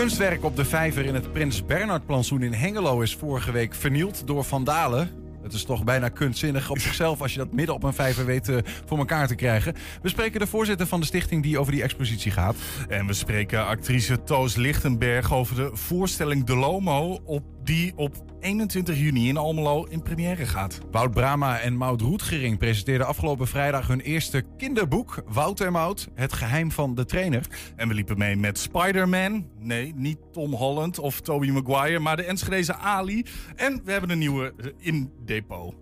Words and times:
kunstwerk 0.00 0.44
op 0.44 0.56
de 0.56 0.64
vijver 0.64 1.04
in 1.04 1.14
het 1.14 1.32
Prins 1.32 1.66
Bernhard 1.66 2.06
plantsoen 2.06 2.42
in 2.42 2.52
Hengelo 2.52 3.00
is 3.00 3.16
vorige 3.16 3.52
week 3.52 3.74
vernield 3.74 4.26
door 4.26 4.44
vandalen. 4.44 5.10
Het 5.42 5.52
is 5.52 5.64
toch 5.64 5.84
bijna 5.84 6.08
kunstzinnig 6.08 6.70
op 6.70 6.78
zichzelf 6.78 7.20
als 7.22 7.32
je 7.32 7.38
dat 7.38 7.52
midden 7.52 7.74
op 7.74 7.82
een 7.82 7.92
vijver 7.92 8.24
weet 8.26 8.48
uh, 8.48 8.56
voor 8.86 8.98
elkaar 8.98 9.26
te 9.26 9.34
krijgen. 9.34 9.74
We 10.02 10.08
spreken 10.08 10.40
de 10.40 10.46
voorzitter 10.46 10.86
van 10.86 11.00
de 11.00 11.06
stichting 11.06 11.42
die 11.42 11.58
over 11.58 11.72
die 11.72 11.82
expositie 11.82 12.30
gaat. 12.30 12.56
En 12.88 13.06
we 13.06 13.12
spreken 13.12 13.66
actrice 13.66 14.22
Toos 14.22 14.56
Lichtenberg 14.56 15.32
over 15.32 15.56
de 15.56 15.70
voorstelling 15.72 16.44
De 16.44 16.56
Lomo 16.56 17.20
op 17.24 17.42
die 17.70 17.92
op 17.96 18.24
21 18.40 18.98
juni 18.98 19.28
in 19.28 19.36
Almelo 19.36 19.84
in 19.84 20.02
première 20.02 20.46
gaat. 20.46 20.80
Wout 20.90 21.10
Brama 21.10 21.60
en 21.60 21.76
Maud 21.76 22.00
Roetgering 22.00 22.58
presenteerden 22.58 23.06
afgelopen 23.06 23.46
vrijdag 23.46 23.86
hun 23.86 24.00
eerste 24.00 24.44
kinderboek. 24.56 25.22
Wout 25.28 25.60
en 25.60 25.72
Maud, 25.72 26.08
het 26.14 26.32
geheim 26.32 26.70
van 26.72 26.94
de 26.94 27.04
trainer. 27.04 27.46
En 27.76 27.88
we 27.88 27.94
liepen 27.94 28.18
mee 28.18 28.36
met 28.36 28.58
Spider-Man. 28.58 29.46
Nee, 29.58 29.92
niet 29.96 30.18
Tom 30.32 30.52
Holland 30.52 30.98
of 30.98 31.20
Tobey 31.20 31.50
Maguire, 31.50 31.98
maar 31.98 32.16
de 32.16 32.24
Enschedeze 32.24 32.74
Ali. 32.74 33.26
En 33.56 33.80
we 33.84 33.92
hebben 33.92 34.10
een 34.10 34.18
nieuwe 34.18 34.54
in 34.78 35.12
depot. 35.24 35.74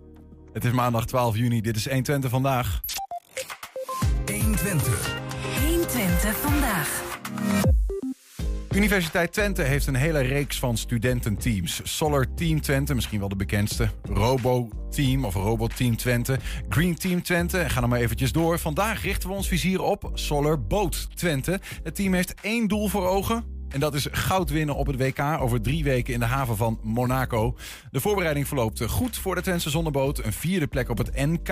Het 0.53 0.65
is 0.65 0.71
maandag 0.71 1.05
12 1.05 1.37
juni, 1.37 1.61
dit 1.61 1.75
is 1.75 1.85
120 1.85 2.29
vandaag. 2.29 2.81
120. 4.25 5.15
120 5.65 6.37
vandaag. 6.37 7.07
Universiteit 8.75 9.33
Twente 9.33 9.61
heeft 9.61 9.87
een 9.87 9.95
hele 9.95 10.19
reeks 10.19 10.59
van 10.59 10.77
studententeams. 10.77 11.81
Solar 11.83 12.33
Team 12.35 12.61
Twente, 12.61 12.95
misschien 12.95 13.19
wel 13.19 13.29
de 13.29 13.35
bekendste. 13.35 13.89
Robo 14.03 14.69
Team 14.89 15.25
of 15.25 15.33
Robot 15.33 15.75
Team 15.75 15.95
Twente. 15.95 16.39
Green 16.69 16.95
Team 16.95 17.23
Twente. 17.23 17.69
Ga 17.69 17.79
dan 17.79 17.89
maar 17.89 17.99
eventjes 17.99 18.31
door. 18.31 18.59
Vandaag 18.59 19.03
richten 19.03 19.29
we 19.29 19.35
ons 19.35 19.47
vizier 19.47 19.81
op 19.81 20.11
Solar 20.13 20.61
Boat 20.61 21.17
Twente. 21.17 21.59
Het 21.83 21.95
team 21.95 22.13
heeft 22.13 22.33
één 22.41 22.67
doel 22.67 22.87
voor 22.87 23.07
ogen 23.07 23.58
en 23.69 23.79
dat 23.79 23.93
is 23.93 24.07
goud 24.11 24.49
winnen 24.49 24.75
op 24.75 24.87
het 24.87 24.97
WK 24.97 25.19
over 25.19 25.61
drie 25.61 25.83
weken 25.83 26.13
in 26.13 26.19
de 26.19 26.25
haven 26.25 26.57
van 26.57 26.79
Monaco. 26.83 27.57
De 27.91 27.99
voorbereiding 27.99 28.47
verloopt 28.47 28.85
goed 28.85 29.17
voor 29.17 29.35
de 29.35 29.41
Twentse 29.41 29.69
zonneboot. 29.69 30.23
Een 30.23 30.33
vierde 30.33 30.67
plek 30.67 30.89
op 30.89 30.97
het 30.97 31.15
NK. 31.15 31.49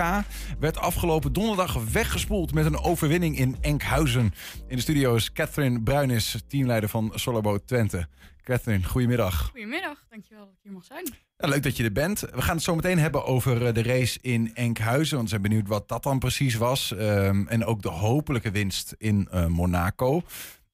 Werd 0.58 0.78
afgelopen 0.78 1.32
donderdag 1.32 1.84
weggespoeld 1.92 2.54
met 2.54 2.66
een 2.66 2.78
overwinning 2.78 3.38
in 3.38 3.56
Enkhuizen. 3.60 4.34
In 4.68 4.76
de 4.76 4.82
studio 4.82 5.14
is 5.14 5.32
Catherine 5.32 5.82
Bruinis, 5.82 6.42
teamleider 6.48 6.88
van 6.88 7.12
Solarboot 7.14 7.66
Twente. 7.66 8.08
Catherine, 8.42 8.84
goedemiddag. 8.84 9.48
Goedemiddag, 9.50 10.04
dankjewel 10.10 10.44
dat 10.44 10.54
ik 10.54 10.60
hier 10.62 10.72
mag 10.72 10.84
zijn. 10.84 11.04
Ja, 11.36 11.48
leuk 11.48 11.62
dat 11.62 11.76
je 11.76 11.84
er 11.84 11.92
bent. 11.92 12.20
We 12.20 12.42
gaan 12.42 12.54
het 12.54 12.64
zo 12.64 12.74
meteen 12.74 12.98
hebben 12.98 13.24
over 13.24 13.66
eh, 13.66 13.74
de 13.74 13.82
race 13.82 14.18
in 14.22 14.54
Enkhuizen. 14.54 15.16
Want 15.16 15.22
we 15.22 15.28
zijn 15.28 15.42
benieuwd 15.42 15.68
wat 15.68 15.88
dat 15.88 16.02
dan 16.02 16.18
precies 16.18 16.54
was. 16.54 16.90
Um, 16.90 17.48
en 17.48 17.64
ook 17.64 17.82
de 17.82 17.88
hopelijke 17.88 18.50
winst 18.50 18.94
in 18.98 19.28
uh, 19.32 19.46
Monaco. 19.46 20.22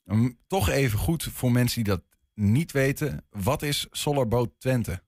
Um, 0.06 0.38
toch 0.46 0.68
even 0.68 0.98
goed 0.98 1.22
voor 1.22 1.52
mensen 1.52 1.84
die 1.84 1.92
dat 1.92 2.02
niet 2.34 2.72
weten. 2.72 3.24
Wat 3.30 3.62
is 3.62 3.86
Solarboot 3.90 4.50
Twente? 4.58 5.02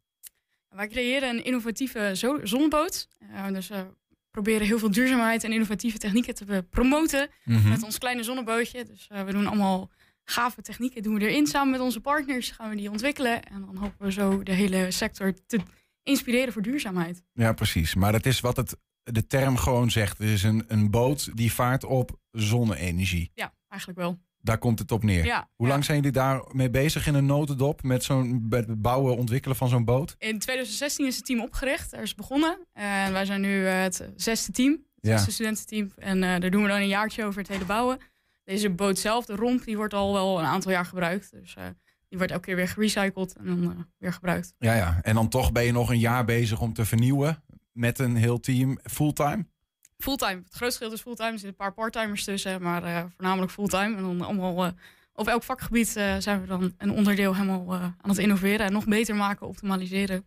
Wij 0.69 0.89
creëren 0.89 1.29
een 1.29 1.45
innovatieve 1.45 2.39
zonneboot. 2.43 3.09
Uh, 3.33 3.47
dus 3.49 3.69
we 3.69 3.87
proberen 4.31 4.67
heel 4.67 4.79
veel 4.79 4.91
duurzaamheid 4.91 5.45
en 5.45 5.53
innovatieve 5.53 5.99
technieken 5.99 6.35
te 6.35 6.67
promoten 6.71 7.29
mm 7.45 7.57
-hmm. 7.57 7.69
met 7.69 7.83
ons 7.83 7.99
kleine 7.99 8.23
zonnebootje. 8.23 8.85
Dus 8.85 9.09
uh, 9.13 9.23
we 9.23 9.33
doen 9.33 9.47
allemaal 9.47 9.91
gave 10.25 10.63
technieken, 10.63 11.03
doen 11.03 11.15
we 11.15 11.21
erin 11.21 11.47
samen 11.47 11.71
met 11.71 11.81
onze 11.81 12.01
partners, 12.01 12.51
gaan 12.51 12.71
we 12.71 12.77
die 12.77 12.91
ontwikkelen. 12.91 13.43
En 13.43 13.61
dan 13.61 13.77
hopen 13.77 14.07
we 14.07 14.13
zo 14.13 14.43
de 14.43 14.53
hele 14.53 14.91
sector 14.91 15.35
te 15.47 15.61
inspireren 16.03 16.53
voor 16.53 16.63
duurzaamheid. 16.63 17.23
Ja, 17.33 17.53
precies. 17.53 17.95
Maar 17.95 18.13
dat 18.13 18.27
is 18.27 18.41
wat 18.41 18.57
het, 18.57 18.77
de 19.03 19.27
term 19.27 19.57
gewoon 19.57 19.91
zegt. 19.91 20.19
Het 20.19 20.29
is 20.29 20.43
een, 20.43 20.65
een 20.69 20.91
boot 20.91 21.37
die 21.37 21.53
vaart 21.53 21.85
op 21.85 22.19
zonne-energie. 22.31 23.31
Ja, 23.35 23.55
eigenlijk 23.69 24.01
wel. 24.01 24.19
Daar 24.47 24.59
komt 24.59 24.79
het 24.79 24.93
op 24.93 25.03
neer. 25.03 25.25
Ja, 25.25 25.49
Hoe 25.57 25.69
lang 25.69 25.85
zijn 25.85 25.97
jullie 25.97 26.13
daarmee 26.13 26.71
bezig 26.71 27.07
in 27.07 27.15
een 27.15 27.27
notendop 27.27 27.83
met 27.83 28.05
zo'n 28.05 28.47
het 28.51 28.83
bouwen, 28.83 29.17
ontwikkelen 29.17 29.57
van 29.57 29.69
zo'n 29.69 29.85
boot? 29.85 30.15
In 30.19 30.39
2016 30.39 31.07
is 31.07 31.17
het 31.17 31.25
team 31.25 31.41
opgericht. 31.41 31.93
Er 31.93 32.03
is 32.03 32.15
begonnen. 32.15 32.59
En 32.73 33.13
wij 33.13 33.25
zijn 33.25 33.41
nu 33.41 33.65
het 33.67 34.09
zesde 34.17 34.53
team, 34.53 34.73
het 35.01 35.11
zesde 35.11 35.31
studententeam. 35.31 35.93
En 35.97 36.17
uh, 36.17 36.23
daar 36.23 36.51
doen 36.51 36.63
we 36.63 36.69
dan 36.69 36.81
een 36.81 36.89
jaartje 36.89 37.25
over 37.25 37.41
het 37.41 37.49
hele 37.49 37.65
bouwen. 37.65 37.99
Deze 38.45 38.71
boot 38.71 38.99
zelf, 38.99 39.25
de 39.25 39.35
romp, 39.35 39.65
die 39.65 39.77
wordt 39.77 39.95
al 39.95 40.13
wel 40.13 40.39
een 40.39 40.45
aantal 40.45 40.71
jaar 40.71 40.87
gebruikt. 40.87 41.31
Dus 41.31 41.55
uh, 41.59 41.65
die 42.09 42.19
wordt 42.19 42.33
elke 42.33 42.45
keer 42.45 42.57
weer 42.57 42.69
gerecycled 42.69 43.37
en 43.37 43.47
dan 43.47 43.63
uh, 43.63 43.71
weer 43.99 44.13
gebruikt. 44.13 44.55
Ja, 44.59 44.75
ja, 44.75 44.99
en 45.03 45.15
dan 45.15 45.29
toch 45.29 45.53
ben 45.53 45.65
je 45.65 45.73
nog 45.73 45.91
een 45.91 45.99
jaar 45.99 46.25
bezig 46.25 46.61
om 46.61 46.73
te 46.73 46.85
vernieuwen 46.85 47.43
met 47.73 47.99
een 47.99 48.17
heel 48.17 48.41
team 48.41 48.79
fulltime? 48.83 49.47
Fulltime. 49.99 50.43
Het 50.45 50.55
grootste 50.55 50.73
gedeelte 50.73 50.95
is 50.95 51.03
fulltime. 51.03 51.33
Er 51.33 51.39
zitten 51.39 51.49
een 51.49 51.65
paar 51.65 51.75
parttimers 51.75 52.25
tussen, 52.25 52.63
maar 52.63 52.85
uh, 52.85 53.05
voornamelijk 53.17 53.53
fulltime. 53.53 53.97
En 53.97 54.03
dan 54.03 54.21
allemaal 54.21 54.65
uh, 54.65 54.71
op 55.15 55.29
elk 55.29 55.43
vakgebied 55.43 55.97
uh, 55.97 56.17
zijn 56.19 56.41
we 56.41 56.47
dan 56.47 56.75
een 56.79 56.91
onderdeel 56.91 57.35
helemaal 57.35 57.75
aan 57.75 57.95
het 58.09 58.19
innoveren 58.19 58.67
en 58.67 58.73
nog 58.73 58.85
beter 58.85 59.17
maken, 59.17 59.47
optimaliseren. 59.47 60.25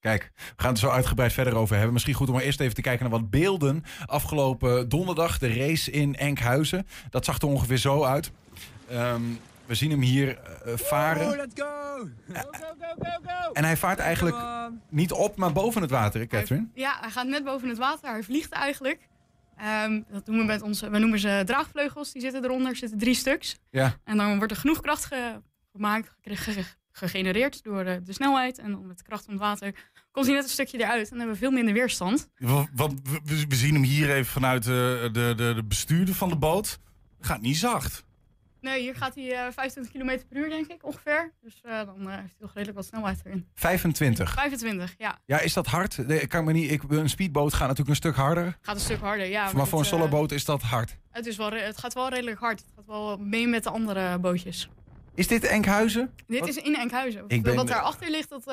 Kijk, 0.00 0.32
we 0.34 0.52
gaan 0.56 0.72
het 0.72 0.82
er 0.82 0.88
zo 0.88 0.94
uitgebreid 0.94 1.32
verder 1.32 1.54
over 1.54 1.74
hebben. 1.74 1.92
Misschien 1.92 2.14
goed 2.14 2.28
om 2.28 2.38
eerst 2.38 2.60
even 2.60 2.74
te 2.74 2.80
kijken 2.80 3.10
naar 3.10 3.20
wat 3.20 3.30
beelden. 3.30 3.84
Afgelopen 4.06 4.88
donderdag 4.88 5.38
de 5.38 5.54
race 5.54 5.90
in 5.90 6.16
Enkhuizen. 6.16 6.86
Dat 7.10 7.24
zag 7.24 7.38
er 7.38 7.48
ongeveer 7.48 7.76
zo 7.76 8.02
uit. 8.02 8.30
Um, 8.92 9.38
we 9.66 9.74
zien 9.74 9.90
hem 9.90 10.00
hier 10.00 10.38
uh, 10.66 10.76
varen. 10.76 11.30
Oh, 11.30 11.36
let's 11.36 11.60
go! 11.60 12.08
Go, 12.32 12.40
go, 12.50 12.74
go, 12.78 12.94
go, 12.98 13.18
go! 13.22 13.52
En 13.52 13.64
hij 13.64 13.76
vaart 13.76 13.98
eigenlijk 13.98 14.36
niet 14.90 15.12
op, 15.12 15.36
maar 15.36 15.52
boven 15.52 15.82
het 15.82 15.90
water, 15.90 16.20
hè, 16.20 16.26
Catherine? 16.26 16.66
Hij, 16.72 16.82
ja, 16.82 16.98
hij 17.00 17.10
gaat 17.10 17.26
net 17.26 17.44
boven 17.44 17.68
het 17.68 17.78
water. 17.78 18.10
Hij 18.10 18.22
vliegt 18.22 18.52
eigenlijk. 18.52 19.08
Um, 19.84 20.04
dat 20.10 20.26
doen 20.26 20.36
we 20.36 20.44
met 20.44 20.62
onze, 20.62 20.90
we 20.90 20.98
noemen 20.98 21.18
ze 21.18 21.42
draagvleugels. 21.46 22.12
Die 22.12 22.22
zitten 22.22 22.44
eronder, 22.44 22.70
er 22.70 22.76
zitten 22.76 22.98
drie 22.98 23.14
stuks. 23.14 23.58
Ja. 23.70 23.96
En 24.04 24.16
dan 24.16 24.36
wordt 24.36 24.52
er 24.52 24.58
genoeg 24.58 24.80
kracht 24.80 25.04
ge 25.04 25.40
gemaakt, 25.72 26.14
ge 26.22 26.64
gegenereerd 26.92 27.62
door 27.62 27.84
de, 27.84 28.00
de, 28.04 28.12
snelheid. 28.12 28.58
En 28.58 28.70
dan 28.70 28.86
met 28.86 28.98
de 28.98 29.04
kracht 29.04 29.24
van 29.24 29.32
het 29.32 29.42
water 29.42 29.74
komt 30.10 30.26
hij 30.26 30.34
net 30.34 30.44
een 30.44 30.50
stukje 30.50 30.78
eruit. 30.78 31.02
En 31.02 31.08
dan 31.08 31.18
hebben 31.18 31.34
we 31.34 31.40
veel 31.40 31.50
minder 31.50 31.74
weerstand. 31.74 32.28
Want 32.74 33.00
we, 33.24 33.44
we 33.48 33.54
zien 33.54 33.74
hem 33.74 33.82
hier 33.82 34.10
even 34.10 34.32
vanuit 34.32 34.62
de, 34.62 35.08
de, 35.12 35.34
de, 35.36 35.52
de 35.54 35.64
bestuurder 35.64 36.14
van 36.14 36.28
de 36.28 36.36
boot. 36.36 36.78
Gaat 37.20 37.40
niet 37.40 37.56
zacht. 37.56 38.03
Nee, 38.64 38.80
hier 38.80 38.94
gaat 38.94 39.14
hij 39.14 39.46
uh, 39.46 39.52
25 39.52 39.92
km 39.92 40.18
per 40.28 40.36
uur, 40.36 40.48
denk 40.48 40.66
ik, 40.66 40.84
ongeveer. 40.84 41.32
Dus 41.40 41.62
uh, 41.66 41.84
dan 41.84 42.00
uh, 42.00 42.08
heeft 42.08 42.20
hij 42.20 42.34
toch 42.38 42.52
redelijk 42.54 42.76
wat 42.76 42.86
snelheid 42.86 43.20
erin. 43.24 43.48
25? 43.54 44.32
25, 44.32 44.94
ja. 44.98 45.18
Ja, 45.26 45.40
is 45.40 45.52
dat 45.52 45.66
hard? 45.66 45.98
Ik 46.10 46.28
kan 46.28 46.44
me 46.44 46.52
niet, 46.52 46.70
ik, 46.70 46.82
een 46.88 47.08
speedboot 47.08 47.52
gaat 47.52 47.60
natuurlijk 47.60 47.88
een 47.88 47.96
stuk 47.96 48.14
harder. 48.14 48.58
Gaat 48.60 48.74
een 48.74 48.80
stuk 48.80 49.00
harder, 49.00 49.26
ja. 49.26 49.44
Maar, 49.44 49.56
maar 49.56 49.66
voor 49.66 49.78
een 49.78 49.84
soloboot 49.84 50.32
is 50.32 50.44
dat 50.44 50.62
hard? 50.62 50.96
Het, 51.10 51.26
is 51.26 51.36
wel, 51.36 51.50
het 51.50 51.78
gaat 51.78 51.94
wel 51.94 52.08
redelijk 52.08 52.38
hard. 52.38 52.60
Het 52.60 52.70
gaat 52.74 52.86
wel 52.86 53.16
mee 53.16 53.46
met 53.46 53.62
de 53.62 53.70
andere 53.70 54.18
bootjes. 54.18 54.68
Is 55.14 55.26
dit 55.26 55.44
Enkhuizen? 55.44 56.14
Dit 56.26 56.40
wat? 56.40 56.48
is 56.48 56.56
in 56.56 56.76
Enkhuizen. 56.76 57.24
Ik 57.26 57.42
ben, 57.42 57.54
wat 57.54 57.66
daarachter 57.66 58.10
ligt, 58.10 58.28
dat... 58.28 58.44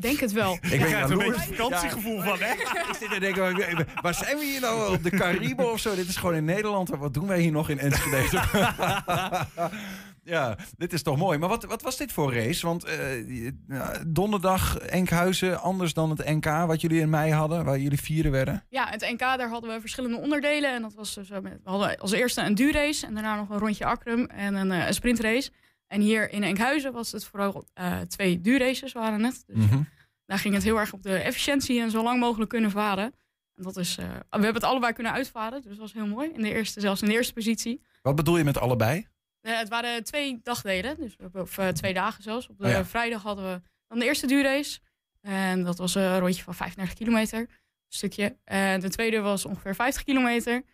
Denk 0.00 0.18
het 0.18 0.32
wel. 0.32 0.58
Ik 0.60 0.80
ben 0.80 0.92
er 0.92 1.10
een 1.10 1.18
beetje 1.18 1.54
vakantiegevoel 1.54 2.16
ja, 2.16 2.24
van, 2.24 2.38
hè? 2.38 2.52
Ik 2.52 2.94
zit 2.98 3.10
te 3.10 3.20
denken, 3.20 3.86
waar 4.02 4.14
zijn 4.14 4.38
we 4.38 4.44
hier 4.44 4.60
nou? 4.60 4.94
Op 4.94 5.02
de 5.02 5.10
Cariben 5.10 5.72
of 5.72 5.80
zo? 5.80 5.94
Dit 5.94 6.08
is 6.08 6.16
gewoon 6.16 6.34
in 6.34 6.44
Nederland. 6.44 6.88
Wat 6.88 7.14
doen 7.14 7.26
wij 7.26 7.40
hier 7.40 7.52
nog 7.52 7.68
in 7.68 7.78
Enschede? 7.78 8.40
ja, 10.34 10.56
dit 10.76 10.92
is 10.92 11.02
toch 11.02 11.16
mooi. 11.16 11.38
Maar 11.38 11.48
wat, 11.48 11.64
wat 11.64 11.82
was 11.82 11.96
dit 11.96 12.12
voor 12.12 12.34
race? 12.34 12.66
Want 12.66 12.86
uh, 12.86 13.86
donderdag 14.06 14.78
Enkhuizen, 14.78 15.60
anders 15.60 15.94
dan 15.94 16.10
het 16.10 16.26
NK 16.26 16.46
wat 16.66 16.80
jullie 16.80 17.00
in 17.00 17.10
mei 17.10 17.32
hadden, 17.32 17.64
waar 17.64 17.78
jullie 17.78 18.00
vieren 18.00 18.32
werden? 18.32 18.64
Ja, 18.68 18.88
het 18.88 19.00
NK, 19.00 19.18
daar 19.18 19.48
hadden 19.48 19.74
we 19.74 19.80
verschillende 19.80 20.16
onderdelen. 20.16 20.74
En 20.74 20.82
dat 20.82 20.94
was 20.94 21.14
dus, 21.14 21.28
we 21.28 21.60
hadden 21.64 21.98
als 21.98 22.12
eerste 22.12 22.42
een 22.42 22.54
duurrace 22.54 23.06
en 23.06 23.14
daarna 23.14 23.36
nog 23.36 23.50
een 23.50 23.58
rondje 23.58 23.84
Akrum 23.84 24.24
en 24.24 24.54
een, 24.54 24.70
een 24.70 24.94
sprintrace. 24.94 25.50
En 25.88 26.00
hier 26.00 26.30
in 26.32 26.42
Enkhuizen 26.42 26.92
was 26.92 27.12
het 27.12 27.24
vooral 27.24 27.64
uh, 27.80 28.00
twee 28.00 28.40
duurraces 28.40 28.92
waren 28.92 29.24
het. 29.24 29.42
Dus 29.46 29.56
mm 29.56 29.68
-hmm. 29.68 29.88
daar 30.26 30.38
ging 30.38 30.54
het 30.54 30.62
heel 30.62 30.78
erg 30.78 30.92
op 30.92 31.02
de 31.02 31.16
efficiëntie 31.16 31.80
en 31.80 31.90
zo 31.90 32.02
lang 32.02 32.20
mogelijk 32.20 32.50
kunnen 32.50 32.70
varen. 32.70 33.14
En 33.54 33.62
dat 33.62 33.76
is, 33.76 33.98
uh, 33.98 34.06
we 34.08 34.14
hebben 34.30 34.54
het 34.54 34.64
allebei 34.64 34.92
kunnen 34.92 35.12
uitvaren, 35.12 35.62
dus 35.62 35.70
dat 35.70 35.78
was 35.78 35.92
heel 35.92 36.06
mooi. 36.06 36.30
In 36.30 36.42
de 36.42 36.52
eerste, 36.52 36.80
zelfs 36.80 37.02
in 37.02 37.08
de 37.08 37.14
eerste 37.14 37.32
positie. 37.32 37.82
Wat 38.02 38.16
bedoel 38.16 38.36
je 38.36 38.44
met 38.44 38.58
allebei? 38.58 39.06
Uh, 39.42 39.58
het 39.58 39.68
waren 39.68 40.04
twee 40.04 40.40
dagdelen, 40.42 40.96
dus 40.96 41.16
of 41.32 41.58
twee 41.72 41.94
dagen 41.94 42.22
zelfs. 42.22 42.48
Op 42.48 42.58
de 42.58 42.64
oh 42.64 42.70
ja. 42.70 42.84
vrijdag 42.84 43.22
hadden 43.22 43.52
we 43.52 43.62
dan 43.86 43.98
de 43.98 44.04
eerste 44.04 44.26
duurrace. 44.26 44.80
En 45.20 45.64
dat 45.64 45.78
was 45.78 45.94
een 45.94 46.18
rondje 46.18 46.42
van 46.42 46.54
35 46.54 46.96
kilometer, 46.96 47.38
een 47.38 47.48
stukje. 47.88 48.36
En 48.44 48.80
de 48.80 48.88
tweede 48.88 49.20
was 49.20 49.44
ongeveer 49.44 49.74
50 49.74 50.04
kilometer. 50.04 50.64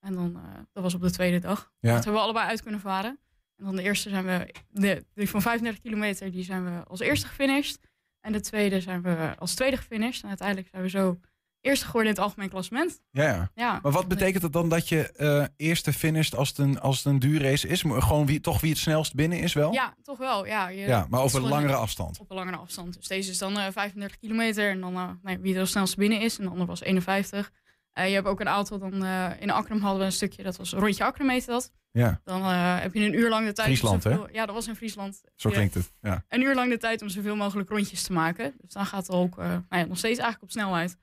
En 0.00 0.14
dan, 0.14 0.40
dat 0.72 0.82
was 0.82 0.94
op 0.94 1.00
de 1.00 1.10
tweede 1.10 1.38
dag. 1.38 1.72
Ja. 1.80 1.94
Dat 1.94 2.04
hebben 2.04 2.12
we 2.12 2.26
allebei 2.26 2.48
uit 2.48 2.62
kunnen 2.62 2.80
varen. 2.80 3.18
En 3.60 3.66
dan 3.66 3.76
de 3.76 3.82
eerste 3.82 4.08
zijn 4.08 4.24
we, 4.24 4.54
de, 4.68 5.04
die 5.14 5.30
van 5.30 5.42
35 5.42 5.82
kilometer, 5.82 6.30
die 6.30 6.44
zijn 6.44 6.64
we 6.64 6.84
als 6.84 7.00
eerste 7.00 7.26
gefinished. 7.26 7.78
En 8.20 8.32
de 8.32 8.40
tweede 8.40 8.80
zijn 8.80 9.02
we 9.02 9.34
als 9.38 9.54
tweede 9.54 9.76
gefinished. 9.76 10.22
En 10.22 10.28
uiteindelijk 10.28 10.68
zijn 10.68 10.82
we 10.82 10.88
zo 10.88 11.20
eerste 11.60 11.84
geworden 11.84 12.10
in 12.10 12.16
het 12.16 12.24
algemeen 12.24 12.48
klassement. 12.48 13.00
Ja, 13.10 13.24
ja. 13.24 13.50
ja. 13.54 13.78
Maar 13.82 13.92
wat 13.92 14.08
betekent 14.08 14.42
het 14.42 14.52
dan 14.52 14.68
dat 14.68 14.88
je 14.88 15.14
uh, 15.16 15.44
eerste 15.56 15.92
finished 15.92 16.34
als 16.34 16.48
het 16.48 16.58
een, 16.58 16.80
als 16.80 16.96
het 16.96 17.06
een 17.06 17.18
duurrace 17.18 17.68
is? 17.68 17.80
Gewoon 17.80 18.26
wie, 18.26 18.40
toch 18.40 18.60
wie 18.60 18.70
het 18.70 18.78
snelst 18.78 19.14
binnen 19.14 19.40
is 19.40 19.52
wel? 19.52 19.72
Ja, 19.72 19.94
toch 20.02 20.18
wel. 20.18 20.46
Ja, 20.46 20.68
je, 20.68 20.80
ja 20.80 21.06
maar 21.10 21.20
over 21.20 21.42
een 21.42 21.48
langere 21.48 21.74
afstand? 21.74 22.18
Op 22.20 22.30
een 22.30 22.36
langere 22.36 22.56
afstand. 22.56 22.94
Dus 22.94 23.06
deze 23.06 23.30
is 23.30 23.38
dan 23.38 23.52
uh, 23.58 23.66
35 23.72 24.18
kilometer. 24.18 24.70
En 24.70 24.80
dan 24.80 24.94
uh, 24.94 25.10
nee, 25.22 25.38
wie 25.38 25.54
er 25.54 25.60
als 25.60 25.70
snelst 25.70 25.96
binnen 25.96 26.20
is. 26.20 26.38
En 26.38 26.44
de 26.44 26.50
andere 26.50 26.68
was 26.68 26.80
51. 26.80 27.52
Eh, 27.92 28.08
je 28.08 28.14
hebt 28.14 28.26
ook 28.26 28.40
een 28.40 28.48
aantal, 28.48 28.78
dan 28.78 29.04
eh, 29.04 29.30
in 29.38 29.50
Akrum 29.50 29.80
hadden 29.80 29.98
we 30.00 30.04
een 30.04 30.12
stukje, 30.12 30.42
dat 30.42 30.56
was 30.56 30.72
rondje 30.72 31.04
Akrum 31.04 31.28
heette 31.28 31.50
dat. 31.50 31.72
Ja, 31.92 32.20
Dan 32.24 32.40
eh, 32.42 32.80
heb 32.80 32.94
je 32.94 33.00
een 33.06 33.14
uur 33.14 33.28
lang 33.28 33.46
de 33.46 33.52
tijd. 33.52 33.68
om 33.68 33.74
Friesland, 33.74 34.04
hè? 34.04 34.18
Ja, 34.32 34.46
dat 34.46 34.54
was 34.54 34.68
in 34.68 34.76
Friesland. 34.76 35.20
zo 35.36 35.48
Ja, 35.48 35.54
klinkt 35.54 35.74
het. 35.74 35.92
Ja. 36.00 36.24
Een 36.28 36.42
uur 36.42 36.54
lang 36.54 36.70
de 36.70 36.78
tijd 36.78 37.02
om 37.02 37.08
zoveel 37.08 37.36
mogelijk 37.36 37.68
rondjes 37.68 38.02
te 38.02 38.12
maken. 38.12 38.54
Dus 38.60 38.72
dan 38.72 38.86
gaat 38.86 39.06
het 39.06 39.16
ook 39.16 39.38
eh, 39.38 39.44
nou 39.48 39.62
ja, 39.68 39.84
nog 39.84 39.98
steeds 39.98 40.18
eigenlijk 40.18 40.42
op 40.42 40.50
snelheid. 40.50 40.98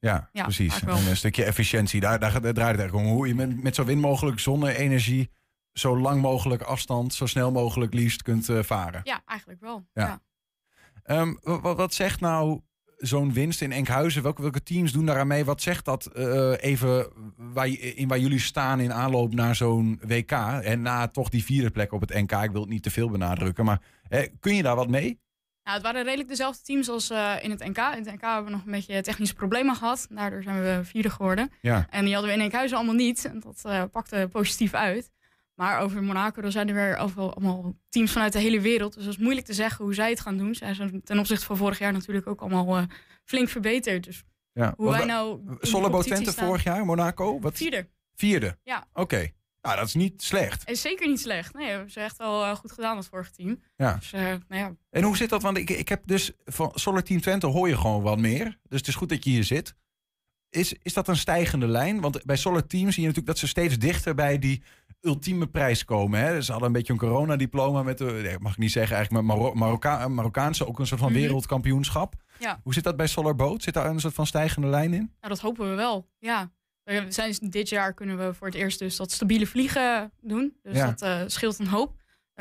Ja, 0.00 0.28
Ja, 0.32 0.42
precies. 0.42 0.80
En 0.82 0.88
een 0.88 1.16
stukje 1.16 1.44
efficiëntie, 1.44 2.00
daar, 2.00 2.18
daar, 2.18 2.32
daar 2.32 2.40
draait 2.54 2.70
het 2.70 2.80
eigenlijk 2.80 3.08
om. 3.08 3.14
Hoe 3.14 3.26
je 3.28 3.34
met, 3.34 3.62
met 3.62 3.74
zo 3.74 3.84
min 3.84 3.98
mogelijk 4.00 4.38
zonne-energie, 4.40 5.30
zo 5.72 5.98
lang 5.98 6.20
mogelijk 6.22 6.62
afstand, 6.62 7.14
zo 7.14 7.26
snel 7.26 7.52
mogelijk 7.52 7.94
liefst 7.94 8.22
kunt 8.22 8.48
eh, 8.48 8.62
varen. 8.62 9.00
Ja, 9.04 9.22
eigenlijk 9.26 9.60
wel. 9.60 9.86
Ja. 9.92 10.20
Ehm, 11.02 11.34
wa- 11.42 11.60
wa- 11.60 11.74
wat 11.74 11.94
zegt 11.94 12.20
nou 12.20 12.60
zo'n 12.98 13.32
winst 13.32 13.62
in 13.62 13.72
Enkhuizen? 13.72 14.22
Welke, 14.22 14.42
welke 14.42 14.62
teams 14.62 14.92
doen 14.92 15.06
daaraan 15.06 15.26
mee? 15.26 15.44
Wat 15.44 15.62
zegt 15.62 15.84
dat 15.84 16.06
eh, 16.06 16.52
even 16.60 17.06
waar, 17.36 17.68
in 17.68 18.08
waar 18.08 18.18
jullie 18.18 18.40
staan 18.40 18.80
in 18.80 18.92
aanloop 18.92 19.34
naar 19.34 19.54
zo'n 19.54 20.00
WK? 20.06 20.32
En 20.62 20.82
na 20.82 21.08
toch 21.08 21.28
die 21.28 21.44
vierde 21.44 21.70
plek 21.70 21.92
op 21.92 22.00
het 22.00 22.14
NK. 22.14 22.32
Ik 22.32 22.50
wil 22.50 22.60
het 22.60 22.70
niet 22.70 22.82
te 22.82 22.90
veel 22.90 23.10
benadrukken, 23.10 23.64
maar 23.64 23.80
kun 24.40 24.54
je 24.54 24.62
daar 24.62 24.76
wat 24.76 24.88
mee? 24.88 25.18
Nou, 25.68 25.80
het 25.80 25.88
waren 25.88 26.04
redelijk 26.04 26.28
dezelfde 26.28 26.62
teams 26.62 26.88
als 26.88 27.10
eh, 27.10 27.34
in 27.40 27.50
het 27.50 27.60
NK. 27.60 27.76
In 27.76 28.04
het 28.04 28.12
NK 28.12 28.20
hebben 28.20 28.44
we 28.44 28.50
nog 28.50 28.64
een 28.64 28.72
beetje 28.72 29.02
technische 29.02 29.34
problemen 29.34 29.74
gehad. 29.74 30.06
Daardoor 30.10 30.42
zijn 30.42 30.62
we 30.62 30.80
vierde 30.84 31.10
geworden. 31.10 31.50
Ja. 31.60 31.86
En 31.90 32.04
die 32.04 32.12
hadden 32.12 32.30
we 32.30 32.36
in 32.36 32.42
Enkhuizen 32.42 32.76
allemaal 32.76 32.94
niet. 32.94 33.24
En 33.24 33.40
dat 33.40 33.60
eh, 33.64 33.82
pakte 33.92 34.28
positief 34.32 34.74
uit. 34.74 35.10
Maar 35.58 35.80
over 35.80 36.02
Monaco, 36.02 36.42
dan 36.42 36.52
zijn 36.52 36.68
er 36.68 36.74
weer 36.74 36.96
overal 36.96 37.34
allemaal 37.34 37.76
teams 37.88 38.12
vanuit 38.12 38.32
de 38.32 38.38
hele 38.38 38.60
wereld. 38.60 38.94
Dus 38.94 39.04
dat 39.04 39.12
is 39.12 39.18
moeilijk 39.18 39.46
te 39.46 39.52
zeggen 39.52 39.84
hoe 39.84 39.94
zij 39.94 40.10
het 40.10 40.20
gaan 40.20 40.36
doen. 40.36 40.54
Zij 40.54 40.74
zijn 40.74 41.02
ten 41.02 41.18
opzichte 41.18 41.44
van 41.44 41.56
vorig 41.56 41.78
jaar 41.78 41.92
natuurlijk 41.92 42.26
ook 42.26 42.40
allemaal 42.40 42.76
eh, 42.76 42.82
flink 43.24 43.48
verbeterd. 43.48 44.04
Dus 44.04 44.24
ja. 44.52 44.74
hoe 44.76 44.90
wij 44.90 45.04
nou... 45.04 45.40
Twente 46.02 46.30
staan- 46.30 46.46
vorig 46.46 46.62
jaar, 46.64 46.84
Monaco? 46.84 47.40
Wat? 47.40 47.56
Vierde. 47.56 47.88
Vierde? 48.14 48.58
Ja. 48.62 48.86
Oké. 48.92 49.30
Nou, 49.62 49.76
dat 49.76 49.86
is 49.86 49.94
niet 49.94 50.22
slecht. 50.22 50.70
Is 50.70 50.80
zeker 50.80 51.08
niet 51.08 51.20
slecht. 51.20 51.54
Nee, 51.54 51.68
hebben 51.68 51.90
ze 51.90 52.00
echt 52.00 52.16
wel 52.16 52.44
eh, 52.44 52.54
goed 52.54 52.72
gedaan, 52.72 52.96
het 52.96 53.06
vorige 53.06 53.30
team. 53.30 53.62
Ja. 53.76 53.94
Dus 53.94 54.12
eh, 54.12 54.22
nou 54.22 54.40
ja, 54.48 54.76
En 54.90 55.02
hoe 55.02 55.16
zit 55.16 55.28
dat? 55.28 55.42
Want 55.42 55.56
ik, 55.56 55.70
ik 55.70 55.88
heb 55.88 56.02
dus 56.06 56.32
van 56.44 56.70
Solar 56.74 57.02
Team 57.02 57.20
Twente 57.20 57.46
hoor 57.46 57.68
je 57.68 57.76
gewoon 57.76 58.02
wat 58.02 58.18
meer. 58.18 58.58
Dus 58.68 58.78
het 58.78 58.88
is 58.88 58.94
goed 58.94 59.08
dat 59.08 59.24
je 59.24 59.30
hier 59.30 59.44
zit. 59.44 59.74
Is, 60.50 60.74
is 60.82 60.92
dat 60.92 61.08
een 61.08 61.16
stijgende 61.16 61.66
lijn? 61.66 62.00
Want 62.00 62.24
bij 62.24 62.36
Solar 62.36 62.66
Team 62.66 62.90
zie 62.90 63.02
je 63.02 63.08
natuurlijk 63.08 63.26
dat 63.26 63.38
ze 63.38 63.46
steeds 63.46 63.78
dichter 63.78 64.14
bij 64.14 64.38
die 64.38 64.62
ultieme 65.00 65.46
prijs 65.46 65.84
komen. 65.84 66.20
Hè? 66.20 66.42
Ze 66.42 66.50
hadden 66.50 66.68
een 66.68 66.74
beetje 66.74 66.92
een 66.92 66.98
coronadiploma 66.98 67.82
met 67.82 67.98
de, 67.98 68.36
mag 68.40 68.52
ik 68.52 68.58
niet 68.58 68.72
zeggen, 68.72 68.96
eigenlijk 68.96 69.26
met 69.26 69.36
Maro 69.36 69.54
Marokka 69.54 70.08
Marokkaanse, 70.08 70.66
ook 70.66 70.78
een 70.78 70.86
soort 70.86 71.00
van 71.00 71.10
Mhm. 71.12 71.20
wereldkampioenschap. 71.20 72.14
Ja. 72.38 72.60
Hoe 72.62 72.74
zit 72.74 72.84
dat 72.84 72.96
bij 72.96 73.06
Solar 73.06 73.34
Boat? 73.34 73.62
Zit 73.62 73.74
daar 73.74 73.86
een 73.86 74.00
soort 74.00 74.14
van 74.14 74.26
stijgende 74.26 74.68
lijn 74.68 74.92
in? 74.94 75.12
Nou, 75.20 75.28
dat 75.32 75.40
hopen 75.40 75.70
we 75.70 75.74
wel. 75.76 76.08
Ja. 76.18 76.50
We 76.84 77.06
zijn, 77.08 77.36
dit 77.40 77.68
jaar 77.68 77.94
kunnen 77.94 78.18
we 78.18 78.34
voor 78.34 78.46
het 78.46 78.56
eerst 78.56 78.78
dus 78.78 78.96
dat 78.96 79.10
stabiele 79.12 79.46
vliegen 79.46 80.12
doen. 80.20 80.56
Dus 80.62 80.76
Ja. 80.76 80.86
dat 80.86 81.02
eh, 81.02 81.20
scheelt 81.26 81.58
een 81.58 81.66
hoop. 81.68 81.96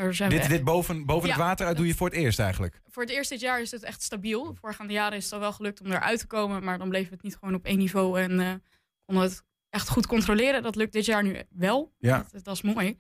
Zijn 0.10 0.30
Dit, 0.30 0.50
dit 0.50 0.64
boven, 0.64 1.06
boven 1.06 1.30
het 1.30 1.38
water 1.38 1.66
uit 1.68 1.78
doe 1.78 1.88
je 1.88 1.96
voor 1.96 2.08
het 2.10 2.16
eerst 2.18 2.40
eigenlijk. 2.40 2.82
Voor 2.90 3.04
het 3.04 3.12
eerst 3.12 3.30
dit 3.30 3.40
jaar 3.40 3.62
is 3.62 3.72
het 3.72 3.84
echt 3.84 4.02
stabiel. 4.02 4.56
Voorgaande 4.62 4.94
jaren 4.94 5.18
is 5.18 5.24
het 5.24 5.34
al 5.34 5.40
wel 5.40 5.52
gelukt 5.54 5.82
om 5.82 5.92
eruit 5.92 6.20
te 6.20 6.28
komen. 6.28 6.64
Maar 6.64 6.78
dan 6.78 6.90
bleef 6.90 7.10
het 7.10 7.24
niet 7.24 7.36
gewoon 7.40 7.56
op 7.56 7.66
één 7.66 7.78
niveau. 7.78 8.20
En 8.22 8.40
eh 8.40 8.54
we 9.06 9.20
het 9.20 9.44
echt 9.78 9.90
goed 9.90 10.08
controleren. 10.08 10.64
Dat 10.64 10.76
lukt 10.76 10.94
dit 10.94 11.06
jaar 11.06 11.24
nu 11.24 11.42
wel. 11.50 11.94
Ja. 11.98 12.26
Dat, 12.32 12.44
dat 12.44 12.56
is 12.56 12.62
mooi. 12.62 12.98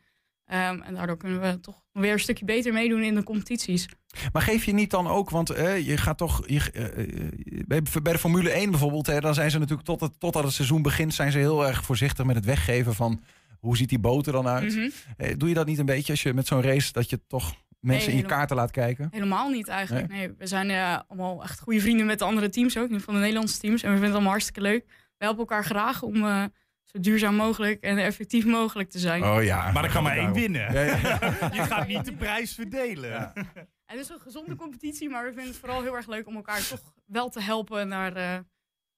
Ehm, 0.47 0.81
en 0.81 0.93
daardoor 0.93 1.17
kunnen 1.17 1.41
we 1.41 1.59
toch 1.59 1.81
weer 1.91 2.11
een 2.11 2.19
stukje 2.19 2.45
beter 2.45 2.73
meedoen 2.73 3.03
in 3.03 3.15
de 3.15 3.23
competities. 3.23 3.87
Maar 4.31 4.41
geef 4.41 4.65
je 4.65 4.73
niet 4.73 4.89
dan 4.89 5.07
ook, 5.07 5.29
want 5.29 5.49
eh, 5.49 5.87
je 5.87 5.97
gaat 5.97 6.17
toch. 6.17 6.47
Je, 6.47 6.71
eh, 6.71 6.83
eh, 6.83 7.81
bij, 8.01 8.11
de 8.13 8.19
Formule 8.19 8.51
1 8.51 8.71
bijvoorbeeld, 8.71 9.07
hè, 9.07 9.19
dan 9.19 9.33
zijn 9.33 9.51
ze 9.51 9.59
natuurlijk 9.59 9.87
tot 9.87 10.01
het, 10.01 10.19
totdat 10.19 10.43
het 10.43 10.53
seizoen 10.53 10.81
begint, 10.81 11.13
zijn 11.13 11.31
ze 11.31 11.37
heel 11.37 11.67
erg 11.67 11.83
voorzichtig 11.83 12.25
met 12.25 12.35
het 12.35 12.45
weggeven 12.45 12.95
van 12.95 13.23
hoe 13.59 13.77
ziet 13.77 13.89
die 13.89 13.99
boot 13.99 14.27
er 14.27 14.31
dan 14.31 14.47
uit. 14.47 14.75
Mhm. 14.75 14.89
Eh, 15.17 15.33
doe 15.37 15.49
je 15.49 15.55
dat 15.55 15.65
niet 15.65 15.79
een 15.79 15.85
beetje 15.85 16.11
als 16.11 16.23
je 16.23 16.33
met 16.33 16.47
zo'n 16.47 16.61
race 16.61 16.91
dat 16.91 17.09
je 17.09 17.19
toch 17.27 17.55
mensen 17.79 18.11
in 18.11 18.17
je 18.17 18.25
kaarten 18.25 18.55
laat 18.55 18.71
kijken? 18.71 19.07
Helemaal 19.11 19.49
niet 19.49 19.67
eigenlijk. 19.67 20.07
Nee, 20.07 20.33
we 20.37 20.47
zijn 20.47 21.03
allemaal 21.07 21.43
echt 21.43 21.59
goede 21.59 21.81
vrienden 21.81 22.05
met 22.05 22.19
de 22.19 22.25
andere 22.25 22.49
teams 22.49 22.77
ook. 22.77 22.89
geval 22.91 23.13
de 23.13 23.19
Nederlandse 23.19 23.59
teams. 23.59 23.83
En 23.83 23.87
we 23.87 23.93
vinden 23.93 24.03
het 24.03 24.13
allemaal 24.13 24.31
hartstikke 24.31 24.61
leuk. 24.61 24.85
We 24.87 25.25
helpen 25.25 25.39
elkaar 25.39 25.65
graag 25.65 26.01
om 26.01 26.23
zo 26.91 26.99
duurzaam 26.99 27.35
mogelijk 27.35 27.83
en 27.83 27.97
effectief 27.97 28.45
mogelijk 28.45 28.89
te 28.89 28.99
zijn. 28.99 29.23
Oh 29.23 29.43
ja. 29.43 29.71
Maar 29.71 29.83
er 29.83 29.91
kan 29.91 30.03
maar 30.03 30.17
één 30.17 30.33
winnen. 30.33 30.73
Ja, 30.73 30.81
ja. 30.81 31.19
Je 31.53 31.61
gaat 31.63 31.87
niet 31.87 32.05
de 32.05 32.13
prijs 32.13 32.53
verdelen. 32.53 33.09
Ja. 33.09 33.33
Het 33.85 33.99
is 33.99 34.09
een 34.09 34.19
gezonde 34.19 34.55
competitie, 34.55 35.09
maar 35.09 35.23
we 35.23 35.27
vinden 35.33 35.47
het 35.47 35.57
vooral 35.57 35.81
heel 35.81 35.95
erg 35.95 36.07
leuk 36.07 36.27
om 36.27 36.35
elkaar 36.35 36.67
toch 36.67 36.79
wel 37.05 37.29
te 37.29 37.41
helpen 37.41 37.87
naar... 37.87 38.15
eh, 38.15 38.37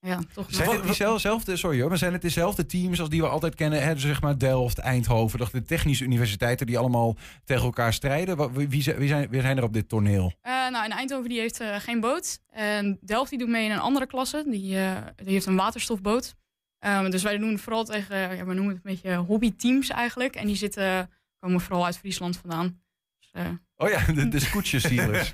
ja, 0.01 0.19
toch 0.33 0.45
Zijn 0.49 0.69
het 0.69 0.83
diezelfde, 0.83 1.55
sorry 1.57 1.79
hoor, 1.79 1.89
maar 1.89 1.97
zijn 1.97 2.13
het 2.13 2.21
dezelfde 2.21 2.65
teams 2.65 2.99
als 2.99 3.09
die 3.09 3.21
we 3.21 3.27
altijd 3.27 3.55
kennen? 3.55 3.83
Hè? 3.83 3.93
Dus 3.93 4.01
zeg 4.03 4.21
maar 4.21 4.37
Delft, 4.37 4.77
Eindhoven, 4.77 5.39
de 5.51 5.61
technische 5.63 6.03
universiteiten 6.03 6.65
die 6.65 6.77
allemaal 6.77 7.15
tegen 7.43 7.63
elkaar 7.63 7.93
strijden. 7.93 8.37
Wat- 8.37 8.51
Wie, 8.51 8.67
wie, 8.69 8.81
zijn, 8.81 8.97
wie, 8.97 9.07
zijn, 9.07 9.29
wie 9.29 9.41
zijn 9.41 9.57
er 9.57 9.63
op 9.63 9.73
dit 9.73 9.89
toneel? 9.89 10.33
Eh, 10.41 10.51
nou, 10.69 10.85
en 10.85 10.91
Eindhoven 10.91 11.29
die 11.29 11.39
heeft 11.39 11.59
eh, 11.59 11.75
geen 11.75 11.99
boot. 11.99 12.39
En 12.49 12.97
Delft 13.01 13.29
die 13.29 13.39
doet 13.39 13.47
mee 13.49 13.65
in 13.65 13.71
een 13.71 13.79
andere 13.79 14.05
klasse. 14.07 14.43
Die, 14.47 14.77
eh, 14.77 14.95
die 15.15 15.33
heeft 15.33 15.45
een 15.45 15.55
waterstofboot. 15.55 16.35
Ehm, 16.79 17.09
dus 17.09 17.23
wij 17.23 17.37
doen 17.37 17.59
vooral 17.59 17.83
tegen, 17.83 18.17
ja, 18.35 18.45
we 18.45 18.53
noemen 18.53 18.75
het 18.75 18.85
een 18.85 18.91
beetje 18.91 19.15
hobbyteams 19.15 19.89
eigenlijk. 19.89 20.35
En 20.35 20.45
die 20.47 20.55
zitten, 20.55 21.09
komen 21.39 21.61
vooral 21.61 21.85
uit 21.85 21.97
Friesland 21.97 22.37
vandaan. 22.37 22.81
Dus, 23.19 23.29
eh, 23.31 23.47
Oh 23.75 23.89
ja, 23.89 24.05
de, 24.13 24.27
de 24.27 24.39
scootjessealers. 24.49 25.31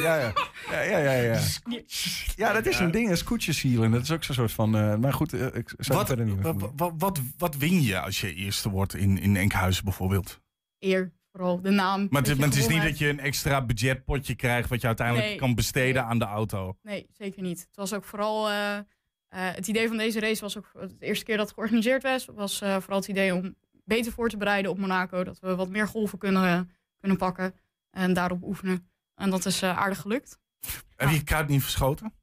ja, 0.00 0.16
ja. 0.16 0.32
Ja, 0.70 0.80
ja, 0.80 0.98
ja, 0.98 1.12
ja. 1.12 1.40
Ja, 2.36 2.52
dat 2.52 2.66
is 2.66 2.78
een 2.78 2.90
ding, 2.90 3.10
een 3.10 3.16
scootjessealen. 3.16 3.90
Dat 3.90 4.02
is 4.02 4.10
ook 4.10 4.24
zo'n 4.24 4.34
soort 4.34 4.52
van... 4.52 4.76
eh, 4.76 4.96
maar 4.96 5.12
goed, 5.12 5.32
eh, 5.32 5.46
ik 5.46 5.74
zou 5.78 5.98
Wat, 5.98 5.98
het 5.98 6.06
verder 6.06 6.24
niet 6.26 6.34
meer 6.34 6.52
wat, 6.54 6.72
wat, 6.76 6.92
wat, 6.98 7.20
wat 7.38 7.56
win 7.56 7.82
je 7.82 8.00
als 8.00 8.20
je 8.20 8.34
eerste 8.34 8.70
wordt 8.70 8.94
in, 8.94 9.18
in 9.18 9.36
Enkhuizen 9.36 9.84
bijvoorbeeld? 9.84 10.40
eer, 10.78 11.12
vooral 11.32 11.60
de 11.60 11.70
naam. 11.70 11.98
Maar 11.98 12.06
het, 12.08 12.10
beetje 12.22 12.34
maar 12.36 12.48
het 12.48 12.56
is 12.58 12.68
niet 12.68 12.82
dat 12.82 12.98
je 12.98 13.08
een 13.08 13.20
extra 13.20 13.64
budgetpotje 13.64 14.34
krijgt... 14.34 14.68
wat 14.68 14.80
je 14.80 14.86
uiteindelijk 14.86 15.26
Nee. 15.28 15.36
kan 15.36 15.54
besteden 15.54 15.94
Nee. 16.02 16.10
aan 16.10 16.18
de 16.18 16.24
auto. 16.24 16.76
Nee, 16.82 17.06
zeker 17.12 17.42
niet. 17.42 17.58
Het 17.60 17.76
was 17.76 17.92
ook 17.92 18.04
vooral. 18.04 18.50
eh, 18.50 18.78
eh, 19.28 19.50
het 19.54 19.68
idee 19.68 19.88
van 19.88 19.96
deze 19.96 20.20
race 20.20 20.40
was 20.40 20.58
ook. 20.58 20.70
De 20.72 21.06
eerste 21.06 21.24
keer 21.24 21.36
dat 21.36 21.46
het 21.46 21.54
georganiseerd 21.54 22.02
was, 22.02 22.24
was 22.24 22.60
eh, 22.60 22.76
vooral 22.76 22.98
het 22.98 23.08
idee 23.08 23.34
om 23.34 23.54
beter 23.84 24.12
voor 24.12 24.28
te 24.28 24.36
bereiden 24.36 24.70
op 24.70 24.78
Monaco. 24.78 25.24
Dat 25.24 25.40
we 25.40 25.54
wat 25.54 25.68
meer 25.68 25.86
golven 25.86 26.18
kunnen, 26.18 26.70
kunnen 26.98 27.18
pakken 27.18 27.54
en 27.90 28.12
daarop 28.12 28.42
oefenen. 28.42 28.90
En 29.14 29.30
dat 29.30 29.44
is 29.44 29.62
eh, 29.62 29.78
aardig 29.78 30.00
gelukt. 30.00 30.38
Heb 30.96 31.08
je 31.08 31.14
het 31.14 31.24
kruid 31.24 31.48
niet 31.48 31.62
verschoten? 31.62 32.14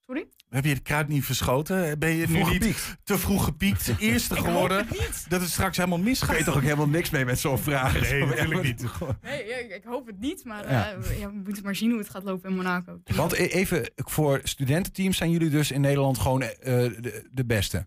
Sorry? 0.00 0.28
Heb 0.52 0.64
je 0.64 0.70
het 0.70 0.82
kruid 0.82 1.08
niet 1.08 1.24
verschoten? 1.24 1.98
Ben 1.98 2.10
je 2.10 2.26
nu 2.28 2.36
niet 2.38 2.46
gepiekt. 2.46 2.96
te 3.04 3.18
vroeg 3.18 3.44
gepiekt? 3.44 3.92
Eerste 3.98 4.36
geworden? 4.36 4.86
Dat 5.28 5.40
het 5.40 5.50
straks 5.50 5.76
helemaal 5.76 5.98
Kun 5.98 6.06
je 6.06 6.10
misgaat? 6.12 6.44
toch 6.44 6.56
ook 6.56 6.62
helemaal 6.62 6.88
niks 6.88 7.10
mee 7.10 7.24
met 7.24 7.38
zo'n 7.38 7.58
vraag? 7.58 8.00
Nee, 8.10 8.24
natuurlijk 8.26 8.62
niet. 8.62 8.84
Nee, 9.22 9.44
ik, 9.44 9.70
ik 9.76 9.82
hoop 9.84 10.06
het 10.06 10.20
niet, 10.20 10.44
maar 10.44 10.70
Ja. 10.70 10.90
eh, 10.92 10.98
we- 10.98 11.18
ja, 11.18 11.26
we 11.26 11.40
moeten 11.44 11.62
maar 11.64 11.76
zien 11.76 11.90
hoe 11.90 11.98
het 11.98 12.10
gaat 12.10 12.22
lopen 12.24 12.50
in 12.50 12.56
Monaco. 12.56 13.00
Want 13.14 13.32
e- 13.32 13.36
even, 13.46 13.90
voor 13.96 14.40
studententeams 14.42 15.16
zijn 15.16 15.30
jullie 15.30 15.50
dus 15.50 15.70
in 15.70 15.80
Nederland 15.80 16.18
gewoon 16.18 16.42
eh, 16.42 16.52
de, 16.62 17.28
de 17.32 17.44
beste? 17.44 17.86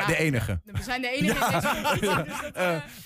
Ja. 0.00 0.06
De 0.06 0.16
enige? 0.16 0.60
We 0.64 0.82
zijn 0.82 1.02
de 1.02 1.08
enige 1.08 1.44
in 1.54 2.00
deze 2.00 2.24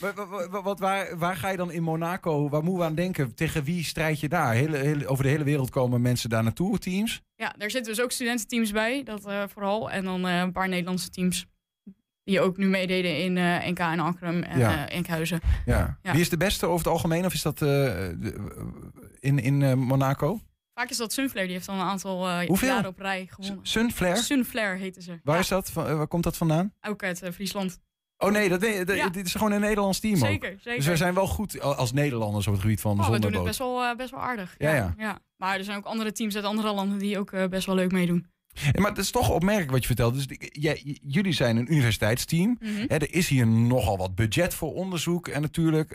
dus 0.00 0.14
dat, 0.14 0.62
wat, 0.62 0.78
waar, 0.78 1.18
waar 1.18 1.36
ga 1.36 1.48
je 1.48 1.56
dan 1.56 1.72
in 1.72 1.82
Monaco, 1.82 2.48
waar 2.48 2.62
moeten 2.62 2.80
we 2.80 2.88
aan 2.88 2.94
denken? 2.94 3.34
Tegen 3.34 3.64
wie 3.64 3.84
strijd 3.84 4.20
je 4.20 4.28
daar? 4.28 4.54
Hele, 4.54 4.76
hele- 4.76 5.06
over 5.06 5.24
de 5.24 5.30
hele 5.30 5.44
wereld 5.44 5.70
komen 5.70 6.02
mensen 6.02 6.30
daar 6.30 6.42
naartoe, 6.42 6.78
teams? 6.78 7.22
ja, 7.36 7.54
daar 7.58 7.70
zitten 7.70 7.94
dus 7.94 8.02
ook 8.04 8.10
studententeams 8.12 8.72
bij, 8.72 9.02
dat 9.02 9.26
eh, 9.26 9.42
vooral. 9.48 9.90
En 9.90 10.04
dan 10.04 10.26
eh, 10.26 10.38
een 10.38 10.52
paar 10.52 10.68
Nederlandse 10.68 11.10
teams. 11.10 11.46
Die 12.24 12.40
ook 12.40 12.56
nu 12.56 12.66
meededen 12.66 13.18
in 13.18 13.36
eh, 13.36 13.66
NK 13.68 13.78
en 13.78 14.00
Akrum 14.00 14.42
en 14.42 14.58
Ja. 14.58 14.88
Enkhuizen. 14.88 15.40
Ja. 15.66 15.98
Ja. 16.02 16.12
Wie 16.12 16.20
is 16.20 16.28
de 16.28 16.36
beste 16.36 16.66
over 16.66 16.78
het 16.78 16.86
algemeen? 16.86 17.24
Of 17.24 17.32
is 17.32 17.42
dat 17.42 17.62
in, 19.20 19.38
in 19.38 19.78
Monaco? 19.78 20.40
Vaak 20.78 20.90
is 20.90 20.96
dat 20.96 21.12
Sunflare, 21.12 21.46
die 21.46 21.54
heeft 21.56 21.68
al 21.68 21.74
een 21.74 21.80
aantal 21.80 22.44
Hoeveel? 22.46 22.68
jaren 22.68 22.88
op 22.90 22.98
rij 22.98 23.26
gewonnen. 23.30 23.66
Sunflare? 23.66 24.16
Sunflare 24.16 24.78
heten 24.78 25.02
ze. 25.02 25.18
Waar, 25.22 25.34
Ja, 25.34 25.40
is 25.40 25.48
dat? 25.48 25.70
Van, 25.70 25.86
eh, 25.86 25.96
waar 25.96 26.06
komt 26.06 26.22
dat 26.24 26.36
vandaan? 26.36 26.72
Ook 26.80 27.02
uit 27.02 27.22
eh, 27.22 27.32
Friesland. 27.32 27.78
Oh 28.18 28.30
nee, 28.30 28.48
dat, 28.48 28.62
Ja. 28.86 29.08
dit 29.08 29.26
is 29.26 29.32
gewoon 29.34 29.52
een 29.52 29.60
Nederlands 29.60 30.00
team 30.00 30.14
ook. 30.14 30.18
Zeker, 30.28 30.50
zeker. 30.60 30.76
Dus 30.76 30.86
wij 30.86 30.96
zijn 30.96 31.14
wel 31.14 31.26
goed 31.26 31.60
als 31.60 31.92
Nederlanders 31.92 32.46
op 32.46 32.52
het 32.52 32.62
gebied 32.62 32.80
van 32.80 33.00
Oh, 33.00 33.10
we 33.10 33.18
doen 33.18 33.32
het 33.32 33.42
best 33.44 33.58
wel, 33.58 33.96
best 33.96 34.10
wel 34.10 34.20
aardig. 34.20 34.54
Ja, 34.58 34.94
ja. 34.98 35.18
Maar 35.36 35.58
er 35.58 35.64
zijn 35.64 35.76
ook 35.78 35.84
andere 35.84 36.12
teams 36.12 36.36
uit 36.36 36.44
andere 36.44 36.72
landen 36.72 36.98
die 36.98 37.18
ook 37.18 37.48
best 37.50 37.66
wel 37.66 37.74
leuk 37.74 37.92
meedoen. 37.92 38.26
Ja, 38.48 38.80
maar 38.80 38.90
het 38.90 38.98
is 38.98 39.10
toch 39.10 39.30
opmerkelijk 39.30 39.70
wat 39.70 39.80
je 39.80 39.86
vertelt. 39.86 40.14
Dus 40.14 40.26
jij- 40.38 40.98
jullie 41.06 41.32
zijn 41.32 41.56
een 41.56 41.72
universiteitsteam. 41.72 42.56
Mhm. 42.60 42.84
Er 42.88 43.14
is 43.14 43.28
hier 43.28 43.46
nogal 43.46 43.96
wat 43.98 44.14
budget 44.14 44.54
voor 44.54 44.74
onderzoek 44.74 45.28
en 45.28 45.40
natuurlijk. 45.42 45.90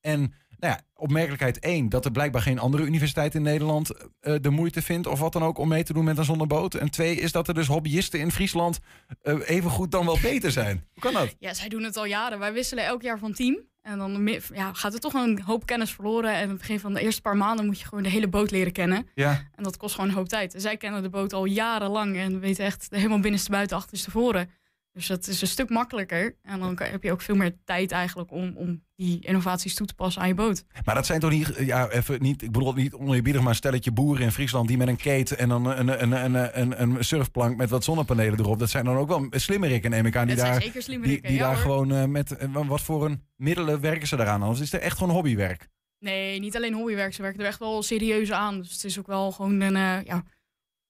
en 0.00 0.34
nou 0.60 0.72
ja, 0.74 0.80
opmerkelijkheid 0.94 1.58
één, 1.58 1.88
dat 1.88 2.04
er 2.04 2.10
blijkbaar 2.10 2.42
geen 2.42 2.58
andere 2.58 2.84
universiteit 2.84 3.34
in 3.34 3.42
Nederland 3.42 3.90
eh, 4.20 4.34
de 4.40 4.50
moeite 4.50 4.82
vindt 4.82 5.06
of 5.06 5.18
wat 5.18 5.32
dan 5.32 5.42
ook 5.42 5.58
om 5.58 5.68
mee 5.68 5.82
te 5.82 5.92
doen 5.92 6.04
met 6.04 6.18
een 6.18 6.24
zonneboot. 6.24 6.74
En 6.74 6.90
twee 6.90 7.16
is 7.16 7.32
dat 7.32 7.48
er 7.48 7.54
dus 7.54 7.66
hobbyisten 7.66 8.20
in 8.20 8.30
Friesland 8.30 8.78
eh, 9.22 9.34
even 9.44 9.70
goed 9.70 9.90
dan 9.90 10.06
wel 10.06 10.18
beter 10.22 10.50
zijn. 10.52 10.86
Hoe 10.92 11.02
kan 11.02 11.12
dat? 11.12 11.36
Ja, 11.38 11.54
zij 11.54 11.68
doen 11.68 11.82
het 11.82 11.96
al 11.96 12.04
jaren. 12.04 12.38
Wij 12.38 12.52
wisselen 12.52 12.84
elk 12.84 13.02
jaar 13.02 13.18
van 13.18 13.32
team. 13.32 13.58
En 13.82 13.98
dan 13.98 14.40
ja, 14.54 14.72
gaat 14.72 14.94
er 14.94 15.00
toch 15.00 15.14
een 15.14 15.42
hoop 15.42 15.66
kennis 15.66 15.92
verloren. 15.92 16.34
En 16.34 16.42
aan 16.42 16.48
het 16.48 16.58
begin 16.58 16.80
van 16.80 16.94
de 16.94 17.00
eerste 17.00 17.20
paar 17.20 17.36
maanden 17.36 17.66
moet 17.66 17.78
je 17.78 17.86
gewoon 17.86 18.02
de 18.02 18.10
hele 18.10 18.28
boot 18.28 18.50
leren 18.50 18.72
kennen. 18.72 19.08
Ja, 19.14 19.30
En 19.54 19.62
dat 19.62 19.76
kost 19.76 19.94
gewoon 19.94 20.10
een 20.10 20.16
hoop 20.16 20.28
tijd. 20.28 20.54
En 20.54 20.60
zij 20.60 20.76
kennen 20.76 21.02
de 21.02 21.08
boot 21.08 21.32
al 21.32 21.44
jarenlang 21.44 22.16
en 22.16 22.40
weten 22.40 22.64
echt 22.64 22.86
helemaal 22.90 23.20
binnenste 23.20 23.50
buiten, 23.50 23.76
achterstevoren. 23.76 24.50
Dus 24.92 25.06
dat 25.06 25.26
is 25.26 25.40
een 25.40 25.48
stuk 25.48 25.68
makkelijker. 25.68 26.36
En 26.42 26.60
dan 26.60 26.74
kan- 26.74 26.86
heb 26.86 27.02
je 27.02 27.12
ook 27.12 27.20
veel 27.20 27.34
meer 27.34 27.56
tijd 27.64 27.92
eigenlijk 27.92 28.30
om, 28.30 28.56
om 28.56 28.84
die 28.96 29.20
innovaties 29.20 29.74
toe 29.74 29.86
te 29.86 29.94
passen 29.94 30.22
aan 30.22 30.28
je 30.28 30.34
boot. 30.34 30.64
maar 30.84 30.94
dat 30.94 31.06
zijn 31.06 31.20
toch 31.20 31.30
niet, 31.30 31.54
ja, 31.58 31.88
even 31.88 32.22
niet, 32.22 32.42
ik 32.42 32.50
bedoel 32.52 32.68
het 32.68 32.76
niet 32.76 32.94
oneerbiedig, 32.94 33.40
maar 33.40 33.50
een 33.50 33.56
stelletje 33.56 33.92
boeren 33.92 34.24
in 34.24 34.32
Friesland 34.32 34.68
die 34.68 34.76
met 34.76 34.88
een 34.88 34.96
keten 34.96 35.38
en 35.38 35.48
dan 35.48 35.66
een, 35.66 36.02
een, 36.02 36.12
een, 36.34 36.60
een, 36.60 36.82
een, 36.82 37.04
surfplank 37.04 37.56
met 37.56 37.70
wat 37.70 37.84
zonnepanelen 37.84 38.38
erop. 38.38 38.58
Dat 38.58 38.70
zijn 38.70 38.84
dan 38.84 38.96
ook 38.96 39.08
wel 39.08 39.26
slimmerikken, 39.30 39.90
neem 39.90 40.06
ik 40.06 40.16
aan, 40.16 40.26
die 40.26 40.36
daar, 40.36 40.54
zeker 40.54 40.72
die, 40.72 40.82
slimmerikken. 40.82 41.28
die 41.28 41.38
ja, 41.38 41.44
daar 41.44 41.54
hoor. 41.54 41.62
gewoon 41.62 41.92
eh, 41.92 42.04
met, 42.04 42.36
eh, 42.36 42.66
wat 42.68 42.80
voor 42.80 43.04
een 43.04 43.22
middelen 43.36 43.80
werken 43.80 44.08
ze 44.08 44.16
daaraan? 44.16 44.42
Anders 44.42 44.60
is 44.60 44.72
het 44.72 44.80
echt 44.80 44.98
gewoon 44.98 45.14
hobbywerk. 45.14 45.68
Nee, 45.98 46.40
niet 46.40 46.56
alleen 46.56 46.74
hobbywerk. 46.74 47.14
Ze 47.14 47.22
werken 47.22 47.40
er 47.40 47.46
echt 47.46 47.58
wel 47.58 47.82
serieus 47.82 48.32
aan. 48.32 48.58
Dus 48.58 48.72
het 48.72 48.84
is 48.84 48.98
ook 48.98 49.06
wel 49.06 49.32
gewoon 49.32 49.60
een, 49.60 49.76
eh, 49.76 50.04
ja, 50.04 50.24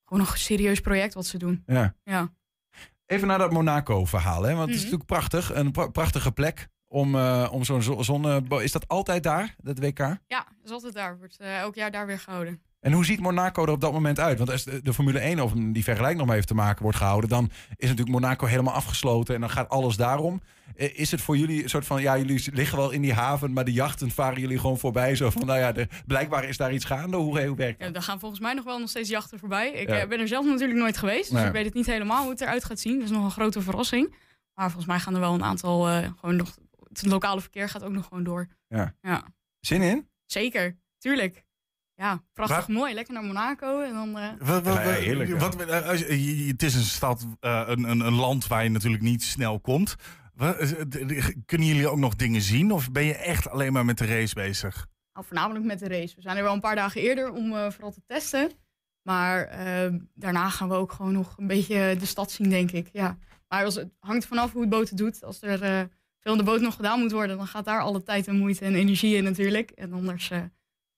gewoon 0.04 0.26
een 0.26 0.38
serieus 0.38 0.80
project 0.80 1.14
wat 1.14 1.26
ze 1.26 1.38
doen. 1.38 1.62
Ja. 1.66 1.94
Ja. 2.04 2.32
Even 3.10 3.26
naar 3.28 3.38
dat 3.38 3.52
Monaco-verhaal, 3.52 4.42
hè? 4.42 4.54
want 4.54 4.60
het 4.60 4.68
is 4.68 4.74
Mhm. 4.74 4.84
natuurlijk 4.84 5.06
prachtig. 5.06 5.54
Een 5.54 5.70
pra- 5.72 5.88
prachtige 5.88 6.32
plek 6.32 6.68
om, 6.88 7.14
eh, 7.14 7.48
om 7.52 7.64
zo'n 7.64 7.82
zo 7.82 8.02
zonne... 8.02 8.42
Is 8.62 8.72
dat 8.72 8.88
altijd 8.88 9.22
daar, 9.22 9.54
dat 9.58 9.78
WK? 9.78 9.98
Ja, 9.98 10.18
dat 10.26 10.44
is 10.64 10.70
altijd 10.70 10.94
daar. 10.94 11.18
Wordt 11.18 11.36
eh, 11.36 11.58
elk 11.58 11.74
jaar 11.74 11.90
daar 11.90 12.06
weer 12.06 12.18
gehouden. 12.18 12.62
En 12.80 12.92
hoe 12.92 13.04
ziet 13.04 13.20
Monaco 13.20 13.62
er 13.62 13.70
op 13.70 13.80
dat 13.80 13.92
moment 13.92 14.20
uit? 14.20 14.38
Want 14.38 14.50
als 14.50 14.64
de, 14.64 14.92
Formule 14.94 15.18
1, 15.18 15.40
of 15.40 15.52
die 15.52 15.84
vergelijking 15.84 16.18
nog 16.18 16.26
maar 16.26 16.36
even 16.36 16.48
te 16.48 16.54
maken, 16.54 16.82
wordt 16.82 16.96
gehouden... 16.98 17.28
dan 17.30 17.50
is 17.76 17.88
natuurlijk 17.88 18.18
Monaco 18.20 18.46
helemaal 18.46 18.74
afgesloten 18.74 19.34
en 19.34 19.40
dan 19.40 19.50
gaat 19.50 19.68
alles 19.68 19.96
daarom. 19.96 20.40
Eh, 20.76 20.98
Is 20.98 21.10
het 21.10 21.20
voor 21.20 21.36
jullie 21.36 21.62
een 21.62 21.68
soort 21.68 21.86
van... 21.86 22.00
ja, 22.02 22.16
jullie 22.18 22.48
liggen 22.52 22.78
wel 22.78 22.90
in 22.90 23.02
die 23.02 23.12
haven, 23.12 23.52
maar 23.52 23.64
de 23.64 23.72
jachten 23.72 24.10
varen 24.10 24.40
jullie 24.40 24.58
gewoon 24.58 24.78
voorbij. 24.78 25.14
Zo 25.16 25.30
van, 25.30 25.46
nou 25.46 25.58
ja, 25.58 25.72
de, 25.72 25.88
blijkbaar 26.06 26.44
is 26.44 26.56
daar 26.56 26.72
iets 26.72 26.84
gaande. 26.84 27.16
Hoe, 27.16 27.46
hoe 27.46 27.56
werkt 27.56 27.78
Ja, 27.78 27.84
dat? 27.84 27.94
daar 27.94 28.02
gaan 28.02 28.20
volgens 28.20 28.40
mij 28.40 28.54
nog 28.54 28.64
wel 28.64 28.78
nog 28.78 28.88
steeds 28.88 29.08
jachten 29.08 29.38
voorbij. 29.38 29.70
Ik 29.72 29.88
Ja. 29.88 29.98
eh, 30.00 30.08
ben 30.08 30.20
er 30.20 30.28
zelf 30.28 30.46
natuurlijk 30.46 30.78
nooit 30.78 30.96
geweest. 30.96 31.30
Dus 31.30 31.38
Nee. 31.38 31.46
ik 31.46 31.52
weet 31.52 31.64
het 31.64 31.74
niet 31.74 31.86
helemaal 31.86 32.22
hoe 32.22 32.30
het 32.30 32.40
eruit 32.40 32.64
gaat 32.64 32.80
zien. 32.80 32.94
Dat 32.94 33.04
is 33.04 33.10
nog 33.10 33.24
een 33.24 33.30
grote 33.30 33.60
verrassing. 33.60 34.14
Maar 34.54 34.66
volgens 34.66 34.86
mij 34.86 34.98
gaan 35.00 35.14
er 35.14 35.20
wel 35.20 35.34
een 35.34 35.44
aantal... 35.44 35.88
eh, 35.88 36.08
gewoon 36.20 36.36
nog, 36.36 36.56
het 36.88 37.06
lokale 37.06 37.40
verkeer 37.40 37.68
gaat 37.68 37.82
ook 37.84 37.92
nog 37.92 38.06
gewoon 38.06 38.24
door. 38.24 38.48
Ja. 38.68 38.94
ja. 39.02 39.22
Zin 39.60 39.82
in? 39.82 40.08
Zeker, 40.26 40.76
tuurlijk. 40.98 41.44
Ja, 42.00 42.22
prachtig 42.32 42.68
mooi. 42.68 42.94
Lekker 42.94 43.14
naar 43.14 43.22
Monaco. 43.22 43.80
En 43.80 43.92
dan, 43.92 44.18
eh, 44.18 44.28
Wat, 44.38 44.62
wat, 44.62 44.74
Ja, 44.74 44.80
heerlijk, 44.80 45.28
ja. 45.30 45.36
wat- 45.36 45.70
als 45.84 45.98
je- 46.00 46.44
je- 46.44 46.50
het 46.52 46.62
is 46.62 46.74
een 46.74 46.82
stad, 46.82 47.26
eh, 47.40 47.62
een, 47.66 47.84
een, 47.90 48.00
een 48.00 48.12
land 48.14 48.46
waar 48.46 48.62
je 48.62 48.70
natuurlijk 48.70 49.02
niet 49.02 49.22
snel 49.22 49.60
komt. 49.60 49.94
Kunnen 51.46 51.66
jullie 51.66 51.88
ook 51.88 51.98
nog 51.98 52.16
dingen 52.16 52.40
zien? 52.40 52.72
Of 52.72 52.90
ben 52.92 53.04
je 53.04 53.14
echt 53.14 53.48
alleen 53.48 53.72
maar 53.72 53.84
met 53.84 53.98
de 53.98 54.06
race 54.06 54.34
bezig? 54.34 54.86
nou, 55.12 55.26
voornamelijk 55.26 55.64
met 55.64 55.78
de 55.78 55.88
race. 55.88 56.14
We 56.16 56.22
zijn 56.22 56.36
er 56.36 56.42
wel 56.42 56.52
een 56.52 56.60
paar 56.60 56.74
dagen 56.74 57.00
eerder 57.00 57.32
om 57.32 57.52
eh, 57.52 57.70
vooral 57.70 57.92
te 57.92 58.02
testen. 58.06 58.50
Maar 59.02 59.48
daarna 60.14 60.48
gaan 60.48 60.68
we 60.68 60.74
ook 60.74 60.92
gewoon 60.92 61.12
nog 61.12 61.34
een 61.38 61.46
beetje 61.46 61.96
de 61.98 62.06
stad 62.06 62.30
zien, 62.30 62.48
denk 62.50 62.70
ik. 62.70 62.88
Ja. 62.92 63.18
Maar 63.48 63.64
als, 63.64 63.74
het 63.74 63.88
hangt 63.98 64.26
vanaf 64.26 64.52
hoe 64.52 64.60
het 64.60 64.70
boot 64.70 64.88
het 64.88 64.98
doet. 64.98 65.24
Als 65.24 65.42
er 65.42 65.62
eh, 65.62 65.80
veel 66.20 66.32
aan 66.32 66.38
de 66.38 66.44
boot 66.44 66.60
nog 66.60 66.74
gedaan 66.74 67.00
moet 67.00 67.12
worden, 67.12 67.36
dan 67.36 67.46
gaat 67.46 67.64
daar 67.64 67.80
alle 67.80 68.02
tijd 68.02 68.26
en 68.28 68.38
moeite 68.38 68.64
en 68.64 68.74
energie 68.74 69.16
in 69.16 69.24
natuurlijk. 69.24 69.70
En 69.70 69.92
anders 69.92 70.30
eh, 70.30 70.40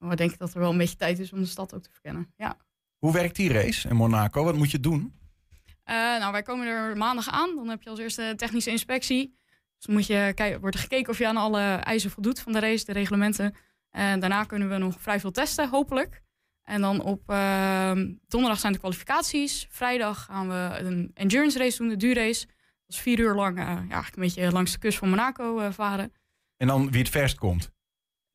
maar 0.03 0.17
denk 0.17 0.33
ik 0.33 0.39
dat 0.39 0.55
er 0.55 0.61
wel 0.61 0.71
een 0.71 0.79
beetje 0.79 0.97
tijd 0.97 1.19
is 1.19 1.33
om 1.33 1.39
de 1.39 1.47
stad 1.47 1.75
ook 1.75 1.83
te 1.83 1.91
verkennen. 1.91 2.33
Ja. 2.37 2.57
Hoe 2.99 3.13
werkt 3.13 3.37
die 3.37 3.53
race 3.53 3.89
in 3.89 3.97
Monaco? 3.97 4.45
Wat 4.45 4.57
moet 4.57 4.71
je 4.71 4.81
doen? 4.81 5.21
Eh, 5.83 5.97
nou, 5.97 6.33
wij 6.33 6.43
komen 6.43 6.67
er 6.67 6.97
maandag 6.97 7.31
aan. 7.31 7.55
Dan 7.57 7.69
heb 7.69 7.83
je 7.83 7.91
als 7.91 7.99
eerste 7.99 8.33
technische 8.37 8.71
inspectie. 8.71 9.37
Dus 9.77 9.87
dan 9.87 9.95
moet 9.95 10.07
je 10.07 10.33
kijken, 10.35 10.61
wordt 10.61 10.77
er 10.77 10.83
gekeken 10.83 11.13
of 11.13 11.19
je 11.19 11.29
aan 11.29 11.37
alle 11.37 11.61
eisen 11.61 12.11
voldoet 12.11 12.41
van 12.41 12.53
de 12.53 12.59
race, 12.59 12.85
de 12.85 12.93
reglementen. 12.93 13.55
En 13.91 14.21
daarna 14.21 14.45
kunnen 14.45 14.69
we 14.69 14.79
nog 14.79 15.01
vrij 15.01 15.21
veel 15.21 15.31
testen, 15.31 15.69
hopelijk. 15.69 16.23
En 16.63 16.81
dan 16.81 17.03
op 17.03 17.31
ehm, 17.31 18.13
donderdag 18.29 18.61
zijn 18.61 18.73
de 18.73 18.79
kwalificaties. 18.79 19.67
Vrijdag 19.71 20.25
gaan 20.25 20.49
we 20.49 20.79
een 20.79 21.11
endurance 21.15 21.59
race 21.59 21.77
doen, 21.77 21.89
de 21.89 21.97
duurrace. 21.97 22.47
Dat 22.47 22.97
is 22.97 22.99
vier 22.99 23.19
uur 23.19 23.35
lang, 23.35 23.59
eh, 23.59 23.65
ja, 23.65 23.77
eigenlijk 23.77 24.17
een 24.17 24.23
beetje 24.23 24.53
langs 24.53 24.73
de 24.73 24.79
kust 24.79 24.99
van 24.99 25.09
Monaco 25.09 25.59
eh, 25.59 25.73
varen. 25.73 26.13
En 26.57 26.67
dan 26.67 26.91
wie 26.91 27.01
het 27.01 27.11
verst 27.11 27.39
komt. 27.39 27.71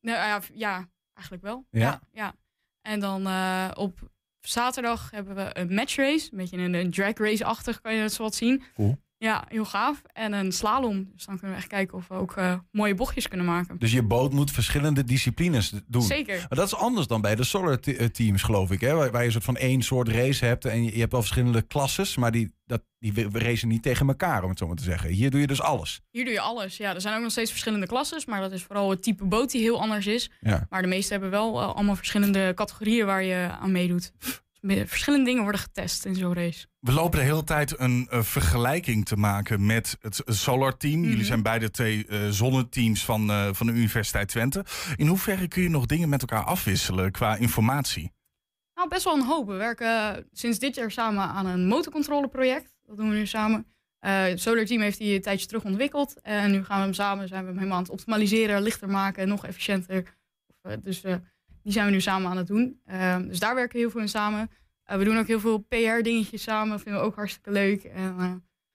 Nou, 0.00 0.42
ja, 0.54 0.88
eigenlijk 1.18 1.42
wel. 1.42 1.66
Ja? 1.70 1.80
Ja. 1.80 2.00
ja, 2.12 2.34
En 2.82 3.00
dan 3.00 3.26
eh, 3.26 3.70
op 3.74 4.10
zaterdag 4.40 5.10
hebben 5.10 5.34
we 5.34 5.50
een 5.52 5.74
matchrace. 5.74 6.28
Een 6.30 6.38
beetje 6.38 6.56
een, 6.58 6.74
een 6.74 6.90
drag 6.90 7.16
race-achtig, 7.16 7.80
kan 7.80 7.94
je 7.94 8.00
het 8.00 8.12
zo 8.12 8.22
wat 8.22 8.34
zien. 8.34 8.62
Cool. 8.74 8.98
Ja, 9.20 9.44
heel 9.48 9.64
gaaf. 9.64 10.02
En 10.12 10.32
een 10.32 10.52
slalom. 10.52 11.10
Dus 11.14 11.24
dan 11.24 11.34
kunnen 11.38 11.56
we 11.56 11.62
echt 11.62 11.70
kijken 11.70 11.96
of 11.98 12.08
we 12.08 12.14
ook 12.14 12.36
eh, 12.36 12.54
mooie 12.70 12.94
bochtjes 12.94 13.28
kunnen 13.28 13.46
maken. 13.46 13.78
Dus 13.78 13.92
je 13.92 14.02
boot 14.02 14.32
moet 14.32 14.50
verschillende 14.50 15.04
disciplines 15.04 15.72
doen. 15.86 16.02
Zeker. 16.02 16.36
Maar 16.36 16.58
dat 16.58 16.66
is 16.66 16.74
anders 16.74 17.06
dan 17.06 17.20
bij 17.20 17.34
de 17.34 17.44
solar 17.44 17.80
te- 17.80 17.96
eh, 17.96 18.06
teams, 18.06 18.42
geloof 18.42 18.70
ik. 18.70 18.80
Hè? 18.80 18.94
Waar, 18.94 19.10
waar 19.10 19.20
je 19.20 19.26
een 19.26 19.32
soort 19.32 19.44
van 19.44 19.56
één 19.56 19.82
soort 19.82 20.08
race 20.08 20.44
hebt. 20.44 20.64
En 20.64 20.84
je, 20.84 20.92
je 20.92 20.98
hebt 20.98 21.12
wel 21.12 21.20
verschillende 21.20 21.62
klasses. 21.62 22.16
Maar 22.16 22.32
die, 22.32 22.52
dat, 22.66 22.82
die 22.98 23.28
racen 23.32 23.68
niet 23.68 23.82
tegen 23.82 24.08
elkaar, 24.08 24.42
om 24.42 24.48
het 24.48 24.58
zo 24.58 24.66
maar 24.66 24.76
te 24.76 24.82
zeggen. 24.82 25.10
Hier 25.10 25.30
doe 25.30 25.40
je 25.40 25.46
dus 25.46 25.60
alles. 25.62 26.00
Hier 26.10 26.24
doe 26.24 26.32
je 26.32 26.40
alles. 26.40 26.76
Ja, 26.76 26.94
er 26.94 27.00
zijn 27.00 27.16
ook 27.16 27.22
nog 27.22 27.30
steeds 27.30 27.50
verschillende 27.50 27.86
klasses. 27.86 28.26
Maar 28.26 28.40
dat 28.40 28.52
is 28.52 28.62
vooral 28.62 28.90
het 28.90 29.02
type 29.02 29.24
boot 29.24 29.50
die 29.50 29.60
heel 29.60 29.80
anders 29.80 30.06
is. 30.06 30.30
Ja. 30.40 30.66
Maar 30.70 30.82
de 30.82 30.88
meeste 30.88 31.12
hebben 31.12 31.30
wel 31.30 31.60
eh, 31.60 31.74
allemaal 31.74 31.96
verschillende 31.96 32.52
categorieën 32.54 33.06
waar 33.06 33.22
je 33.22 33.48
aan 33.60 33.72
meedoet. 33.72 34.12
Verschillende 34.60 35.24
dingen 35.24 35.42
worden 35.42 35.60
getest 35.60 36.04
in 36.04 36.14
zo'n 36.14 36.34
race. 36.34 36.66
We 36.80 36.92
lopen 36.92 37.18
de 37.18 37.24
hele 37.24 37.44
tijd 37.44 37.78
een 37.80 38.06
eh, 38.10 38.22
vergelijking 38.22 39.06
te 39.06 39.16
maken 39.16 39.66
met 39.66 39.96
het 40.00 40.22
Solar 40.24 40.76
Team. 40.76 41.00
Mhm. 41.00 41.08
Jullie 41.08 41.24
zijn 41.24 41.42
beide 41.42 41.70
twee 41.70 42.06
eh 42.06 42.28
zonneteams 42.28 43.04
van, 43.04 43.30
eh, 43.30 43.48
van 43.52 43.66
de 43.66 43.72
Universiteit 43.72 44.28
Twente. 44.28 44.64
In 44.96 45.06
hoeverre 45.06 45.48
kun 45.48 45.62
je 45.62 45.68
nog 45.68 45.86
dingen 45.86 46.08
met 46.08 46.20
elkaar 46.20 46.44
afwisselen 46.44 47.10
qua 47.10 47.36
informatie? 47.36 48.12
Nou, 48.74 48.88
best 48.88 49.04
wel 49.04 49.14
een 49.14 49.26
hoop. 49.26 49.46
We 49.46 49.54
werken 49.54 50.26
sinds 50.32 50.58
dit 50.58 50.74
jaar 50.74 50.90
samen 50.90 51.22
aan 51.22 51.46
een 51.46 51.66
motorcontroleproject. 51.66 52.74
Dat 52.84 52.96
doen 52.96 53.08
we 53.08 53.14
nu 53.14 53.26
samen. 53.26 53.66
Eh, 53.98 54.22
het 54.22 54.40
Solar 54.40 54.64
Team 54.64 54.80
heeft 54.80 54.98
die 54.98 55.14
een 55.14 55.22
tijdje 55.22 55.46
terug 55.46 55.64
ontwikkeld. 55.64 56.20
En 56.20 56.50
nu 56.50 56.64
gaan 56.64 56.78
we 56.78 56.84
hem 56.84 56.94
samen, 56.94 57.28
zijn 57.28 57.40
we 57.40 57.46
hem 57.46 57.56
helemaal 57.56 57.76
aan 57.76 57.82
het 57.82 57.92
optimaliseren, 57.92 58.62
lichter 58.62 58.88
maken, 58.88 59.28
nog 59.28 59.46
efficiënter. 59.46 60.16
Of, 60.46 60.70
eh, 60.70 60.76
dus 60.82 61.04
eh, 61.04 61.14
die 61.68 61.76
zijn 61.76 61.86
we 61.86 61.92
nu 61.92 62.00
samen 62.00 62.30
aan 62.30 62.36
het 62.36 62.46
doen. 62.46 62.80
Eh, 62.84 63.16
dus 63.18 63.38
daar 63.38 63.54
werken 63.54 63.72
we 63.72 63.78
heel 63.78 63.90
veel 63.90 64.00
in 64.00 64.08
samen. 64.08 64.50
Eh, 64.84 64.96
we 64.98 65.04
doen 65.04 65.18
ook 65.18 65.26
heel 65.26 65.40
veel 65.40 65.58
PR-dingetjes 65.58 66.42
samen. 66.42 66.80
Vinden 66.80 67.00
we 67.00 67.06
ook 67.06 67.14
hartstikke 67.16 67.50
leuk. 67.50 67.84
En 67.84 68.14
eh, 68.18 68.32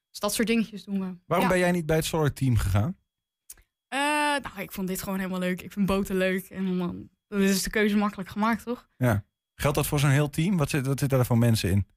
dus 0.09 0.19
dat 0.19 0.33
soort 0.33 0.47
dingetjes 0.47 0.83
doen 0.83 0.99
we. 0.99 1.15
Waarom 1.25 1.47
Ja. 1.47 1.53
ben 1.53 1.59
jij 1.61 1.71
niet 1.71 1.85
bij 1.85 1.95
het 1.95 2.05
solar 2.05 2.33
team 2.33 2.57
gegaan? 2.57 2.97
Eh, 3.87 3.99
nou, 4.41 4.59
ik 4.61 4.71
vond 4.71 4.87
dit 4.87 5.01
gewoon 5.01 5.17
helemaal 5.19 5.39
leuk. 5.39 5.61
Ik 5.61 5.71
vind 5.71 5.85
boten 5.85 6.15
leuk. 6.17 6.45
En 6.49 6.77
dan, 6.77 7.09
is 7.27 7.63
de 7.63 7.69
keuze 7.69 7.97
makkelijk 7.97 8.29
gemaakt, 8.29 8.63
toch? 8.63 8.89
Geldt 9.55 9.77
dat 9.77 9.87
voor 9.87 9.99
zo'n 9.99 10.09
heel 10.09 10.29
team? 10.29 10.57
Wat 10.57 10.69
zit, 10.69 10.87
wat 10.87 10.99
zit 10.99 11.09
daar 11.09 11.25
voor 11.25 11.37
mensen 11.37 11.69
in? 11.71 11.87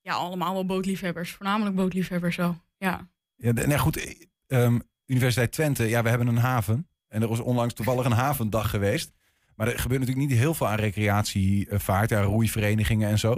Ja, 0.00 0.12
allemaal 0.14 0.52
wel 0.52 0.66
bootliefhebbers. 0.66 1.32
Voornamelijk 1.32 1.76
bootliefhebbers 1.76 2.34
zo. 2.34 2.56
Ja. 2.76 3.08
Ja, 3.34 3.52
de- 3.52 3.66
nee, 3.66 3.78
goed. 3.78 3.96
eh, 3.96 4.14
ehm, 4.46 4.78
Universiteit 5.06 5.52
Twente, 5.52 5.84
ja, 5.88 6.02
we 6.02 6.08
hebben 6.08 6.26
een 6.26 6.36
haven. 6.36 6.88
En 7.08 7.22
er 7.22 7.28
was 7.28 7.40
onlangs 7.40 7.74
toevallig 7.74 8.04
een 8.04 8.12
havendag 8.12 8.70
geweest. 8.70 9.12
Maar 9.56 9.66
er 9.68 9.78
gebeurt 9.78 10.00
natuurlijk 10.00 10.28
niet 10.28 10.38
heel 10.38 10.54
veel 10.54 10.68
aan 10.68 10.78
recreatievaart. 10.78 12.10
Ja, 12.10 12.20
roeiverenigingen 12.22 13.08
en 13.08 13.18
zo. 13.18 13.34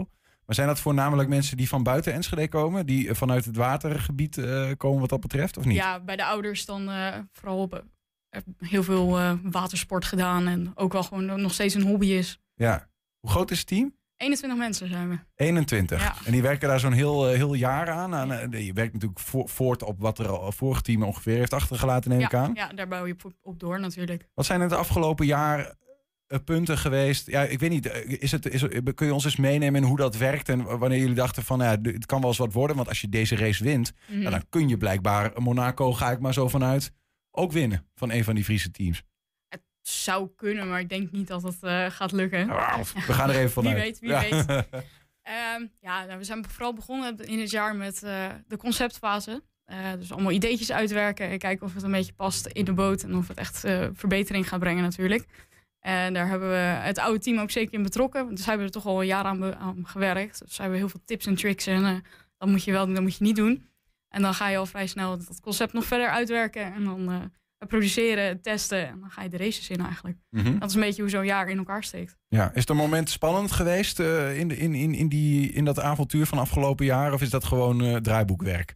Maar 0.46 0.54
zijn 0.54 0.68
dat 0.68 0.80
voornamelijk 0.80 1.28
mensen 1.28 1.56
die 1.56 1.68
van 1.68 1.82
buiten 1.82 2.12
Enschede 2.12 2.49
komen? 2.49 2.87
Die 2.87 3.08
eh, 3.08 3.14
vanuit 3.14 3.44
het 3.44 3.56
watergebied 3.56 4.38
eh, 4.38 4.70
komen 4.76 5.00
wat 5.00 5.08
dat 5.08 5.20
betreft, 5.20 5.56
of 5.56 5.64
niet? 5.64 5.76
Ja, 5.76 6.00
bij 6.00 6.16
de 6.16 6.25
ouders 6.25 6.64
dan 6.64 6.90
eh, 6.90 7.14
vooral 7.32 7.58
op, 7.58 7.85
eh, 8.28 8.40
heel 8.58 8.82
veel 8.82 9.18
eh, 9.18 9.32
watersport 9.42 10.04
gedaan. 10.04 10.46
En 10.46 10.73
ook 10.75 10.92
wel 10.92 11.02
gewoon 11.02 11.40
nog 11.40 11.52
steeds 11.52 11.75
een 11.75 11.82
hobby 11.87 12.06
is. 12.06 12.40
Ja. 12.54 12.88
Hoe 13.20 13.30
groot 13.30 13.50
is 13.50 13.58
het 13.58 13.66
team? 13.66 13.94
21 14.16 14.58
mensen 14.58 14.88
zijn 14.88 15.08
we. 15.08 15.18
21. 15.35 16.02
Ja. 16.02 16.14
En 16.25 16.32
die 16.32 16.42
werken 16.42 16.68
daar 16.68 16.80
zo'n 16.80 16.92
heel, 16.92 17.28
eh, 17.28 17.37
heel 17.37 17.54
jaar 17.54 17.90
aan. 17.90 18.14
aan 18.14 18.32
eh, 18.32 18.66
je 18.66 18.73
werkt 18.73 18.92
natuurlijk 18.92 19.20
vo- 19.20 19.46
voort 19.46 19.82
op 19.82 20.00
wat 20.00 20.18
er 20.18 20.28
al 20.28 20.52
vorige 20.52 20.82
team 20.82 21.02
ongeveer 21.02 21.37
heeft 21.37 21.52
achtergelaten, 21.52 22.11
neem 22.11 22.20
ik 22.20 22.30
Ja, 22.30 22.38
aan. 22.38 22.50
ja, 22.54 22.68
daar 22.68 22.88
bouw 22.88 23.06
je 23.06 23.16
op, 23.42 23.61
door 23.61 23.80
natuurlijk. 23.80 24.28
Wat 24.35 24.46
zijn 24.46 24.61
het 24.61 24.73
afgelopen 24.73 25.26
jaar 25.26 25.58
eh, 25.58 25.66
punten 26.45 26.78
geweest? 26.78 27.26
Ja, 27.26 27.42
ik 27.42 27.59
weet 27.61 27.71
niet. 27.71 27.87
eh, 27.87 28.16
Is 28.23 28.33
het, 28.33 28.47
is, 28.49 28.64
kun 28.95 29.06
je 29.06 29.14
ons 29.14 29.25
eens 29.25 29.37
meenemen 29.37 29.83
in 29.83 29.88
hoe 29.88 29.97
dat 29.97 30.16
werkt? 30.16 30.49
En 30.49 30.78
wanneer 30.78 30.99
jullie 30.99 31.14
dachten 31.14 31.42
van, 31.42 31.59
ja, 31.59 31.76
d- 31.76 31.87
het 31.87 32.06
kan 32.06 32.21
wel 32.21 32.28
eens 32.28 32.38
wat 32.38 32.52
worden. 32.52 32.76
Want 32.76 32.88
als 32.88 33.00
je 33.00 33.09
deze 33.09 33.37
race 33.37 33.64
wint, 33.64 33.92
Mhm. 34.09 34.21
ja, 34.21 34.30
dan 34.30 34.45
kun 34.49 34.68
je 34.68 34.76
blijkbaar 34.76 35.33
Monaco, 35.37 35.92
ga 35.92 36.11
ik 36.11 36.18
maar 36.21 36.33
zo 36.33 36.49
vanuit, 36.49 36.92
ook 37.30 37.52
winnen 37.52 37.87
van 37.95 38.11
een 38.11 38.25
van 38.25 38.35
die 38.35 38.45
Friese 38.45 38.71
teams. 38.71 39.02
Het 39.49 39.62
zou 39.83 40.28
kunnen, 40.37 40.68
maar 40.68 40.80
ik 40.80 40.88
denk 40.88 41.12
niet 41.12 41.26
dat 41.28 41.42
het 41.42 41.56
eh, 41.62 41.87
gaat 41.90 42.12
lukken. 42.12 42.47
We 42.47 43.12
gaan 43.12 43.30
er 43.30 43.37
even 43.37 43.50
vanuit. 43.62 43.75
Wie 43.75 43.83
weet, 43.85 43.99
wie 43.99 44.11
Ja. 44.11 44.21
weet. 44.47 44.64
Ehm, 45.23 45.66
ja, 45.80 46.04
nou, 46.04 46.18
we 46.18 46.25
zijn 46.25 46.45
vooral 46.49 46.75
begonnen 46.75 47.16
in 47.18 47.40
het 47.40 47.50
jaar 47.50 47.76
met 47.76 48.02
eh, 48.02 48.26
de 48.47 48.56
conceptfase. 48.56 49.42
Eh, 49.64 49.76
dus 49.99 50.12
allemaal 50.12 50.30
ideetjes 50.33 50.73
uitwerken 50.73 51.28
en 51.28 51.38
kijken 51.38 51.66
of 51.66 51.75
het 51.75 51.83
een 51.83 51.90
beetje 51.90 52.12
past 52.12 52.47
in 52.47 52.64
de 52.64 52.73
boot 52.73 53.02
en 53.02 53.16
of 53.16 53.28
het 53.28 53.37
echt 53.37 53.64
eh, 53.64 53.87
verbetering 53.92 54.49
gaat 54.49 54.61
brengen 54.61 54.83
natuurlijk. 54.83 55.25
En 55.87 56.14
daar 56.14 56.28
hebben 56.28 56.49
we 56.49 56.55
het 56.55 56.99
oude 56.99 57.19
team 57.19 57.38
ook 57.38 57.50
zeker 57.50 57.75
in 57.75 57.83
betrokken. 57.83 58.35
Dus 58.35 58.47
hebben 58.47 58.66
we 58.66 58.73
er 58.73 58.81
toch 58.81 58.93
al 58.93 59.00
een 59.00 59.07
jaar 59.07 59.25
aan, 59.25 59.87
gewerkt. 59.87 60.38
Dus 60.45 60.57
hebben 60.57 60.75
we 60.75 60.81
heel 60.81 60.88
veel 60.88 61.00
tips 61.05 61.26
en 61.26 61.35
tricks. 61.35 61.66
En 61.66 61.85
eh, 61.85 61.95
dat 62.38 62.49
moet 62.49 62.64
je 62.64 62.73
wel 62.73 62.85
doen, 62.85 62.95
dat 62.95 63.02
moet 63.02 63.16
je 63.16 63.25
niet 63.25 63.37
doen. 63.37 63.69
En 64.09 64.23
dan 64.23 64.35
ga 64.35 64.49
je 64.49 64.57
al 64.57 64.66
vrij 64.66 64.87
snel 64.87 65.19
dat 65.19 65.40
concept 65.40 65.73
nog 65.73 65.85
verder 65.85 66.09
uitwerken. 66.09 66.75
En 66.75 66.85
dan 66.85 67.11
eh, 67.11 67.69
produceren, 67.69 68.40
testen. 68.40 68.88
En 68.88 69.00
dan 69.00 69.11
ga 69.11 69.23
je 69.23 69.28
de 69.28 69.37
races 69.37 69.71
in 69.71 69.81
eigenlijk. 69.81 70.19
Mhm. 70.31 70.59
Dat 70.59 70.69
is 70.69 70.75
een 70.75 70.81
beetje 70.81 71.02
hoe 71.02 71.11
zo'n 71.11 71.25
jaar 71.25 71.49
in 71.49 71.59
elkaar 71.59 71.85
steekt. 71.85 72.16
Ja, 72.28 72.55
is 72.55 72.69
een 72.69 72.76
moment 72.76 73.11
spannend 73.11 73.52
geweest 73.52 74.00
eh, 74.00 74.38
in, 74.38 74.49
de, 74.49 74.57
in, 74.57 74.75
in, 74.75 74.95
in, 74.95 75.09
die, 75.09 75.52
in 75.52 75.64
dat 75.64 75.81
avontuur 75.81 76.26
van 76.26 76.38
afgelopen 76.38 76.85
jaar? 76.85 77.12
Of 77.12 77.23
is 77.23 77.31
dat 77.31 77.45
gewoon 77.45 78.02
draaiboekwerk? 78.02 78.75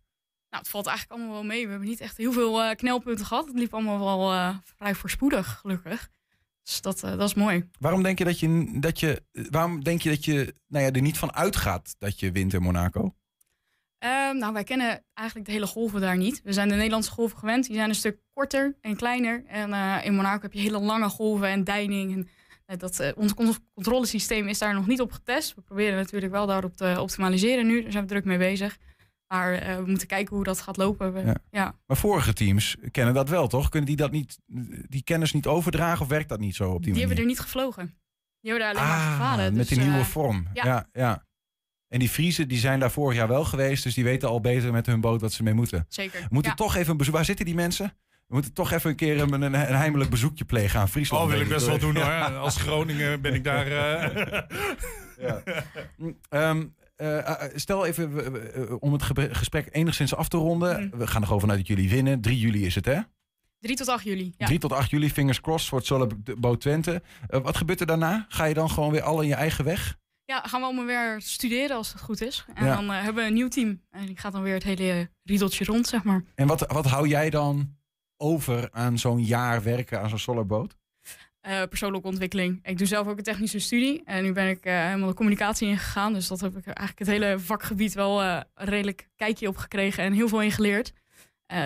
Nou, 0.50 0.62
het 0.62 0.69
valt 0.69 0.87
eigenlijk 0.87 1.19
allemaal 1.19 1.40
wel 1.40 1.49
mee. 1.49 1.64
We 1.64 1.71
hebben 1.71 1.88
niet 1.88 2.00
echt 2.00 2.17
heel 2.17 2.33
veel 2.33 2.75
knelpunten 2.76 3.26
gehad. 3.26 3.47
Het 3.47 3.59
liep 3.59 3.75
allemaal 3.75 3.99
wel 3.99 4.55
vrij 4.76 4.95
voorspoedig, 4.95 5.59
gelukkig. 5.61 6.11
Dus 6.62 6.81
dat, 6.81 7.02
eh, 7.02 7.11
dat 7.11 7.29
is 7.29 7.35
mooi. 7.35 7.69
Waarom 7.79 8.02
denk 8.02 8.19
je 8.19 8.25
dat 8.25 8.40
je, 8.40 8.76
dat 8.81 9.00
je, 9.00 9.23
waarom 9.50 9.85
denk 9.85 10.02
je, 10.02 10.09
dat 10.09 10.25
je 10.25 10.55
nou 10.69 10.85
ja, 10.85 10.90
er 10.90 11.00
niet 11.02 11.19
van 11.19 11.35
uitgaat 11.35 11.95
dat 11.99 12.21
je 12.21 12.33
wint 12.33 12.52
in 12.52 12.62
Monaco? 12.62 13.14
Ehm, 13.99 14.37
nou, 14.38 14.52
wij 14.52 14.64
kennen 14.64 15.05
eigenlijk 15.14 15.49
de 15.49 15.55
hele 15.55 15.67
golven 15.67 16.00
daar 16.00 16.17
niet. 16.17 16.40
We 16.45 16.52
zijn 16.52 16.69
de 16.69 16.75
Nederlandse 16.75 17.11
golven 17.11 17.38
gewend. 17.38 17.67
Die 17.67 17.75
zijn 17.76 17.88
een 17.88 17.95
stuk 17.95 18.19
korter 18.35 18.76
en 18.81 18.97
kleiner. 18.97 19.45
En 19.47 19.73
eh, 19.73 19.97
in 20.05 20.14
Monaco 20.14 20.43
heb 20.43 20.52
je 20.52 20.61
hele 20.61 20.81
lange 20.81 21.09
golven 21.09 21.49
en 21.49 21.64
deining. 21.64 22.12
En, 22.12 22.29
eh, 22.67 22.79
dat, 22.79 23.12
ons 23.17 23.35
con- 23.35 23.55
controlesysteem 23.75 24.49
is 24.49 24.59
daar 24.59 24.75
nog 24.75 24.87
niet 24.87 25.00
op 25.00 25.12
getest. 25.12 25.55
We 25.55 25.61
proberen 25.61 25.97
natuurlijk 25.97 26.33
wel 26.33 26.47
daarop 26.47 26.76
te 26.76 26.97
optimaliseren 27.00 27.67
nu. 27.67 27.83
Daar 27.83 27.93
zijn 27.93 28.05
we 28.05 28.11
druk 28.11 28.25
mee 28.25 28.38
bezig. 28.38 28.79
Maar 29.32 29.52
eh, 29.54 29.76
we 29.76 29.84
moeten 29.87 30.06
kijken 30.06 30.34
hoe 30.37 30.44
dat 30.44 30.60
gaat 30.60 30.76
lopen. 30.76 31.12
We- 31.12 31.20
Ja. 31.20 31.34
ja. 31.50 31.75
Maar 31.87 31.96
vorige 31.96 32.32
teams 32.32 32.76
kennen 32.90 33.14
dat 33.14 33.28
wel, 33.28 33.46
toch? 33.46 33.68
Kunnen 33.68 33.88
die 33.88 33.96
dat 33.99 34.10
niet, 34.10 34.38
die 34.88 35.02
kennis 35.04 35.32
niet 35.32 35.46
overdragen 35.46 36.00
of 36.02 36.08
werkt 36.08 36.28
dat 36.28 36.38
niet 36.40 36.54
zo 36.54 36.64
op 36.64 36.70
die, 36.70 36.80
Die 36.80 36.90
manier? 36.92 37.06
hebben 37.06 37.18
er 37.25 37.30
niet 37.30 37.40
gevlogen. 37.40 37.99
Die 38.40 38.50
hebben 38.50 38.68
daar 38.75 38.76
alleen 38.82 38.88
maar 38.96 39.06
Ah, 39.06 39.12
gevaren. 39.12 39.44
met 39.44 39.54
Dus, 39.54 39.68
die 39.68 39.78
nieuwe 39.78 39.99
eh, 39.99 40.04
vorm. 40.04 40.46
Ja. 40.54 40.64
ja. 40.64 40.87
ja, 40.92 41.25
En 41.88 41.99
die 41.99 42.08
Friesen 42.08 42.49
die 42.49 42.58
zijn 42.58 42.80
daar 42.80 42.90
vorig 42.90 43.16
jaar 43.16 43.28
wel 43.28 43.44
geweest, 43.44 43.82
dus 43.82 43.94
die 43.94 44.04
weten 44.04 44.28
al 44.28 44.40
beter 44.40 44.72
met 44.72 44.87
hun 44.87 45.00
boot 45.00 45.20
wat 45.20 45.32
ze 45.32 45.42
mee 45.42 45.54
moeten. 45.54 45.87
Zeker. 45.88 46.20
We 46.20 46.26
moeten 46.30 46.50
Ja. 46.50 46.56
toch 46.56 46.76
even 46.76 46.90
een 46.90 46.96
bezoek. 46.96 47.14
Waar 47.14 47.25
zitten 47.25 47.44
die 47.44 47.54
mensen? 47.54 47.92
We 48.26 48.34
moeten 48.37 48.52
toch 48.52 48.72
even 48.72 48.90
een 48.90 48.96
keer 48.96 49.20
een, 49.20 49.32
een, 49.32 49.42
een 49.42 49.54
heimelijk 49.54 50.10
bezoekje 50.10 50.44
plegen 50.44 50.80
aan 50.80 50.88
Friesland. 50.88 51.25
Oh, 51.25 51.30
wil 51.30 51.40
ik 51.40 51.49
best 51.49 51.66
wel 51.66 51.78
doen 51.78 51.94
Ja. 51.94 52.30
hoor. 52.30 52.38
Als 52.46 52.56
Groningen 52.56 53.20
ben 53.20 53.34
ik 53.34 53.44
daar... 53.44 53.66
eh, 53.66 54.42
Ja. 55.18 55.42
Mm, 55.96 56.75
eh, 57.00 57.45
eh, 57.45 57.50
stel 57.54 57.87
even, 57.87 58.54
eh, 58.54 58.75
om 58.78 58.92
het 58.92 59.02
gesprek 59.37 59.69
enigszins 59.71 60.14
af 60.14 60.28
te 60.28 60.37
ronden. 60.37 60.83
Mm. 60.83 60.99
We 60.99 61.07
gaan 61.07 61.21
er 61.21 61.26
gewoon 61.26 61.40
vanuit 61.40 61.59
dat 61.59 61.69
jullie 61.69 61.90
winnen. 61.90 62.21
3 62.21 62.38
juli 62.38 62.66
is 62.66 62.75
het, 62.75 62.85
hè? 62.85 63.00
3 63.59 63.76
tot 63.76 63.88
8 63.88 64.04
juli. 64.04 64.33
Ja. 64.37 64.47
3 64.47 64.59
tot 64.59 64.73
8 64.73 64.90
juli, 64.90 65.11
fingers 65.11 65.40
crossed 65.40 65.69
voor 65.69 65.78
het 65.78 65.87
Solar 65.87 66.09
Boot 66.38 66.61
Twente. 66.61 67.02
Wat 67.26 67.57
gebeurt 67.57 67.80
er 67.80 67.87
daarna? 67.87 68.26
Ga 68.28 68.45
je 68.45 68.54
dan 68.54 68.71
gewoon 68.71 68.90
weer 68.90 69.02
al 69.02 69.21
in 69.21 69.28
je 69.28 69.35
eigen 69.35 69.64
weg? 69.64 69.99
Ja, 70.25 70.42
gaan 70.42 70.61
we 70.61 70.66
allemaal 70.66 70.85
weer 70.85 71.21
studeren 71.21 71.76
als 71.76 71.92
het 71.92 72.02
goed 72.02 72.21
is. 72.21 72.45
En 72.54 72.64
Ja. 72.64 72.75
dan 72.75 72.90
hebben 72.90 73.23
we 73.23 73.28
een 73.28 73.35
nieuw 73.35 73.49
team. 73.49 73.80
En 73.90 74.07
die 74.07 74.19
gaat 74.19 74.33
dan 74.33 74.42
weer 74.42 74.54
het 74.54 74.62
hele 74.62 75.11
riedeltje 75.23 75.64
rond, 75.64 75.87
zeg 75.87 76.02
maar. 76.02 76.25
En 76.35 76.47
wat, 76.47 76.73
wat 76.73 76.87
hou 76.87 77.09
jij 77.09 77.30
dan 77.30 77.76
over 78.16 78.69
aan 78.73 78.99
zo'n 78.99 79.25
jaar 79.25 79.62
werken 79.62 80.00
aan 80.00 80.09
zo'n 80.09 80.19
Solarboot? 80.19 80.76
Eh, 81.40 81.62
persoonlijke 81.68 82.09
ontwikkeling. 82.09 82.59
Ik 82.62 82.78
doe 82.78 82.87
zelf 82.87 83.06
ook 83.06 83.16
een 83.18 83.23
technische 83.25 83.59
studie. 83.59 84.02
En 84.04 84.23
nu 84.23 84.32
ben 84.32 84.49
ik 84.49 84.64
eh, 84.64 84.85
helemaal 84.85 85.09
de 85.09 85.14
communicatie 85.14 85.68
ingegaan. 85.68 86.12
Dus 86.12 86.28
dat 86.28 86.40
heb 86.40 86.56
ik 86.56 86.64
eigenlijk 86.66 86.99
het 86.99 87.09
hele 87.09 87.38
vakgebied 87.38 87.94
wel 87.94 88.23
een 88.25 88.44
redelijk 88.54 89.09
kijkje 89.16 89.49
op 89.49 89.56
gekregen. 89.56 90.04
En 90.04 90.12
heel 90.12 90.28
veel 90.28 90.42
in 90.42 90.52
geleerd. 90.52 90.92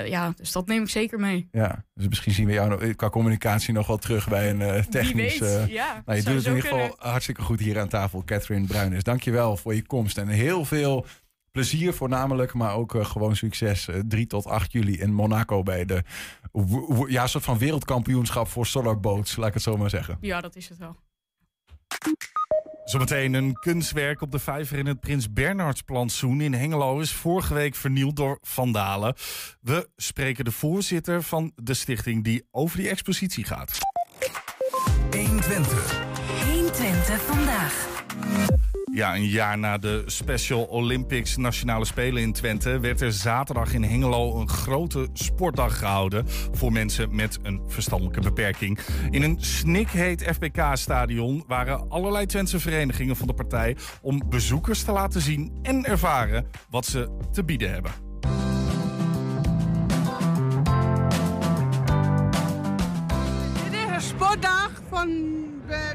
Ja, 0.06 0.32
dus 0.36 0.52
dat 0.52 0.66
neem 0.66 0.82
ik 0.82 0.88
zeker 0.88 1.20
mee. 1.20 1.48
Ja, 1.52 1.84
dus 1.94 2.08
misschien 2.08 2.32
zien 2.32 2.46
we 2.46 2.52
jou 2.52 2.68
nog- 2.68 2.96
qua 2.96 3.10
communicatie 3.10 3.72
nog 3.74 3.86
wel 3.86 3.96
terug 3.96 4.28
bij 4.28 4.50
een 4.50 4.88
technisch... 4.88 5.38
Weet. 5.38 5.68
ja, 5.70 6.02
Nou, 6.06 6.18
je 6.18 6.24
doet 6.24 6.34
het 6.34 6.44
in 6.46 6.54
ieder 6.54 6.68
geval 6.70 6.88
kunnen. 6.88 6.96
hartstikke 7.10 7.42
goed 7.42 7.60
hier 7.60 7.80
aan 7.80 7.88
tafel, 7.88 8.24
Catherine 8.24 8.66
Bruines. 8.66 9.02
Dankjewel 9.02 9.56
voor 9.56 9.74
je 9.74 9.86
komst 9.86 10.18
en 10.18 10.28
heel 10.28 10.64
veel 10.64 11.06
plezier 11.54 11.94
voornamelijk, 11.94 12.54
maar 12.54 12.74
ook 12.74 12.94
eh, 12.94 13.04
gewoon 13.04 13.36
succes. 13.36 13.88
eh, 13.88 14.00
3 14.08 14.26
tot 14.26 14.46
8 14.46 14.72
juli 14.72 14.98
in 14.98 15.12
Monaco 15.12 15.62
bij 15.62 15.84
de 15.84 16.02
ja, 17.08 17.26
soort 17.26 17.44
van 17.44 17.58
wereldkampioenschap 17.58 18.48
voor 18.48 18.66
solar 18.66 19.00
boats, 19.00 19.36
laat 19.36 19.48
ik 19.48 19.54
het 19.54 19.62
zo 19.62 19.76
maar 19.76 19.90
zeggen. 19.90 20.18
Ja, 20.20 20.40
dat 20.40 20.56
is 20.56 20.68
het 20.68 20.78
wel. 20.78 20.96
Zometeen 22.84 23.34
een 23.34 23.52
kunstwerk 23.52 24.20
op 24.20 24.30
de 24.30 24.38
vijver 24.38 24.78
in 24.78 24.86
het 24.86 25.00
Prins 25.00 25.32
Bernhardsplantsoen 25.32 26.40
in 26.40 26.54
Hengelo 26.54 27.00
is 27.00 27.12
vorige 27.12 27.54
week 27.54 27.74
vernield 27.74 28.16
door 28.16 28.38
vandalen. 28.42 29.14
We 29.60 29.88
spreken 29.96 30.44
de 30.44 30.52
voorzitter 30.52 31.22
van 31.22 31.52
de 31.54 31.74
stichting 31.74 32.24
die 32.24 32.46
over 32.50 32.76
die 32.76 32.88
expositie 32.88 33.44
gaat. 33.44 33.78
120 35.10 37.22
vandaag. 37.22 37.92
Ja, 38.94 39.14
een 39.14 39.26
jaar 39.26 39.58
na 39.58 39.78
de 39.78 40.02
Special 40.06 40.64
Olympics 40.64 41.36
Nationale 41.36 41.84
Spelen 41.84 42.22
in 42.22 42.32
Twente 42.32 42.80
werd 42.80 43.00
er 43.00 43.12
zaterdag 43.12 43.72
in 43.72 43.82
Hengelo 43.82 44.40
een 44.40 44.48
grote 44.48 45.08
sportdag 45.12 45.78
gehouden 45.78 46.24
voor 46.52 46.72
mensen 46.72 47.14
met 47.14 47.38
een 47.42 47.62
verstandelijke 47.66 48.20
beperking. 48.20 48.78
In 49.10 49.22
een 49.22 49.36
snikheet 49.40 50.22
FBK-stadion 50.22 51.44
waren 51.46 51.90
allerlei 51.90 52.26
Twentse 52.26 52.60
verenigingen 52.60 53.16
van 53.16 53.26
de 53.26 53.34
partij 53.34 53.76
om 54.02 54.22
bezoekers 54.28 54.82
te 54.82 54.92
laten 54.92 55.20
zien 55.20 55.58
en 55.62 55.84
ervaren 55.84 56.46
wat 56.70 56.86
ze 56.86 57.16
te 57.32 57.44
bieden 57.44 57.72
hebben. 57.72 57.92
Dit 63.64 63.72
is 63.72 63.94
een 63.94 64.00
sportdag 64.00 64.70
van 64.88 65.42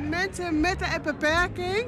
mensen 0.10 0.60
met 0.60 0.82
een 0.82 1.02
beperking. 1.04 1.86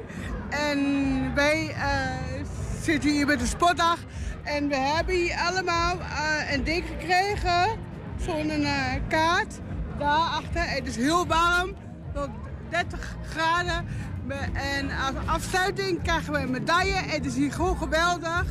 En 0.52 1.34
wij 1.34 1.74
eh, 1.74 2.44
zitten 2.82 3.10
hier 3.10 3.26
met 3.26 3.40
een 3.40 3.46
sportdag. 3.46 3.98
En 4.42 4.68
we 4.68 4.76
hebben 4.76 5.14
hier 5.14 5.36
allemaal 5.36 6.00
eh, 6.00 6.52
een 6.52 6.64
ding 6.64 6.84
gekregen. 6.86 7.78
Zo'n 8.16 8.50
eh, 8.50 8.92
kaart. 9.08 9.60
Daarachter. 9.98 10.62
Het 10.62 10.86
is 10.86 10.96
heel 10.96 11.26
warm. 11.26 11.74
Tot 12.14 12.28
30 12.70 13.16
graden. 13.28 13.86
En 14.52 14.90
als 14.90 15.26
afsluiting 15.26 16.02
krijgen 16.02 16.32
we 16.32 16.38
een 16.38 16.50
medaille. 16.50 16.94
Het 16.94 17.26
is 17.26 17.34
hier 17.34 17.52
gewoon 17.52 17.76
geweldig. 17.76 18.44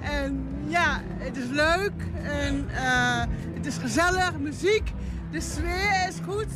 En 0.00 0.46
ja, 0.66 1.00
het 1.18 1.36
is 1.36 1.48
leuk. 1.48 1.92
En 2.22 2.68
het 3.54 3.66
is 3.66 3.76
gezellig. 3.76 4.38
Muziek. 4.38 4.92
De 5.30 5.40
sfeer 5.40 6.08
is 6.08 6.16
goed. 6.24 6.52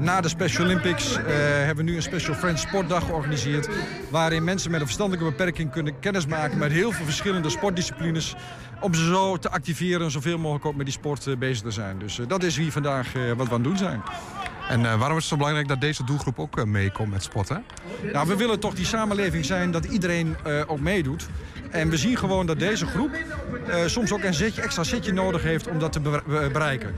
Na 0.00 0.20
de 0.20 0.28
Special 0.28 0.64
Olympics 0.64 1.16
eh, 1.16 1.22
hebben 1.36 1.84
we 1.84 1.90
nu 1.90 1.96
een 1.96 2.02
Special 2.02 2.34
Friends 2.34 2.62
Sportdag 2.62 3.04
georganiseerd. 3.04 3.68
Waarin 4.10 4.44
mensen 4.44 4.70
met 4.70 4.80
een 4.80 4.86
verstandelijke 4.86 5.30
beperking 5.30 5.70
kunnen 5.70 5.98
kennismaken 5.98 6.58
met 6.58 6.72
heel 6.72 6.92
veel 6.92 7.04
verschillende 7.04 7.50
sportdisciplines. 7.50 8.34
Om 8.80 8.94
ze 8.94 9.04
zo 9.04 9.36
te 9.36 9.50
activeren 9.50 10.04
en 10.04 10.10
zoveel 10.10 10.38
mogelijk 10.38 10.64
ook 10.64 10.74
met 10.74 10.86
die 10.86 10.94
sport 10.94 11.26
eh, 11.26 11.36
bezig 11.36 11.62
te 11.62 11.70
zijn. 11.70 11.98
Dus 11.98 12.18
eh, 12.18 12.28
dat 12.28 12.42
is 12.42 12.56
hier 12.56 12.72
vandaag 12.72 13.12
wat 13.12 13.48
we 13.48 13.54
aan 13.54 13.60
het 13.60 13.64
doen 13.64 13.76
zijn. 13.76 14.02
En 14.70 14.86
eh, 14.86 14.98
waarom 14.98 15.16
is 15.16 15.22
het 15.22 15.32
zo 15.32 15.36
belangrijk 15.36 15.68
dat 15.68 15.80
deze 15.80 16.04
doelgroep 16.04 16.38
ook 16.38 16.58
eh, 16.58 16.64
meekomt 16.64 17.10
met 17.10 17.22
sporten? 17.22 17.64
Nou, 18.12 18.28
we 18.28 18.36
willen 18.36 18.60
toch 18.60 18.74
die 18.74 18.84
samenleving 18.84 19.44
zijn 19.44 19.70
dat 19.70 19.84
iedereen 19.84 20.36
eh, 20.44 20.60
ook 20.66 20.80
meedoet. 20.80 21.28
En 21.70 21.88
we 21.90 21.96
zien 21.96 22.16
gewoon 22.16 22.46
dat 22.46 22.58
deze 22.58 22.86
groep 22.86 23.10
soms 23.86 24.12
ook 24.12 24.22
een 24.22 24.34
zetje, 24.34 24.62
extra 24.62 24.84
zetje 24.84 25.12
nodig 25.12 25.42
heeft 25.42 25.68
om 25.68 25.78
dat 25.78 25.92
te 25.92 26.00
be- 26.00 26.22
be- 26.26 26.48
bereiken. 26.52 26.94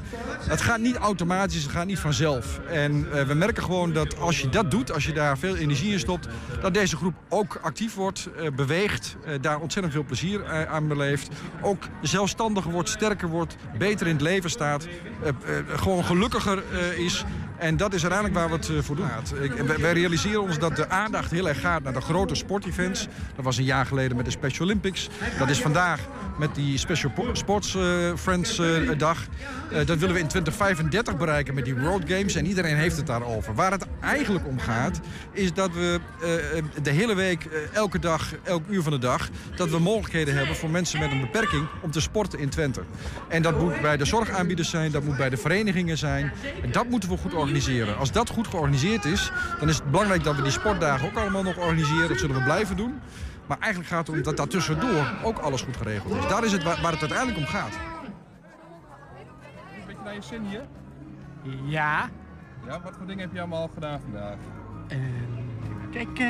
Het 0.48 0.60
gaat 0.60 0.78
niet 0.78 0.96
automatisch, 0.96 1.62
het 1.62 1.72
gaat 1.72 1.86
niet 1.86 1.98
vanzelf. 1.98 2.58
En 2.58 3.26
we 3.26 3.34
merken 3.34 3.62
gewoon 3.62 3.92
dat 3.92 4.18
als 4.18 4.40
je 4.40 4.48
dat 4.48 4.70
doet, 4.70 4.92
als 4.92 5.04
je 5.06 5.12
daar 5.12 5.38
veel 5.38 5.56
energie 5.56 5.92
in 5.92 5.98
stopt, 5.98 6.28
dat 6.60 6.74
deze 6.74 6.96
groep 6.96 7.14
ook 7.28 7.58
actief 7.62 7.94
wordt, 7.94 8.28
beweegt, 8.56 9.16
daar 9.40 9.60
ontzettend 9.60 9.94
veel 9.94 10.04
plezier 10.04 10.66
aan 10.68 10.88
beleeft. 10.88 11.28
Ook 11.62 11.82
zelfstandiger 12.02 12.70
wordt, 12.70 12.88
sterker 12.88 13.28
wordt, 13.28 13.56
beter 13.78 14.06
in 14.06 14.12
het 14.12 14.22
leven 14.22 14.50
staat, 14.50 14.86
gewoon 15.66 16.04
gelukkiger 16.04 16.62
is. 16.96 17.24
En 17.62 17.76
dat 17.76 17.94
is 17.94 18.02
uiteindelijk 18.02 18.40
waar 18.40 18.48
we 18.48 18.54
het 18.56 18.68
eh, 18.68 18.82
voor 18.84 18.96
doen. 18.96 19.06
Ik- 19.40 19.52
wij- 19.80 19.92
realiseren 19.92 20.42
ons 20.42 20.58
dat 20.58 20.76
de 20.76 20.88
aandacht 20.88 21.30
heel 21.30 21.48
erg 21.48 21.60
gaat 21.60 21.82
naar 21.82 21.92
de 21.92 22.00
grote 22.00 22.34
sportevents. 22.34 23.06
Dat 23.36 23.44
was 23.44 23.56
een 23.58 23.64
jaar 23.64 23.86
geleden 23.86 24.16
met 24.16 24.24
de 24.24 24.30
Special 24.30 24.66
Olympics. 24.66 25.08
Dat 25.38 25.48
is 25.50 25.60
vandaag 25.60 26.00
met 26.38 26.54
die 26.54 26.78
Special 26.78 27.12
Po- 27.12 27.34
Sports 27.34 27.74
eh, 27.74 27.82
Friends 28.16 28.58
eh, 28.58 28.66
dag. 28.98 29.18
Dat 29.86 29.98
willen 29.98 30.14
we 30.14 30.20
in 30.20 30.26
2035 30.28 31.16
bereiken 31.16 31.54
met 31.54 31.64
die 31.64 31.74
World 31.74 32.02
Games. 32.06 32.34
En 32.34 32.46
iedereen 32.46 32.76
heeft 32.76 32.96
het 32.96 33.06
daarover. 33.06 33.54
Waar 33.54 33.70
het 33.70 33.86
eigenlijk 34.00 34.46
om 34.46 34.58
gaat, 34.58 35.00
is 35.32 35.52
dat 35.52 35.72
we 35.72 36.00
de 36.82 36.90
hele 36.90 37.14
week, 37.14 37.46
elke 37.72 37.98
dag, 37.98 38.32
elk 38.42 38.62
uur 38.68 38.82
van 38.82 38.92
de 38.92 38.98
dag... 38.98 39.28
dat 39.56 39.70
we 39.70 39.78
mogelijkheden 39.78 40.36
hebben 40.36 40.56
voor 40.56 40.70
mensen 40.70 40.98
met 41.00 41.10
een 41.10 41.20
beperking 41.20 41.66
om 41.80 41.90
te 41.90 42.00
sporten 42.00 42.38
in 42.38 42.48
Twente. 42.48 42.82
En 43.28 43.42
dat 43.42 43.58
moet 43.60 43.80
bij 43.80 43.96
de 43.96 44.04
zorgaanbieders 44.04 44.70
zijn, 44.70 44.90
dat 44.90 45.04
moet 45.04 45.16
bij 45.16 45.30
de 45.30 45.36
verenigingen 45.36 45.98
zijn. 45.98 46.32
En 46.62 46.72
dat 46.72 46.88
moeten 46.88 47.08
we 47.08 47.16
goed 47.16 47.24
organiseren. 47.24 47.50
Als 47.98 48.12
dat 48.12 48.28
goed 48.28 48.46
georganiseerd 48.46 49.04
is, 49.04 49.32
dan 49.58 49.68
is 49.68 49.76
het 49.76 49.90
belangrijk 49.90 50.24
dat 50.24 50.36
we 50.36 50.42
die 50.42 50.50
sportdagen 50.50 51.08
ook 51.08 51.16
allemaal 51.16 51.42
nog 51.42 51.56
organiseren. 51.56 52.08
Dat 52.08 52.18
zullen 52.18 52.36
we 52.36 52.42
blijven 52.42 52.76
doen. 52.76 53.00
Maar 53.46 53.58
eigenlijk 53.58 53.92
gaat 53.92 54.06
het 54.06 54.16
om 54.16 54.22
dat 54.22 54.36
daartussendoor 54.36 55.06
ook 55.22 55.38
alles 55.38 55.62
goed 55.62 55.76
geregeld 55.76 56.14
is. 56.14 56.28
Daar 56.28 56.44
is 56.44 56.52
het 56.52 56.62
waar, 56.62 56.78
waar 56.82 56.92
het 56.92 57.00
uiteindelijk 57.00 57.38
om 57.38 57.46
gaat. 57.46 57.78
Een 59.74 59.86
beetje 59.86 60.02
naar 60.04 60.14
je 60.14 60.22
zin 60.22 60.42
hier? 60.44 60.64
Ja. 61.64 62.08
Ja, 62.66 62.80
wat 62.80 62.92
voor 62.96 63.06
dingen 63.06 63.22
heb 63.22 63.32
je 63.32 63.38
allemaal 63.38 63.70
gedaan 63.74 64.00
vandaag? 64.00 64.36
Uh, 64.88 64.98
kijk, 65.90 66.18
eh. 66.18 66.26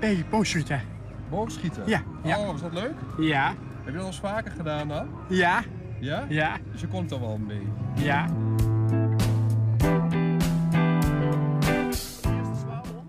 Hey, 0.00 0.26
boogschieten. 0.30 0.82
Boogschieten? 1.30 1.82
Ja, 1.86 2.02
ja. 2.22 2.38
Oh, 2.38 2.50
was 2.50 2.60
dat 2.60 2.72
leuk? 2.72 2.94
Ja. 3.18 3.46
Heb 3.48 3.86
je 3.86 3.92
dat 3.92 4.00
al 4.00 4.06
eens 4.06 4.20
vaker 4.20 4.52
gedaan 4.52 4.88
dan? 4.88 5.08
Ja. 5.28 5.62
Ja? 6.00 6.24
Ja. 6.28 6.56
Dus 6.72 6.80
je 6.80 6.86
komt 6.86 7.10
er 7.10 7.20
wel 7.20 7.38
mee? 7.38 7.68
Ja. 7.94 8.26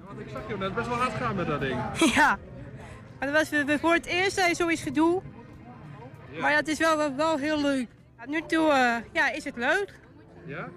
Want 0.06 0.20
ik 0.20 0.30
zag 0.32 0.48
je 0.48 0.58
net 0.58 0.76
best 0.76 0.88
wel 0.88 0.98
hard 0.98 1.14
gaan 1.14 1.36
met 1.36 1.48
dat 1.48 1.60
ding. 1.60 1.80
Ja. 2.16 2.38
Maar 3.20 3.32
dat 3.32 3.50
was 3.50 3.80
voor 3.80 3.94
het 3.94 4.06
eerst 4.06 4.36
dat 4.36 4.48
je 4.48 4.56
zoiets 4.56 4.82
gedoe. 4.82 5.22
Maar 6.40 6.56
het 6.56 6.68
is 6.68 6.80
wel, 6.80 7.16
wel 7.16 7.38
heel 7.38 7.62
leuk. 7.62 7.88
Ja, 8.18 8.26
nu 8.28 8.42
toe 8.48 8.68
uh, 8.68 8.96
ja, 9.12 9.32
is 9.32 9.44
het 9.44 9.56
leuk. 9.56 10.00
Ja? 10.46 10.68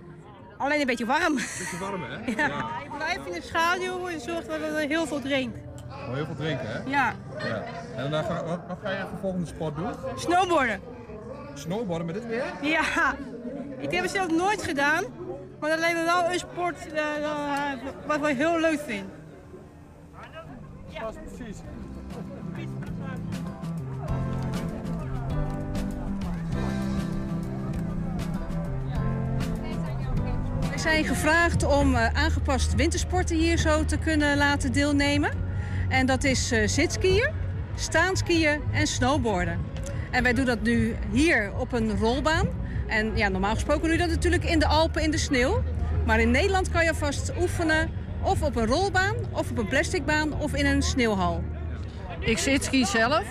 Alleen 0.58 0.80
een 0.80 0.86
beetje 0.86 1.06
warm. 1.06 1.34
Beetje 1.34 1.78
warm, 1.80 2.02
hè? 2.02 2.16
Ja. 2.36 2.46
ja. 2.46 2.66
Je 2.82 2.90
blijft 2.96 3.26
in 3.26 3.32
de 3.32 3.42
schaduw 3.42 4.06
en 4.08 4.20
zorgt 4.20 4.46
dat 4.46 4.60
je 4.60 4.84
heel 4.88 5.06
veel 5.06 5.20
drinkt. 5.20 5.58
Oh, 5.88 6.14
heel 6.14 6.26
veel 6.26 6.34
drinken, 6.34 6.68
hè? 6.68 6.78
Ja. 6.90 7.14
ja. 7.38 7.62
En 7.96 8.10
dan 8.10 8.24
ga, 8.24 8.44
wat, 8.44 8.60
wat 8.68 8.78
ga 8.82 8.90
je 8.90 9.04
voor 9.10 9.18
volgende 9.18 9.46
sport 9.46 9.76
doen? 9.76 9.90
Snowboarden. 10.16 10.80
Snowboarden 11.58 12.06
met 12.06 12.14
dit 12.14 12.26
weer? 12.26 12.44
Ja. 12.62 13.14
Ik 13.78 13.90
heb 13.90 14.02
het 14.02 14.10
zelf 14.10 14.30
nooit 14.30 14.62
gedaan. 14.62 15.04
Maar 15.60 15.70
dat 15.70 15.78
lijkt 15.78 15.98
me 15.98 16.04
wel 16.04 16.32
een 16.32 16.38
sport 16.38 16.86
uh, 16.86 17.00
uh, 17.20 17.72
wat 18.06 18.28
ik 18.28 18.36
heel 18.36 18.60
leuk 18.60 18.80
vind. 18.80 19.04
Ja, 20.88 21.10
precies. 21.36 21.56
We 30.70 30.78
zijn 30.78 31.04
gevraagd 31.04 31.64
om 31.64 31.94
uh, 31.94 32.14
aangepast 32.14 32.74
wintersporten 32.74 33.36
hier 33.36 33.58
zo 33.58 33.84
te 33.84 33.98
kunnen 33.98 34.36
laten 34.36 34.72
deelnemen. 34.72 35.30
En 35.88 36.06
dat 36.06 36.24
is 36.24 36.48
zitskiën, 36.64 37.30
staanskiën 37.74 38.62
en 38.72 38.86
snowboarden. 38.86 39.58
En 40.10 40.22
wij 40.22 40.32
doen 40.32 40.44
dat 40.44 40.62
nu 40.62 40.96
hier 41.10 41.52
op 41.58 41.72
een 41.72 41.98
rolbaan. 41.98 42.48
En 42.86 43.16
ja, 43.16 43.28
normaal 43.28 43.54
gesproken 43.54 43.82
doe 43.82 43.92
je 43.92 43.98
dat 43.98 44.08
natuurlijk 44.08 44.44
in 44.44 44.58
de 44.58 44.66
Alpen 44.66 45.02
in 45.02 45.10
de 45.10 45.18
sneeuw. 45.18 45.62
Maar 46.06 46.20
in 46.20 46.30
Nederland 46.30 46.70
kan 46.70 46.84
je 46.84 46.94
vast 46.94 47.32
oefenen 47.40 47.90
of 48.22 48.42
op 48.42 48.56
een 48.56 48.66
rolbaan, 48.66 49.14
of 49.32 49.50
op 49.50 49.58
een 49.58 49.68
plasticbaan 49.68 50.40
of 50.40 50.54
in 50.54 50.66
een 50.66 50.82
sneeuwhal. 50.82 51.44
Ik 52.20 52.38
zitski 52.38 52.84
zelf. 52.84 53.24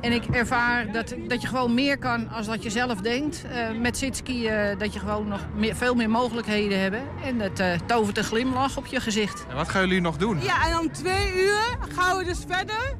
En 0.00 0.12
ik 0.12 0.24
ervaar 0.24 0.92
dat, 0.92 1.14
dat 1.28 1.42
je 1.42 1.48
gewoon 1.48 1.74
meer 1.74 1.98
kan 1.98 2.28
als 2.28 2.46
dat 2.46 2.62
je 2.62 2.70
zelf 2.70 3.00
denkt. 3.00 3.44
Uh, 3.46 3.80
met 3.80 3.98
zitski 3.98 4.48
uh, 4.48 4.78
dat 4.78 4.92
je 4.92 4.98
gewoon 4.98 5.28
nog 5.28 5.40
meer, 5.54 5.76
veel 5.76 5.94
meer 5.94 6.10
mogelijkheden 6.10 6.80
hebt. 6.80 6.96
En 7.24 7.38
dat 7.38 7.60
uh, 7.60 7.72
tovert 7.86 8.18
een 8.18 8.24
glimlach 8.24 8.76
op 8.76 8.86
je 8.86 9.00
gezicht. 9.00 9.46
En 9.48 9.56
wat 9.56 9.68
gaan 9.68 9.82
jullie 9.82 10.00
nog 10.00 10.16
doen? 10.16 10.42
Ja, 10.42 10.68
en 10.68 10.78
om 10.78 10.92
twee 10.92 11.32
uur 11.34 11.78
gaan 11.96 12.16
we 12.16 12.24
dus 12.24 12.38
verder. 12.48 12.96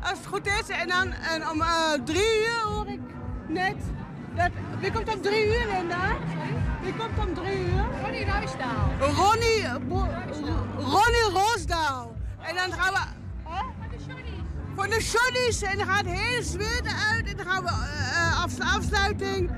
Als 0.00 0.18
het 0.18 0.26
goed 0.26 0.46
is. 0.46 0.68
En 0.68 0.88
dan 0.88 1.12
en 1.12 1.48
om 1.50 1.62
drie 2.04 2.46
uur 2.46 2.62
hoor 2.64 2.86
ik 2.86 3.00
net. 3.48 3.76
Dat, 4.34 4.50
wie 4.80 4.92
komt 4.92 5.14
om 5.14 5.20
drie 5.20 5.46
uur, 5.46 5.66
Linda? 5.72 6.16
Wie 6.82 6.94
komt 6.94 7.28
om 7.28 7.34
drie 7.34 7.58
uur? 7.58 7.84
Ronnie 8.02 8.24
Ruisdaal. 8.24 8.90
Ronnie, 8.98 9.68
Ronnie 10.76 11.30
Roosdaal. 11.32 12.16
En 12.40 12.54
dan 12.54 12.72
gaan 12.72 12.92
we... 12.92 13.00
Huh? 13.48 13.62
Voor 14.76 14.88
de 14.88 15.00
Shonnies. 15.00 15.62
En 15.62 15.76
dan 15.78 15.86
gaat 15.86 16.04
het 16.04 16.18
hele 16.18 16.42
zweet 16.42 16.94
uit. 17.10 17.28
En 17.28 17.36
dan 17.36 17.46
gaan 17.46 17.62
we 17.62 17.70
uh, 17.70 18.44
af, 18.44 18.76
afsluiting. 18.76 19.50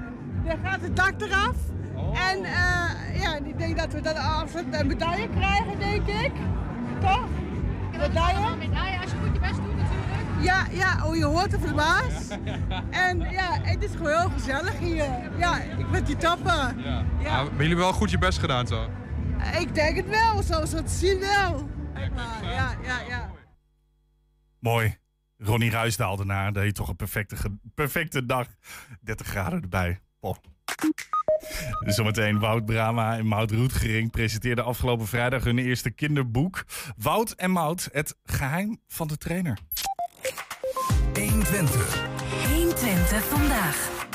Dan 0.44 0.58
gaat 0.64 0.80
het 0.80 0.96
dak 0.96 1.20
eraf. 1.20 1.56
Oh. 1.94 2.30
En 2.30 2.38
uh, 2.38 3.20
ja, 3.20 3.36
ik 3.44 3.58
denk 3.58 3.78
dat 3.78 3.92
we 3.92 4.00
dan 4.00 4.16
een 4.70 4.86
medaille 4.86 5.28
krijgen, 5.28 5.78
denk 5.78 6.06
ik. 6.06 6.32
Toch? 7.00 7.26
Medaille? 7.98 8.46
Een 8.46 8.58
medaille 8.58 9.00
als 9.00 9.10
je 9.10 9.16
goed 9.24 9.32
je 9.32 9.40
best 9.40 9.54
doet. 9.54 9.71
Ja, 10.42 10.66
ja, 10.70 11.06
oh, 11.06 11.16
je 11.16 11.24
hoort 11.24 11.52
het 11.52 11.60
van 11.60 11.68
de 11.68 11.74
baas. 11.74 12.28
En 12.90 13.20
ja, 13.20 13.58
het 13.62 13.82
is 13.82 13.90
gewoon 13.90 14.18
heel 14.20 14.30
gezellig 14.30 14.78
hier. 14.78 15.38
Ja, 15.38 15.60
ik 15.60 15.90
ben 15.90 16.04
die 16.04 16.16
tappen. 16.16 16.82
Ja. 16.82 17.04
ja. 17.20 17.28
Ah, 17.28 17.38
hebben 17.38 17.58
jullie 17.58 17.76
wel 17.76 17.92
goed 17.92 18.10
je 18.10 18.18
best 18.18 18.38
gedaan 18.38 18.66
zo? 18.66 18.88
Ik 19.58 19.74
denk 19.74 19.96
het 19.96 20.08
wel, 20.08 20.42
zoals 20.42 20.70
we 20.70 20.76
het 20.76 20.90
zien 20.90 21.18
wel. 21.18 21.68
Ja, 22.42 22.76
ja, 22.82 23.00
ja. 23.08 23.30
Mooi. 24.58 24.96
Ronnie 25.38 25.70
Ruisdaal 25.70 26.16
daarna. 26.16 26.50
Dat 26.50 26.64
je 26.64 26.72
toch 26.72 26.88
een 26.88 26.96
perfecte, 26.96 27.36
perfecte 27.74 28.26
dag. 28.26 28.46
30 29.00 29.26
graden 29.26 29.62
erbij. 29.62 30.00
Oh. 30.20 30.36
Zometeen 31.80 32.38
Wout 32.38 32.64
Brama 32.64 33.16
en 33.16 33.26
Mout 33.26 33.50
Roetgering 33.50 34.10
presenteerden 34.10 34.64
afgelopen 34.64 35.06
vrijdag 35.06 35.44
hun 35.44 35.58
eerste 35.58 35.90
kinderboek. 35.90 36.64
Wout 36.96 37.30
en 37.30 37.50
Mout, 37.50 37.88
het 37.92 38.18
geheim 38.24 38.80
van 38.86 39.08
de 39.08 39.16
trainer. 39.16 39.58
120. 41.18 42.10
120 42.52 43.24
vandaag. 43.24 44.06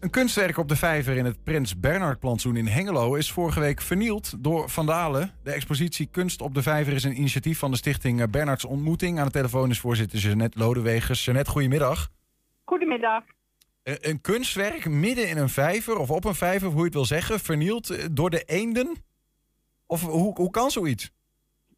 Een 0.00 0.10
kunstwerk 0.10 0.56
op 0.56 0.68
de 0.68 0.76
vijver 0.76 1.16
in 1.16 1.24
het 1.24 1.44
Prins 1.44 1.80
Bernhard 1.80 2.18
plantsoen 2.18 2.56
in 2.56 2.66
Hengelo 2.66 3.14
is 3.14 3.32
vorige 3.32 3.60
week 3.60 3.80
vernield 3.80 4.44
door 4.44 4.68
vandalen. 4.68 5.30
De 5.42 5.52
expositie 5.52 6.08
Kunst 6.10 6.40
op 6.40 6.54
de 6.54 6.62
Vijver 6.62 6.92
is 6.92 7.04
een 7.04 7.16
initiatief 7.16 7.58
van 7.58 7.70
de 7.70 7.76
stichting 7.76 8.30
Bernhards 8.30 8.64
Ontmoeting. 8.64 9.18
Aan 9.18 9.26
de 9.26 9.32
telefoon 9.32 9.70
is 9.70 9.80
voorzitter 9.80 10.18
Jeanette 10.18 10.58
Lodewegers. 10.58 11.24
Jeanette, 11.24 11.50
goedemiddag. 11.50 12.08
Goedemiddag. 12.64 13.24
Een 13.82 14.20
kunstwerk 14.20 14.88
midden 14.88 15.28
in 15.28 15.36
een 15.36 15.48
vijver, 15.48 15.98
of 15.98 16.10
op 16.10 16.24
een 16.24 16.34
vijver, 16.34 16.68
hoe 16.68 16.78
je 16.78 16.84
het 16.84 16.94
wil 16.94 17.04
zeggen, 17.04 17.40
vernield 17.40 18.16
door 18.16 18.30
de 18.30 18.42
eenden? 18.42 18.96
Of 19.86 20.02
hoe, 20.02 20.34
hoe 20.34 20.50
kan 20.50 20.70
zoiets? 20.70 21.10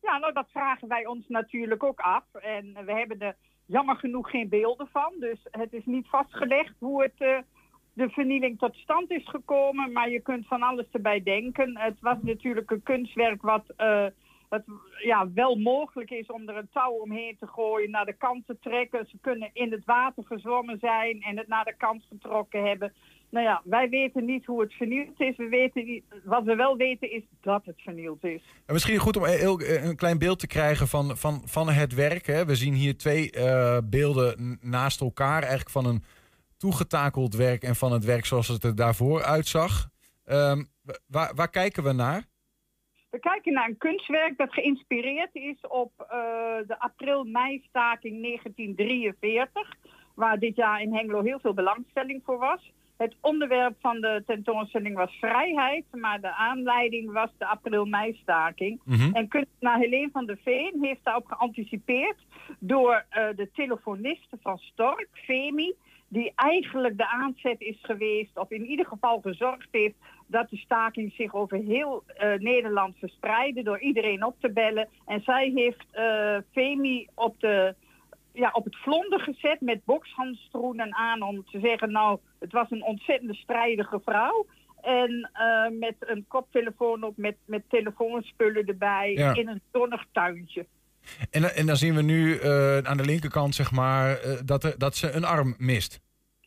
Ja, 0.00 0.18
nou 0.18 0.32
dat 0.32 0.48
vragen 0.50 0.88
wij 0.88 1.06
ons 1.06 1.28
natuurlijk 1.28 1.82
ook 1.84 2.00
af. 2.00 2.24
En 2.32 2.84
we 2.84 2.92
hebben 2.92 3.20
er 3.20 3.36
jammer 3.68 3.96
genoeg 3.96 4.30
geen 4.30 4.48
beelden 4.48 4.88
van. 4.92 5.12
Dus 5.18 5.38
het 5.50 5.72
is 5.72 5.84
niet 5.84 6.08
vastgelegd 6.08 6.74
hoe 6.78 7.02
het, 7.02 7.14
uh, 7.18 7.38
de 7.92 8.08
vernieling 8.08 8.58
tot 8.58 8.76
stand 8.76 9.10
is 9.10 9.28
gekomen. 9.28 9.92
Maar 9.92 10.10
je 10.10 10.20
kunt 10.20 10.46
van 10.46 10.62
alles 10.62 10.86
erbij 10.92 11.22
denken. 11.22 11.78
Het 11.78 12.00
was 12.00 12.18
natuurlijk 12.20 12.70
een 12.70 12.82
kunstwerk 12.82 13.42
wat... 13.42 13.64
Uh, 13.78 14.06
het 14.48 14.64
ja, 15.02 15.32
wel 15.32 15.56
mogelijk 15.56 16.10
is 16.10 16.26
om 16.26 16.48
er 16.48 16.56
een 16.56 16.68
touw 16.72 16.92
omheen 16.92 17.36
te 17.38 17.46
gooien, 17.46 17.90
naar 17.90 18.04
de 18.04 18.16
kant 18.16 18.46
te 18.46 18.58
trekken. 18.60 19.06
Ze 19.06 19.18
kunnen 19.20 19.50
in 19.52 19.72
het 19.72 19.84
water 19.84 20.24
gezwommen 20.24 20.78
zijn 20.78 21.22
en 21.22 21.36
het 21.36 21.48
naar 21.48 21.64
de 21.64 21.76
kant 21.76 22.04
getrokken 22.08 22.64
hebben. 22.64 22.92
Nou 23.30 23.44
ja, 23.44 23.62
wij 23.64 23.88
weten 23.88 24.24
niet 24.24 24.46
hoe 24.46 24.60
het 24.60 24.72
vernield 24.72 25.20
is. 25.20 25.36
We 25.36 25.48
weten 25.48 25.84
niet, 25.84 26.04
wat 26.24 26.44
we 26.44 26.54
wel 26.54 26.76
weten 26.76 27.10
is 27.10 27.22
dat 27.40 27.64
het 27.64 27.80
vernield 27.82 28.24
is. 28.24 28.42
En 28.66 28.72
misschien 28.72 28.98
goed 28.98 29.16
om 29.16 29.24
heel, 29.24 29.60
een 29.60 29.96
klein 29.96 30.18
beeld 30.18 30.38
te 30.38 30.46
krijgen 30.46 30.88
van, 30.88 31.16
van, 31.16 31.42
van 31.44 31.68
het 31.68 31.94
werk. 31.94 32.26
Hè. 32.26 32.44
We 32.44 32.54
zien 32.54 32.74
hier 32.74 32.96
twee 32.96 33.32
uh, 33.36 33.78
beelden 33.84 34.58
naast 34.60 35.00
elkaar, 35.00 35.40
eigenlijk 35.40 35.70
van 35.70 35.86
een 35.86 36.02
toegetakeld 36.56 37.34
werk 37.34 37.62
en 37.62 37.74
van 37.74 37.92
het 37.92 38.04
werk 38.04 38.24
zoals 38.24 38.48
het 38.48 38.64
er 38.64 38.74
daarvoor 38.74 39.22
uitzag. 39.22 39.88
Um, 40.26 40.66
waar, 41.06 41.34
waar 41.34 41.50
kijken 41.50 41.82
we 41.82 41.92
naar? 41.92 42.26
We 43.10 43.18
kijken 43.18 43.52
naar 43.52 43.68
een 43.68 43.78
kunstwerk 43.78 44.38
dat 44.38 44.52
geïnspireerd 44.52 45.34
is 45.34 45.60
op 45.68 45.92
uh, 46.00 46.08
de 46.66 46.78
april-mei-staking 46.78 48.22
1943, 48.22 49.74
waar 50.14 50.38
dit 50.38 50.56
jaar 50.56 50.82
in 50.82 50.94
Hengelo 50.94 51.22
heel 51.22 51.40
veel 51.40 51.54
belangstelling 51.54 52.22
voor 52.24 52.38
was. 52.38 52.72
Het 52.98 53.14
onderwerp 53.20 53.76
van 53.80 54.00
de 54.00 54.22
tentoonstelling 54.26 54.96
was 54.96 55.18
vrijheid, 55.20 55.84
maar 55.90 56.20
de 56.20 56.34
aanleiding 56.34 57.12
was 57.12 57.30
de 57.38 57.46
april-mei-staking. 57.46 58.80
Mhm. 58.84 58.96
Mm-hmm. 58.96 59.14
En 59.14 59.28
kunstenaar 59.28 59.78
Helene 59.78 60.10
van 60.12 60.26
der 60.26 60.38
Veen 60.42 60.78
heeft 60.80 61.00
daarop 61.02 61.26
geanticipeerd 61.26 62.16
door 62.58 63.04
uh, 63.10 63.26
de 63.36 63.48
telefoniste 63.52 64.38
van 64.42 64.58
Stork, 64.58 65.08
Femi, 65.12 65.74
die 66.08 66.32
eigenlijk 66.34 66.96
de 66.96 67.08
aanzet 67.08 67.60
is 67.60 67.78
geweest, 67.82 68.38
of 68.38 68.50
in 68.50 68.66
ieder 68.66 68.86
geval 68.86 69.20
gezorgd 69.20 69.68
heeft 69.70 69.96
dat 70.26 70.50
de 70.50 70.56
staking 70.56 71.12
zich 71.12 71.34
over 71.34 71.58
heel 71.58 72.04
uh, 72.06 72.34
Nederland 72.34 72.96
verspreidde 72.98 73.62
door 73.62 73.80
iedereen 73.80 74.24
op 74.24 74.36
te 74.40 74.50
bellen. 74.50 74.88
En 75.06 75.20
zij 75.20 75.52
heeft 75.54 75.86
uh, 75.94 76.36
Femi 76.52 77.06
op, 77.14 77.40
de, 77.40 77.74
ja, 78.32 78.50
op 78.52 78.64
het 78.64 78.76
vlonder 78.76 79.20
gezet 79.20 79.60
met 79.60 79.84
bokshandschoenen 79.84 80.94
aan 80.94 81.22
om 81.22 81.44
te 81.50 81.60
zeggen, 81.60 81.90
nou, 81.92 82.18
het 82.38 82.52
was 82.52 82.70
een 82.70 82.82
ontzettende 82.84 83.34
strijdige 83.34 84.00
vrouw. 84.04 84.46
En 84.82 85.30
uh, 85.34 85.78
met 85.78 85.94
een 85.98 86.24
koptelefoon 86.28 87.02
op, 87.02 87.16
met, 87.16 87.36
met 87.44 87.62
telefoonspullen 87.68 88.66
erbij, 88.66 89.12
Ja. 89.12 89.34
in 89.34 89.48
een 89.48 89.62
zonnig 89.72 90.04
tuintje. 90.12 90.66
En, 91.30 91.54
en 91.54 91.66
dan 91.66 91.76
zien 91.76 91.94
we 91.94 92.02
nu 92.02 92.36
eh, 92.38 92.78
aan 92.78 92.96
de 92.96 93.04
linkerkant, 93.04 93.54
zeg 93.54 93.72
maar, 93.72 94.18
eh, 94.18 94.38
dat, 94.44 94.64
er, 94.64 94.78
dat 94.78 94.96
ze 94.96 95.10
een 95.12 95.24
arm 95.24 95.54
mist. 95.58 96.00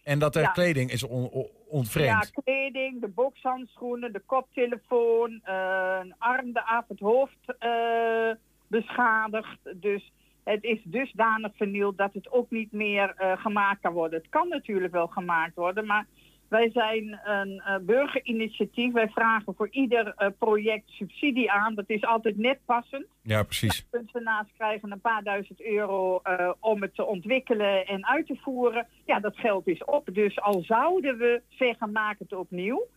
En 0.04 0.20
dat 0.20 0.36
er 0.36 0.42
Ja. 0.42 0.52
kleding 0.52 0.92
is 0.92 1.04
on, 1.04 1.30
on- 1.30 1.42
Ja, 1.42 1.78
ontvreemd. 1.78 2.32
kleding, 2.44 3.02
de 3.02 3.08
bokshandschoenen, 3.08 4.14
de 4.14 4.22
koptelefoon, 4.26 5.40
eh, 5.44 5.98
een 6.02 6.16
arm 6.18 6.50
eraf, 6.54 6.88
het 6.88 7.00
hoofd 7.00 7.56
eh, 7.60 8.32
beschadigd. 8.68 9.58
Dus 9.76 10.12
het 10.44 10.64
is 10.64 10.80
dusdanig 10.84 11.52
vernield 11.56 11.98
dat 11.98 12.14
het 12.14 12.32
ook 12.32 12.50
niet 12.50 12.72
meer 12.72 13.14
eh, 13.18 13.42
gemaakt 13.42 13.82
kan 13.82 13.94
worden. 13.94 14.20
Het 14.20 14.30
kan 14.30 14.48
natuurlijk 14.48 14.94
wel 14.94 15.08
gemaakt 15.08 15.56
worden, 15.56 15.86
maar 15.86 16.06
wij 16.48 16.70
zijn 16.72 17.20
een 17.24 17.60
eh, 17.66 17.76
burgerinitiatief. 17.82 18.94
Wij 18.94 19.08
vragen 19.10 19.54
voor 19.56 19.68
ieder 19.72 20.14
eh, 20.16 20.28
project 20.40 20.90
subsidie 20.90 21.52
aan. 21.52 21.76
Dat 21.76 21.90
is 21.90 22.04
altijd 22.04 22.38
net 22.38 22.60
passend. 22.66 23.06
Ja, 23.22 23.44
precies. 23.44 23.86
Kunstenaars 23.90 24.48
krijgen 24.58 24.92
een 24.92 25.00
paar 25.02 25.24
duizend 25.24 25.62
euro 25.62 26.22
om 26.60 26.82
het 26.82 26.96
te 26.96 27.06
ontwikkelen 27.06 27.86
en 27.88 28.06
uit 28.06 28.28
te 28.28 28.36
voeren. 28.42 28.88
Ja, 29.06 29.20
dat 29.20 29.38
geld 29.38 29.68
is 29.68 29.84
op. 29.84 30.10
Dus 30.14 30.40
al 30.42 30.62
zouden 30.62 31.18
we 31.18 31.42
zeggen, 31.50 31.92
maak 31.92 32.20
het 32.20 32.34
opnieuw. 32.34 32.88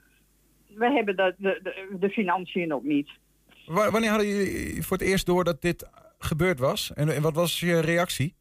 We 0.74 0.90
hebben 0.92 1.16
de, 1.16 1.34
de, 1.38 1.60
de, 1.62 1.96
de 1.98 2.10
financiën 2.10 2.74
ook 2.74 2.84
niet. 2.84 3.08
Wa- 3.66 3.90
Wanneer 3.90 4.10
hadden 4.10 4.28
jullie 4.28 4.82
voor 4.82 4.96
het 4.96 5.06
eerst 5.06 5.26
door 5.26 5.44
dat 5.44 5.62
dit 5.62 5.88
gebeurd 6.24 6.58
was? 6.58 6.92
En, 6.92 7.08
en 7.08 7.22
wat 7.22 7.34
was 7.34 7.60
je 7.60 7.80
reactie? 7.80 8.34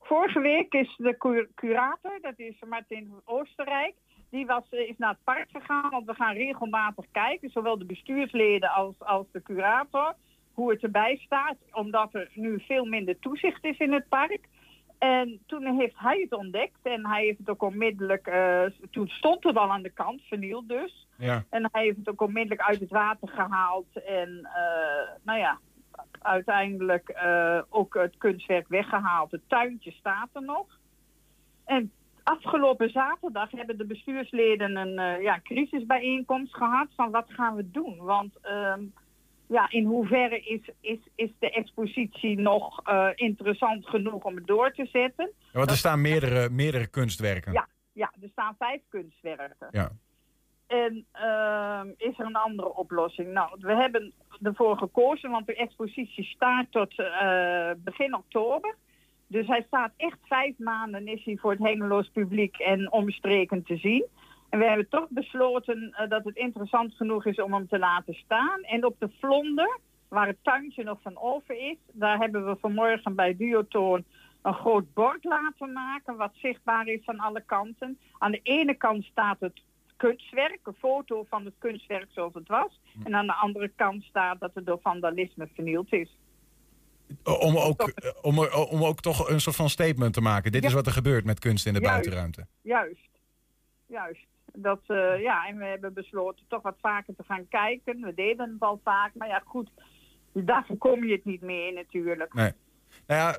Vorige 0.00 0.40
week 0.40 0.72
is 0.72 0.94
de 0.96 1.16
cu- 1.16 1.48
curator, 1.54 2.18
dat 2.20 2.38
is 2.38 2.54
Martin 2.68 3.08
van 3.10 3.20
Oostenrijk, 3.24 3.94
die 4.30 4.46
was, 4.46 4.64
eh, 4.70 4.88
is 4.88 4.98
naar 4.98 5.10
het 5.10 5.24
park 5.24 5.50
gegaan. 5.52 5.90
Want 5.90 6.06
we 6.06 6.14
gaan 6.14 6.34
regelmatig 6.34 7.04
kijken, 7.12 7.50
zowel 7.50 7.78
de 7.78 7.84
bestuursleden 7.84 8.70
als, 8.70 8.94
als 8.98 9.26
de 9.32 9.42
curator, 9.42 10.14
hoe 10.52 10.70
het 10.70 10.82
erbij 10.82 11.16
staat. 11.16 11.56
Omdat 11.72 12.14
er 12.14 12.30
nu 12.34 12.60
veel 12.66 12.84
minder 12.84 13.18
toezicht 13.18 13.64
is 13.64 13.78
in 13.78 13.92
het 13.92 14.08
park. 14.08 14.48
En 14.98 15.40
toen 15.46 15.78
heeft 15.78 15.98
hij 15.98 16.20
het 16.20 16.32
ontdekt 16.32 16.78
en 16.82 17.06
hij 17.06 17.24
heeft 17.24 17.38
het 17.38 17.50
ook 17.50 17.62
onmiddellijk, 17.62 18.26
eh, 18.26 18.62
toen 18.90 19.08
stond 19.08 19.44
het 19.44 19.56
al 19.56 19.72
aan 19.72 19.82
de 19.82 19.90
kant, 19.90 20.22
vernield 20.22 20.68
dus. 20.68 21.06
Ja. 21.18 21.44
En 21.50 21.68
hij 21.72 21.82
heeft 21.82 21.96
het 21.96 22.08
ook 22.08 22.20
onmiddellijk 22.20 22.68
uit 22.68 22.80
het 22.80 22.90
water 22.90 23.28
gehaald. 23.28 23.86
En 24.06 24.48
eh, 24.54 25.08
nou 25.22 25.38
ja, 25.38 25.58
uiteindelijk 26.22 27.08
eh, 27.08 27.60
ook 27.68 27.94
het 27.94 28.16
kunstwerk 28.18 28.68
weggehaald. 28.68 29.30
Het 29.30 29.48
tuintje 29.48 29.90
staat 29.90 30.28
er 30.32 30.42
nog. 30.42 30.66
En 31.64 31.92
afgelopen 32.22 32.90
zaterdag 32.90 33.50
hebben 33.50 33.78
de 33.78 33.86
bestuursleden 33.86 34.76
een 34.76 34.98
eh, 34.98 35.22
ja, 35.22 35.40
crisisbijeenkomst 35.42 36.54
gehad 36.54 36.88
van 36.96 37.10
wat 37.10 37.26
gaan 37.28 37.54
we 37.54 37.70
doen. 37.70 37.96
Want 37.96 38.32
ehm, 38.42 38.80
ja, 39.46 39.70
in 39.70 39.84
hoeverre 39.84 40.40
is, 40.40 40.70
is, 40.80 40.98
is 41.14 41.30
de 41.38 41.50
expositie 41.50 42.38
nog 42.38 42.80
eh, 42.84 43.08
interessant 43.14 43.88
genoeg 43.88 44.24
om 44.24 44.34
het 44.36 44.46
door 44.46 44.72
te 44.72 44.86
zetten? 44.86 45.32
Ja, 45.38 45.58
want 45.58 45.70
er 45.70 45.76
staan 45.76 46.00
meerdere, 46.00 46.50
meerdere 46.50 46.86
kunstwerken. 46.86 47.52
Ja, 47.52 47.68
ja, 47.92 48.12
er 48.22 48.28
staan 48.28 48.54
vijf 48.58 48.80
kunstwerken. 48.88 49.68
Ja. 49.70 49.90
En 50.66 51.06
ehm, 51.12 51.88
is 51.96 52.18
er 52.18 52.26
een 52.26 52.36
andere 52.36 52.74
oplossing? 52.74 53.32
Nou, 53.32 53.56
we 53.58 53.74
hebben 53.74 54.12
ervoor 54.42 54.78
gekozen, 54.78 55.30
want 55.30 55.46
de 55.46 55.54
expositie 55.54 56.24
staat 56.24 56.66
tot 56.70 56.98
eh, 56.98 57.70
begin 57.76 58.14
oktober. 58.14 58.76
Dus 59.26 59.46
hij 59.46 59.64
staat 59.66 59.92
echt 59.96 60.18
vijf 60.22 60.58
maanden 60.58 61.08
is 61.08 61.24
hij 61.24 61.36
voor 61.36 61.50
het 61.50 61.62
Hengeloos 61.62 62.08
publiek 62.08 62.56
en 62.56 62.92
omstreken 62.92 63.62
te 63.62 63.76
zien. 63.76 64.06
En 64.48 64.58
we 64.58 64.64
hebben 64.64 64.88
toch 64.88 65.06
besloten 65.08 65.92
eh, 65.92 66.08
dat 66.08 66.24
het 66.24 66.36
interessant 66.36 66.94
genoeg 66.94 67.26
is 67.26 67.40
om 67.40 67.52
hem 67.52 67.68
te 67.68 67.78
laten 67.78 68.14
staan. 68.14 68.62
En 68.62 68.84
op 68.84 68.96
de 68.98 69.10
Vlonder, 69.20 69.78
waar 70.08 70.26
het 70.26 70.38
tuintje 70.42 70.84
nog 70.84 70.98
van 71.02 71.18
over 71.18 71.70
is, 71.70 71.76
daar 71.92 72.18
hebben 72.18 72.46
we 72.46 72.56
vanmorgen 72.60 73.14
bij 73.14 73.36
Duotoon 73.36 74.04
een 74.42 74.54
groot 74.54 74.94
bord 74.94 75.24
laten 75.24 75.72
maken, 75.72 76.16
wat 76.16 76.32
zichtbaar 76.34 76.86
is 76.86 77.06
aan 77.06 77.18
alle 77.18 77.42
kanten. 77.46 77.98
Aan 78.18 78.30
de 78.30 78.40
ene 78.42 78.74
kant 78.74 79.04
staat 79.04 79.40
het 79.40 79.62
kunstwerk, 79.96 80.58
een 80.62 80.74
foto 80.78 81.24
van 81.28 81.44
het 81.44 81.54
kunstwerk 81.58 82.06
zoals 82.10 82.34
het 82.34 82.48
was. 82.48 82.80
En 83.04 83.14
aan 83.14 83.26
de 83.26 83.34
andere 83.34 83.68
kant 83.76 84.02
staat 84.04 84.40
dat 84.40 84.50
het 84.54 84.66
door 84.66 84.78
vandalisme 84.82 85.48
vernield 85.54 85.92
is. 85.92 86.16
Om 87.24 87.56
ook, 87.58 87.82
eh, 87.82 88.10
om, 88.22 88.38
er- 88.38 88.54
om 88.54 88.84
ook 88.84 89.00
toch 89.00 89.28
een 89.28 89.40
soort 89.40 89.56
van 89.56 89.68
statement 89.68 90.14
te 90.14 90.20
maken. 90.20 90.52
Dit 90.52 90.64
is 90.64 90.72
wat 90.72 90.86
er 90.86 90.92
gebeurt 90.92 91.24
met 91.24 91.38
kunst 91.38 91.66
in 91.66 91.72
de 91.74 91.80
Juist. 91.80 91.94
buitenruimte. 91.94 92.46
Juist, 92.62 93.08
juist. 93.86 94.26
Dat, 94.52 94.80
eh, 94.86 95.20
ja, 95.20 95.46
en 95.48 95.56
we 95.58 95.64
hebben 95.64 95.92
besloten 95.94 96.44
toch 96.48 96.62
wat 96.62 96.76
vaker 96.80 97.14
te 97.16 97.22
gaan 97.26 97.48
kijken. 97.48 98.00
We 98.00 98.14
deden 98.14 98.50
het 98.52 98.60
al 98.60 98.80
vaak, 98.84 99.14
maar 99.14 99.28
ja 99.28 99.42
goed, 99.44 99.70
daar 100.32 100.64
voorkom 100.66 101.04
je 101.04 101.12
het 101.12 101.24
niet 101.24 101.40
meer 101.40 101.72
natuurlijk. 101.72 102.34
Nee. 102.34 102.52
Nou 103.06 103.20
ja, 103.20 103.36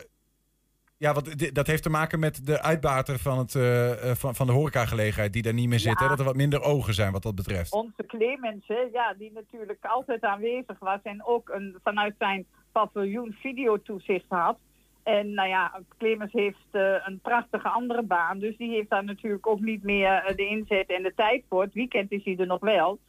ja 0.97 1.13
want 1.13 1.55
dat 1.55 1.67
heeft 1.67 1.83
te 1.83 1.89
maken 1.89 2.19
met 2.19 2.45
de 2.45 2.61
uitbater 2.61 3.19
van, 3.19 3.37
het, 3.37 3.55
eh, 3.55 4.11
van, 4.13 4.35
van 4.35 4.47
de 4.47 4.53
horecagelegenheid 4.53 5.33
die 5.33 5.41
daar 5.41 5.53
niet 5.53 5.69
meer 5.69 5.79
zit. 5.79 5.99
Hè? 5.99 6.07
Dat 6.07 6.19
er 6.19 6.25
wat 6.25 6.35
minder 6.35 6.61
ogen 6.61 6.93
zijn 6.93 7.11
wat 7.11 7.23
dat 7.23 7.35
betreft. 7.35 7.71
Onze 7.73 8.05
Clemens, 8.07 8.67
hè, 8.67 8.87
ja, 8.91 9.13
die 9.13 9.31
natuurlijk 9.33 9.85
altijd 9.85 10.21
aanwezig 10.21 10.79
was 10.79 10.99
en 11.03 11.25
ook 11.25 11.49
een, 11.49 11.79
vanuit 11.83 12.15
zijn 12.17 12.45
paviljoen 12.71 13.35
videotoezicht 13.39 14.25
had. 14.27 14.57
En 15.03 15.33
nou 15.33 15.49
ja, 15.49 15.81
Clemens 15.97 16.31
heeft 16.31 16.67
eh, 16.71 16.95
een 17.05 17.19
prachtige 17.19 17.69
andere 17.69 18.03
baan, 18.03 18.39
dus 18.39 18.57
die 18.57 18.69
heeft 18.69 18.89
daar 18.89 19.03
natuurlijk 19.03 19.47
ook 19.47 19.59
niet 19.59 19.83
meer 19.83 20.33
de 20.35 20.47
inzet 20.47 20.89
en 20.89 21.03
de 21.03 21.13
tijd 21.15 21.43
voor. 21.49 21.61
Het 21.61 21.73
weekend 21.73 22.11
is 22.11 22.23
hij 22.23 22.37
er 22.37 22.47
nog 22.47 22.59
wel. 22.59 22.99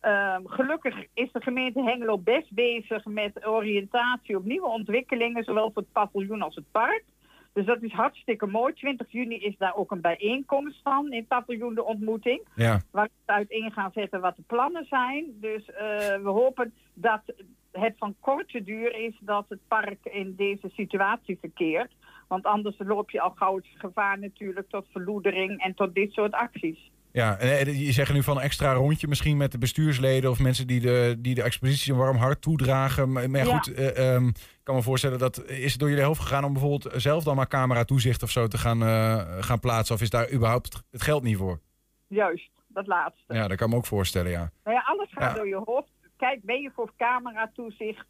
Ehm, 0.00 0.46
gelukkig 0.46 1.06
is 1.14 1.32
de 1.32 1.40
gemeente 1.40 1.82
Hengelo 1.82 2.18
best 2.18 2.52
bezig 2.52 3.04
met 3.04 3.46
oriëntatie 3.46 4.36
op 4.36 4.44
nieuwe 4.44 4.66
ontwikkelingen, 4.66 5.44
zowel 5.44 5.70
voor 5.72 5.82
het 5.82 5.92
paviljoen 5.92 6.42
als 6.42 6.54
het 6.54 6.70
park. 6.70 7.04
Dus 7.54 7.66
dat 7.66 7.82
is 7.82 7.92
hartstikke 7.92 8.46
mooi. 8.46 8.72
20 8.72 9.12
juni 9.12 9.36
is 9.36 9.56
daar 9.58 9.74
ook 9.74 9.90
een 9.90 10.00
bijeenkomst 10.00 10.80
van 10.82 11.12
in 11.12 11.26
paviljoen 11.26 11.74
de 11.74 11.84
ontmoeting 11.84 12.42
Ja. 12.54 12.80
waar 12.90 13.08
we 13.26 13.32
uiteen 13.32 13.72
gaan 13.72 13.90
zetten 13.94 14.20
wat 14.20 14.36
de 14.36 14.42
plannen 14.46 14.84
zijn. 14.84 15.24
Dus 15.40 15.70
eh, 15.70 15.76
we 16.22 16.28
hopen 16.28 16.72
dat 16.94 17.22
het 17.72 17.94
van 17.98 18.14
korte 18.20 18.64
duur 18.64 18.94
is 18.96 19.14
dat 19.20 19.44
het 19.48 19.60
park 19.68 19.98
in 20.02 20.34
deze 20.36 20.68
situatie 20.72 21.38
verkeert. 21.40 21.92
Want 22.28 22.44
anders 22.44 22.76
loop 22.78 23.10
je 23.10 23.20
al 23.20 23.30
gauw 23.30 23.56
het 23.56 23.66
gevaar 23.74 24.18
natuurlijk 24.18 24.68
tot 24.68 24.86
verloedering 24.90 25.60
en 25.62 25.74
tot 25.74 25.94
dit 25.94 26.12
soort 26.12 26.32
acties. 26.32 26.90
Ja, 27.14 27.38
en 27.38 27.48
eh, 27.66 27.86
je 27.86 27.92
zegt 27.92 28.12
nu 28.12 28.22
van 28.22 28.36
een 28.36 28.42
extra 28.42 28.72
rondje 28.72 29.08
misschien 29.08 29.36
met 29.36 29.52
de 29.52 29.58
bestuursleden 29.58 30.30
of 30.30 30.38
mensen 30.38 30.66
die 30.66 30.80
de, 30.80 31.16
die 31.18 31.34
de 31.34 31.42
expositie 31.42 31.92
een 31.92 31.98
warm 31.98 32.16
hart 32.16 32.42
toedragen. 32.42 33.12
Maar, 33.12 33.30
maar 33.30 33.46
ja, 33.46 33.56
goed, 33.56 33.74
eh, 33.74 34.14
ehm, 34.14 34.26
ik 34.28 34.60
kan 34.62 34.74
me 34.74 34.82
voorstellen 34.82 35.18
dat 35.18 35.44
is 35.48 35.70
het 35.70 35.80
door 35.80 35.88
jullie 35.88 36.04
hoofd 36.04 36.20
gegaan 36.20 36.44
om 36.44 36.52
bijvoorbeeld 36.52 36.92
zelf 37.02 37.24
dan 37.24 37.36
maar 37.36 37.48
camera 37.48 37.84
toezicht 37.84 38.22
of 38.22 38.30
zo 38.30 38.46
te 38.46 38.58
gaan, 38.58 38.82
eh, 38.82 39.42
gaan 39.42 39.60
plaatsen? 39.60 39.94
Of 39.94 40.00
is 40.00 40.10
daar 40.10 40.32
überhaupt 40.32 40.82
het 40.90 41.02
geld 41.02 41.22
niet 41.22 41.36
voor? 41.36 41.60
Juist, 42.08 42.50
dat 42.68 42.86
laatste. 42.86 43.34
Ja, 43.34 43.48
dat 43.48 43.56
kan 43.56 43.66
ik 43.66 43.72
me 43.72 43.78
ook 43.78 43.86
voorstellen, 43.86 44.30
ja. 44.30 44.50
Nou 44.64 44.76
ja, 44.76 44.82
alles 44.86 45.08
gaat 45.10 45.30
Ja. 45.30 45.34
door 45.34 45.48
je 45.48 45.62
hoofd. 45.64 45.90
Kijk, 46.16 46.40
ben 46.42 46.60
je 46.60 46.70
voor 46.74 46.92
cameratoezicht? 46.96 48.06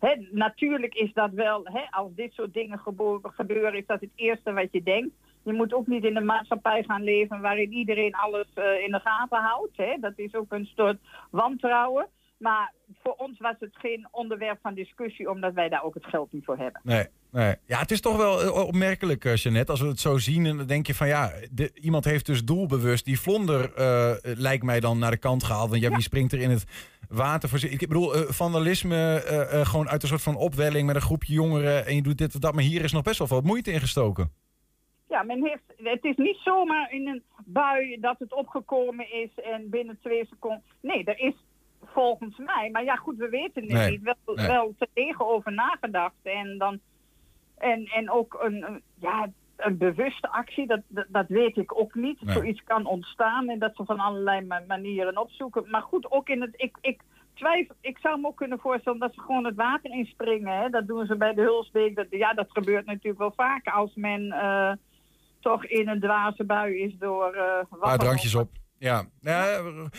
Hè, 0.00 0.14
natuurlijk 0.30 0.94
is 0.94 1.12
dat 1.12 1.30
wel, 1.32 1.68
als 1.90 2.14
dit 2.14 2.32
soort 2.32 2.54
dingen 2.54 2.80
gebeuren, 3.22 3.74
is 3.74 3.86
dat 3.86 4.00
het 4.00 4.10
eerste 4.14 4.52
wat 4.52 4.68
je 4.70 4.82
denkt. 4.82 5.14
Je 5.42 5.52
moet 5.52 5.74
ook 5.74 5.86
niet 5.86 6.04
in 6.04 6.16
een 6.16 6.24
maatschappij 6.24 6.84
gaan 6.86 7.02
leven 7.02 7.40
waarin 7.40 7.72
iedereen 7.72 8.14
alles 8.14 8.46
eh, 8.54 8.64
in 8.84 8.90
de 8.90 9.00
gaten 9.04 9.38
houdt. 9.38 9.76
Hè. 9.76 9.96
Dat 10.00 10.12
is 10.16 10.34
ook 10.34 10.52
een 10.52 10.70
soort 10.76 10.98
wantrouwen. 11.30 12.08
Maar 12.36 12.72
voor 13.02 13.14
ons 13.16 13.38
was 13.38 13.54
het 13.58 13.76
geen 13.76 14.08
onderwerp 14.10 14.58
van 14.62 14.74
discussie, 14.74 15.30
omdat 15.30 15.54
wij 15.54 15.68
daar 15.68 15.84
ook 15.84 15.94
het 15.94 16.06
geld 16.06 16.32
niet 16.32 16.44
voor 16.44 16.56
hebben. 16.56 16.80
Nee, 16.84 17.06
nee. 17.30 17.54
Ja, 17.66 17.78
het 17.78 17.90
is 17.90 18.00
toch 18.00 18.16
wel 18.16 18.42
eh, 18.42 18.66
opmerkelijk, 18.66 19.24
eh, 19.24 19.36
Jeannette, 19.36 19.70
als 19.70 19.80
we 19.80 19.86
het 19.86 20.00
zo 20.00 20.18
zien. 20.18 20.46
En 20.46 20.56
dan 20.56 20.66
denk 20.66 20.86
je 20.86 20.94
van 20.94 21.08
ja, 21.08 21.32
de, 21.50 21.70
iemand 21.74 22.04
heeft 22.04 22.26
dus 22.26 22.44
doelbewust 22.44 23.04
die 23.04 23.20
vlonder, 23.20 23.72
lijkt 24.22 24.64
mij 24.64 24.80
dan, 24.80 24.98
naar 24.98 25.10
de 25.10 25.16
kant 25.16 25.44
gehaald. 25.44 25.70
Want 25.70 25.82
ja, 25.82 25.90
wie 25.90 26.02
springt 26.02 26.32
er 26.32 26.40
in 26.40 26.50
het 26.50 26.64
water 27.08 27.48
voor 27.48 27.58
zich? 27.58 27.70
Ik 27.70 27.88
bedoel, 27.88 28.12
vandalisme 28.14 29.22
gewoon 29.64 29.88
uit 29.88 30.02
een 30.02 30.08
soort 30.08 30.22
van 30.22 30.36
opwelling 30.36 30.86
met 30.86 30.96
een 30.96 31.02
groepje 31.02 31.32
jongeren. 31.32 31.86
En 31.86 31.94
je 31.94 32.02
doet 32.02 32.18
dit 32.18 32.34
of 32.34 32.40
dat. 32.40 32.54
Maar 32.54 32.64
hier 32.64 32.84
is 32.84 32.92
nog 32.92 33.02
best 33.02 33.18
wel 33.18 33.26
veel 33.26 33.40
moeite 33.40 33.72
in 33.72 33.80
gestoken. 33.80 34.32
Ja, 35.10 35.22
men 35.22 35.44
heeft, 35.46 35.62
het 35.76 36.04
is 36.04 36.16
niet 36.16 36.36
zomaar 36.36 36.92
in 36.92 37.08
een 37.08 37.22
bui 37.44 38.00
dat 38.00 38.18
het 38.18 38.32
opgekomen 38.32 39.12
is 39.12 39.30
en 39.34 39.70
binnen 39.70 39.98
twee 40.02 40.26
seconden. 40.26 40.62
Nee, 40.80 41.04
er 41.04 41.18
is 41.18 41.34
volgens 41.84 42.36
mij, 42.38 42.68
maar 42.72 42.84
ja 42.84 42.94
goed, 42.96 43.16
we 43.16 43.28
weten 43.28 43.62
het 43.62 43.72
Nee, 43.72 43.90
niet, 43.90 44.02
wel, 44.02 44.34
nee. 44.34 44.46
wel 44.46 44.74
tegen 44.92 45.26
over 45.26 45.52
nagedacht. 45.52 46.14
En, 46.22 46.58
dan, 46.58 46.78
en, 47.58 47.84
en 47.84 48.10
ook 48.10 48.38
een, 48.42 48.62
een- 48.66 48.82
ja, 48.94 49.28
een 49.56 49.76
bewuste 49.78 50.28
actie, 50.28 50.66
dat, 50.66 50.80
dat, 50.88 51.06
dat 51.08 51.26
weet 51.28 51.56
ik 51.56 51.78
ook 51.80 51.94
niet. 51.94 52.22
Nee. 52.22 52.34
Zoiets 52.34 52.62
kan 52.64 52.86
ontstaan 52.86 53.48
en 53.48 53.58
dat 53.58 53.76
ze 53.76 53.84
van 53.84 53.98
allerlei 54.00 54.40
ma- 54.40 54.62
manieren 54.66 55.18
opzoeken. 55.18 55.70
Maar 55.70 55.82
goed, 55.82 56.10
ook 56.10 56.28
in 56.28 56.40
het. 56.40 56.54
Ik, 56.56 56.76
ik, 56.80 57.00
twijfel, 57.34 57.74
ik 57.80 57.98
zou 57.98 58.20
me 58.20 58.26
ook 58.26 58.36
kunnen 58.36 58.58
voorstellen 58.58 58.98
dat 58.98 59.14
ze 59.14 59.20
gewoon 59.20 59.44
het 59.44 59.54
water 59.54 59.90
inspringen. 59.90 60.58
Hè? 60.60 60.68
Dat 60.68 60.86
doen 60.86 61.06
ze 61.06 61.16
bij 61.16 61.34
de 61.34 61.42
Hulsbeek. 61.42 61.96
Dat, 61.96 62.06
ja, 62.10 62.32
dat 62.32 62.50
gebeurt 62.50 62.86
natuurlijk 62.86 63.18
wel 63.18 63.32
vaker 63.36 63.72
als 63.72 63.94
men 63.94 64.32
eh, 64.32 64.72
toch 65.40 65.64
in 65.64 65.88
een 65.88 66.00
dwaze 66.00 66.44
bui 66.44 66.78
is 66.78 66.94
door. 66.98 67.32
eh 67.34 67.64
Een 67.70 67.78
paar 67.78 67.98
drankjes 67.98 68.34
op. 68.34 68.50
Ja, 68.78 69.04
ja 69.20 69.46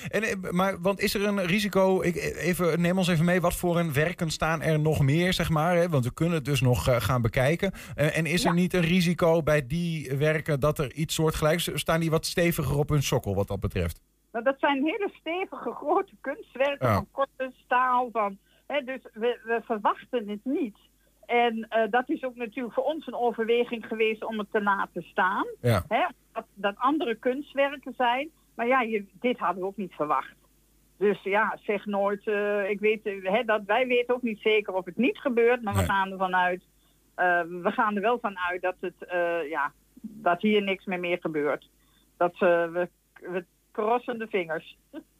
en, 0.08 0.24
eh, 0.24 0.52
maar 0.52 0.82
want 0.82 1.00
is 1.00 1.14
er 1.14 1.26
een 1.26 1.46
risico? 1.46 2.02
Ik, 2.02 2.16
eh, 2.16 2.48
even, 2.48 2.82
neem 2.82 2.98
ons 2.98 3.08
even 3.08 3.26
mee, 3.26 3.42
wat 3.42 3.56
voor 3.56 3.80
een 3.80 3.94
werken 3.94 4.30
staan 4.32 4.62
er 4.62 4.80
nog 4.80 5.02
meer, 5.02 5.34
zeg 5.34 5.50
maar? 5.50 5.76
Hè? 5.76 5.90
Want 5.90 6.06
we 6.06 6.14
kunnen 6.14 6.36
het 6.36 6.46
dus 6.46 6.62
nog 6.62 6.88
eh, 6.88 6.96
gaan 7.02 7.22
bekijken. 7.22 7.72
Eh, 7.96 8.18
en 8.18 8.26
is 8.26 8.46
er 8.46 8.54
niet 8.54 8.74
een 8.74 8.82
risico 8.82 9.44
bij 9.44 9.68
die 9.68 10.18
werken 10.18 10.60
dat 10.60 10.80
er 10.80 10.94
iets 10.94 11.14
soortgelijks... 11.16 11.70
Staan 11.74 12.00
die 12.00 12.10
wat 12.10 12.26
steviger 12.26 12.78
op 12.78 12.90
hun 12.90 13.04
sokkel 13.04 13.36
wat 13.36 13.48
dat 13.48 13.60
betreft? 13.60 14.02
Nou, 14.32 14.44
dat 14.44 14.56
zijn 14.60 14.84
hele 14.84 15.10
stevige 15.20 15.72
grote 15.72 16.14
kunstwerken 16.22 16.88
Ja. 16.88 16.94
van 16.96 17.08
korte 17.12 17.52
staal. 17.66 18.10
Van, 18.12 18.38
Hè, 18.68 18.82
dus 18.84 19.00
we, 19.14 19.40
we 19.44 19.62
verwachten 19.66 20.28
het 20.30 20.40
niet. 20.44 20.78
En 21.32 21.66
eh, 21.70 21.84
dat 21.90 22.10
is 22.10 22.24
ook 22.24 22.36
natuurlijk 22.36 22.74
voor 22.74 22.84
ons 22.84 23.08
een 23.08 23.16
overweging 23.16 23.86
geweest 23.86 24.24
om 24.24 24.40
het 24.40 24.52
te 24.52 24.62
laten 24.62 25.04
staan. 25.04 25.46
Ja. 25.62 25.84
Hè, 25.88 26.06
dat, 26.34 26.46
dat 26.54 26.76
andere 26.78 27.16
kunstwerken 27.16 27.94
zijn. 27.98 28.30
Maar 28.56 28.68
ja, 28.68 28.82
je, 28.82 29.06
dit 29.20 29.38
hadden 29.38 29.62
we 29.62 29.68
ook 29.68 29.78
niet 29.78 29.94
verwacht. 29.94 30.36
Dus 30.98 31.24
ja, 31.24 31.58
zeg 31.62 31.86
nooit. 31.86 32.28
eh, 32.28 32.70
ik 32.70 32.80
weet, 32.80 33.06
eh, 33.06 33.24
hè, 33.24 33.44
dat, 33.44 33.62
wij 33.66 33.88
weten 33.88 34.16
ook 34.16 34.22
niet 34.22 34.40
zeker 34.40 34.74
of 34.74 34.86
het 34.86 34.98
niet 34.98 35.18
gebeurt. 35.18 35.62
Maar 35.62 35.76
we 35.76 35.84
gaan 35.84 36.12
ervan 36.12 36.36
uit. 36.36 36.64
we 37.62 37.72
gaan 37.72 37.96
er 37.96 38.02
wel 38.02 38.20
van 38.20 38.38
uit 38.38 38.62
dat, 38.62 38.76
het, 38.80 39.10
ja, 39.50 39.72
dat 40.02 40.42
hier 40.42 40.62
niks 40.62 40.86
meer, 40.86 41.00
meer 41.00 41.18
gebeurt. 41.22 41.70
Dat 42.18 42.38
we, 42.38 42.90
we 43.14 43.46
crossen 43.72 44.20
de 44.20 44.28
vingers. 44.28 44.78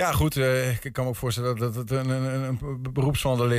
Ja, 0.00 0.12
goed. 0.12 0.36
eh, 0.36 0.84
ik 0.84 0.92
kan 0.92 1.04
me 1.04 1.10
ook 1.10 1.16
voorstellen 1.16 1.56
dat, 1.56 1.74
dat 1.74 1.90
een, 1.90 2.08
een, 2.08 2.58
een 2.94 3.14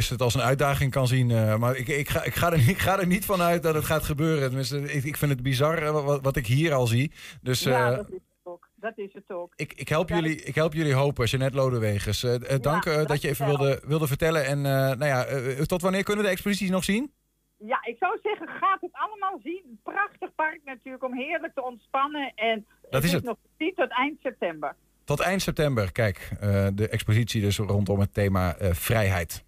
het 0.10 0.22
als 0.22 0.34
een 0.34 0.42
uitdaging 0.42 0.92
kan 0.92 1.08
zien. 1.08 1.32
eh, 1.32 1.58
maar 1.58 1.76
ik, 1.76 1.88
ik, 1.88 2.10
ga, 2.10 2.24
ik, 2.24 2.34
ga 2.36 2.52
er, 2.52 2.58
niet- 2.58 2.70
ik 2.78 2.78
ga 2.78 3.00
er 3.00 3.08
niet 3.08 3.26
van 3.26 3.42
uit 3.42 3.64
dat 3.64 3.76
het 3.76 3.86
gaat 3.86 4.04
gebeuren. 4.04 4.48
Tenminste, 4.48 4.94
ik, 4.94 5.04
ik 5.04 5.18
vind 5.18 5.32
het 5.32 5.44
bizar 5.44 5.78
eh, 5.84 5.92
wat, 6.06 6.22
wat 6.22 6.36
ik 6.36 6.48
hier 6.48 6.74
al 6.74 6.88
zie. 6.88 7.12
Dus 7.42 7.64
ja, 7.64 7.96
dat 7.96 8.08
is 8.10 8.14
het 8.14 8.22
ook. 8.44 8.68
Dat 8.76 8.98
is 8.98 9.14
het 9.14 9.30
ook. 9.32 9.54
ik, 9.56 9.74
ik, 9.74 9.90
help 9.90 10.10
jullie, 10.10 10.36
ik 10.44 10.56
help 10.56 10.74
jullie 10.74 10.94
hopen, 10.94 11.26
Jeanette 11.26 11.58
Lodewegers. 11.58 12.24
Eh, 12.24 12.60
dank 12.60 12.86
eh, 12.86 13.06
dat 13.06 13.22
je 13.22 13.28
even 13.28 13.46
wilde, 13.46 13.82
wilde 13.86 14.08
vertellen. 14.08 14.46
En 14.46 14.62
nou 14.62 15.06
ja, 15.06 15.26
tot 15.66 15.82
wanneer 15.82 16.04
kunnen 16.04 16.24
we 16.24 16.30
de 16.30 16.36
exposities 16.36 16.70
nog 16.70 16.84
zien? 16.84 17.12
Ja, 17.58 17.80
ik 17.84 17.96
zou 18.00 18.20
zeggen, 18.24 18.48
gaat 18.48 18.82
het 18.82 18.92
allemaal 18.94 19.40
zien. 19.44 19.80
Prachtig 19.84 20.36
park 20.36 20.60
natuurlijk 20.66 21.04
om 21.04 21.14
heerlijk 21.14 21.54
te 21.54 21.64
ontspannen. 21.64 22.32
En 22.36 22.66
Dat 22.90 23.04
is 23.04 23.12
het. 23.12 23.24
nog 23.24 23.38
niet 23.58 23.76
tot 23.76 23.90
eind 23.90 24.20
september. 24.22 24.76
Tot 25.12 25.19
eind 25.19 25.41
september, 25.41 25.91
kijk, 25.91 26.32
eh, 26.39 26.67
de 26.74 26.88
expositie 26.88 27.41
dus 27.41 27.58
rondom 27.58 28.00
het 28.00 28.13
thema 28.13 28.56
eh, 28.56 28.74
vrijheid. 28.74 29.43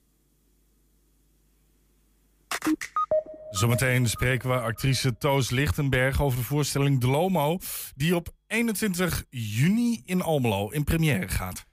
Zometeen 3.50 4.10
spreken 4.10 4.50
we 4.50 4.60
actrice 4.60 5.18
Toos 5.18 5.50
Lichtenberg 5.50 6.22
over 6.22 6.38
de 6.38 6.46
voorstelling 6.46 7.00
De 7.00 7.08
Lomo... 7.08 7.60
die 7.96 8.16
op 8.16 8.30
21 8.48 9.24
juni 9.30 10.02
in 10.06 10.22
Almelo 10.22 10.70
in 10.70 10.84
première 10.84 11.28
gaat. 11.28 11.66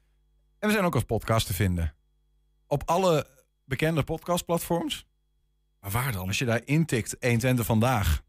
En 0.58 0.68
we 0.68 0.74
zijn 0.74 0.84
ook 0.84 0.94
als 0.94 1.04
podcast 1.04 1.46
te 1.46 1.54
vinden. 1.54 1.94
Op 2.66 2.82
alle 2.86 3.26
bekende 3.64 4.02
podcastplatforms. 4.02 5.06
Maar 5.80 5.90
waar 5.90 6.12
dan? 6.12 6.26
Als 6.26 6.38
je 6.38 6.44
daar 6.44 6.62
intikt 6.64 7.16
120 7.20 7.66
vandaag, 7.66 8.22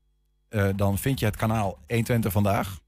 eh, 0.50 0.70
dan 0.76 0.98
vind 0.98 1.20
je 1.20 1.26
het 1.26 1.36
kanaal 1.36 1.80
120 1.88 2.32
vandaag. 2.32 2.80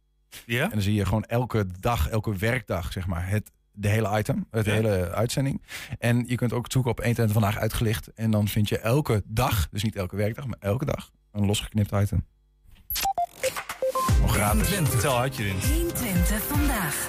Ja? 0.45 0.63
En 0.63 0.69
dan 0.69 0.81
zie 0.81 0.93
je 0.93 1.05
gewoon 1.05 1.23
elke 1.23 1.65
dag, 1.79 2.09
elke 2.09 2.35
werkdag, 2.35 2.91
zeg 2.91 3.07
maar, 3.07 3.29
het, 3.29 3.51
de 3.71 3.87
hele 3.87 4.17
item, 4.17 4.45
het 4.51 4.65
hele 4.65 5.11
uitzending. 5.11 5.61
En 5.99 6.23
je 6.27 6.35
kunt 6.35 6.53
ook 6.53 6.65
zoeken 6.71 6.91
op 6.91 6.97
120 6.97 7.33
vandaag 7.41 7.57
uitgelicht. 7.61 8.13
En 8.13 8.31
dan 8.31 8.47
vind 8.47 8.69
je 8.69 8.77
elke 8.79 9.23
dag, 9.25 9.67
dus 9.69 9.83
niet 9.83 9.95
elke 9.95 10.15
werkdag, 10.15 10.45
maar 10.45 10.57
elke 10.59 10.85
dag, 10.85 11.11
een 11.31 11.45
losgeknipt 11.45 11.91
item. 11.91 12.25
Nog 14.21 14.33
gratis. 14.33 14.99
Tel 14.99 15.17
had 15.17 15.35
je 15.35 15.47
in. 15.47 15.55
120 15.59 16.41
vandaag. 16.43 17.07